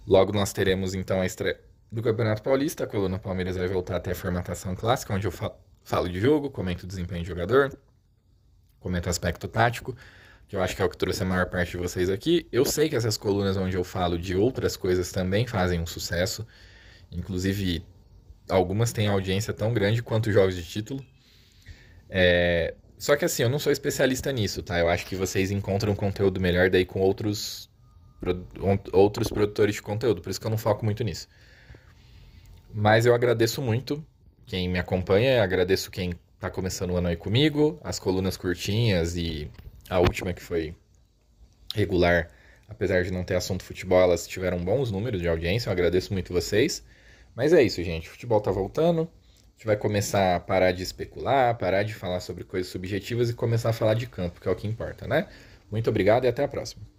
Logo 0.05 0.33
nós 0.33 0.51
teremos 0.51 0.93
então 0.93 1.21
a 1.21 1.25
estreia 1.25 1.57
do 1.89 2.01
Campeonato 2.01 2.43
Paulista. 2.43 2.83
A 2.83 2.87
coluna 2.87 3.17
Palmeiras 3.17 3.55
vai 3.55 3.69
voltar 3.69 3.95
até 3.95 4.11
a 4.11 4.15
formatação 4.15 4.75
clássica, 4.75 5.13
onde 5.13 5.25
eu 5.25 5.31
falo 5.31 6.09
de 6.09 6.19
jogo, 6.19 6.49
comento 6.49 6.83
o 6.83 6.87
desempenho 6.87 7.21
de 7.23 7.29
jogador, 7.29 7.71
comento 8.81 9.09
aspecto 9.09 9.47
tático, 9.47 9.95
que 10.45 10.57
eu 10.57 10.61
acho 10.61 10.75
que 10.75 10.81
é 10.81 10.85
o 10.85 10.89
que 10.89 10.97
trouxe 10.97 11.23
a 11.23 11.25
maior 11.25 11.45
parte 11.45 11.71
de 11.71 11.77
vocês 11.77 12.09
aqui. 12.09 12.45
Eu 12.51 12.65
sei 12.65 12.89
que 12.89 12.97
essas 12.97 13.15
colunas 13.15 13.55
onde 13.55 13.77
eu 13.77 13.83
falo 13.85 14.19
de 14.19 14.35
outras 14.35 14.75
coisas 14.75 15.09
também 15.09 15.47
fazem 15.47 15.79
um 15.79 15.85
sucesso. 15.85 16.45
Inclusive, 17.09 17.81
algumas 18.49 18.91
têm 18.91 19.07
audiência 19.07 19.53
tão 19.53 19.73
grande 19.73 20.03
quanto 20.03 20.33
jogos 20.33 20.53
de 20.53 20.65
título. 20.65 21.01
É, 22.15 22.75
só 22.95 23.15
que 23.15 23.25
assim, 23.25 23.41
eu 23.41 23.49
não 23.49 23.57
sou 23.57 23.71
especialista 23.71 24.31
nisso, 24.31 24.61
tá? 24.61 24.79
Eu 24.79 24.87
acho 24.87 25.03
que 25.07 25.15
vocês 25.15 25.49
encontram 25.49 25.95
conteúdo 25.95 26.39
melhor 26.39 26.69
daí 26.69 26.85
com 26.85 27.01
outros, 27.01 27.67
outros 28.91 29.29
produtores 29.29 29.73
de 29.75 29.81
conteúdo, 29.81 30.21
por 30.21 30.29
isso 30.29 30.39
que 30.39 30.45
eu 30.45 30.51
não 30.51 30.57
foco 30.57 30.85
muito 30.85 31.03
nisso. 31.03 31.27
Mas 32.71 33.07
eu 33.07 33.15
agradeço 33.15 33.63
muito 33.63 34.05
quem 34.45 34.69
me 34.69 34.77
acompanha, 34.77 35.43
agradeço 35.43 35.89
quem 35.89 36.13
tá 36.39 36.51
começando 36.51 36.91
o 36.91 36.97
ano 36.97 37.07
aí 37.07 37.15
comigo, 37.15 37.79
as 37.83 37.97
colunas 37.97 38.37
curtinhas 38.37 39.17
e 39.17 39.49
a 39.89 39.99
última 39.99 40.33
que 40.33 40.41
foi 40.41 40.75
regular, 41.73 42.29
apesar 42.69 43.03
de 43.03 43.11
não 43.11 43.23
ter 43.23 43.35
assunto 43.35 43.63
futebol, 43.63 44.01
elas 44.01 44.27
tiveram 44.27 44.59
bons 44.59 44.91
números 44.91 45.19
de 45.19 45.27
audiência, 45.27 45.69
eu 45.69 45.71
agradeço 45.71 46.13
muito 46.13 46.31
vocês. 46.31 46.85
Mas 47.35 47.53
é 47.53 47.63
isso, 47.63 47.81
gente, 47.81 48.07
o 48.07 48.11
futebol 48.11 48.39
tá 48.39 48.51
voltando 48.51 49.09
gente 49.63 49.67
vai 49.67 49.77
começar 49.77 50.35
a 50.35 50.39
parar 50.41 50.73
de 50.73 50.83
especular, 50.83 51.57
parar 51.57 51.83
de 51.83 51.93
falar 51.93 52.19
sobre 52.19 52.43
coisas 52.43 52.69
subjetivas 52.69 53.29
e 53.29 53.33
começar 53.33 53.69
a 53.69 53.73
falar 53.73 53.93
de 53.93 54.07
campo, 54.07 54.41
que 54.41 54.47
é 54.47 54.51
o 54.51 54.55
que 54.55 54.67
importa, 54.67 55.07
né? 55.07 55.27
Muito 55.71 55.89
obrigado 55.89 56.25
e 56.25 56.27
até 56.27 56.43
a 56.43 56.47
próxima. 56.47 56.92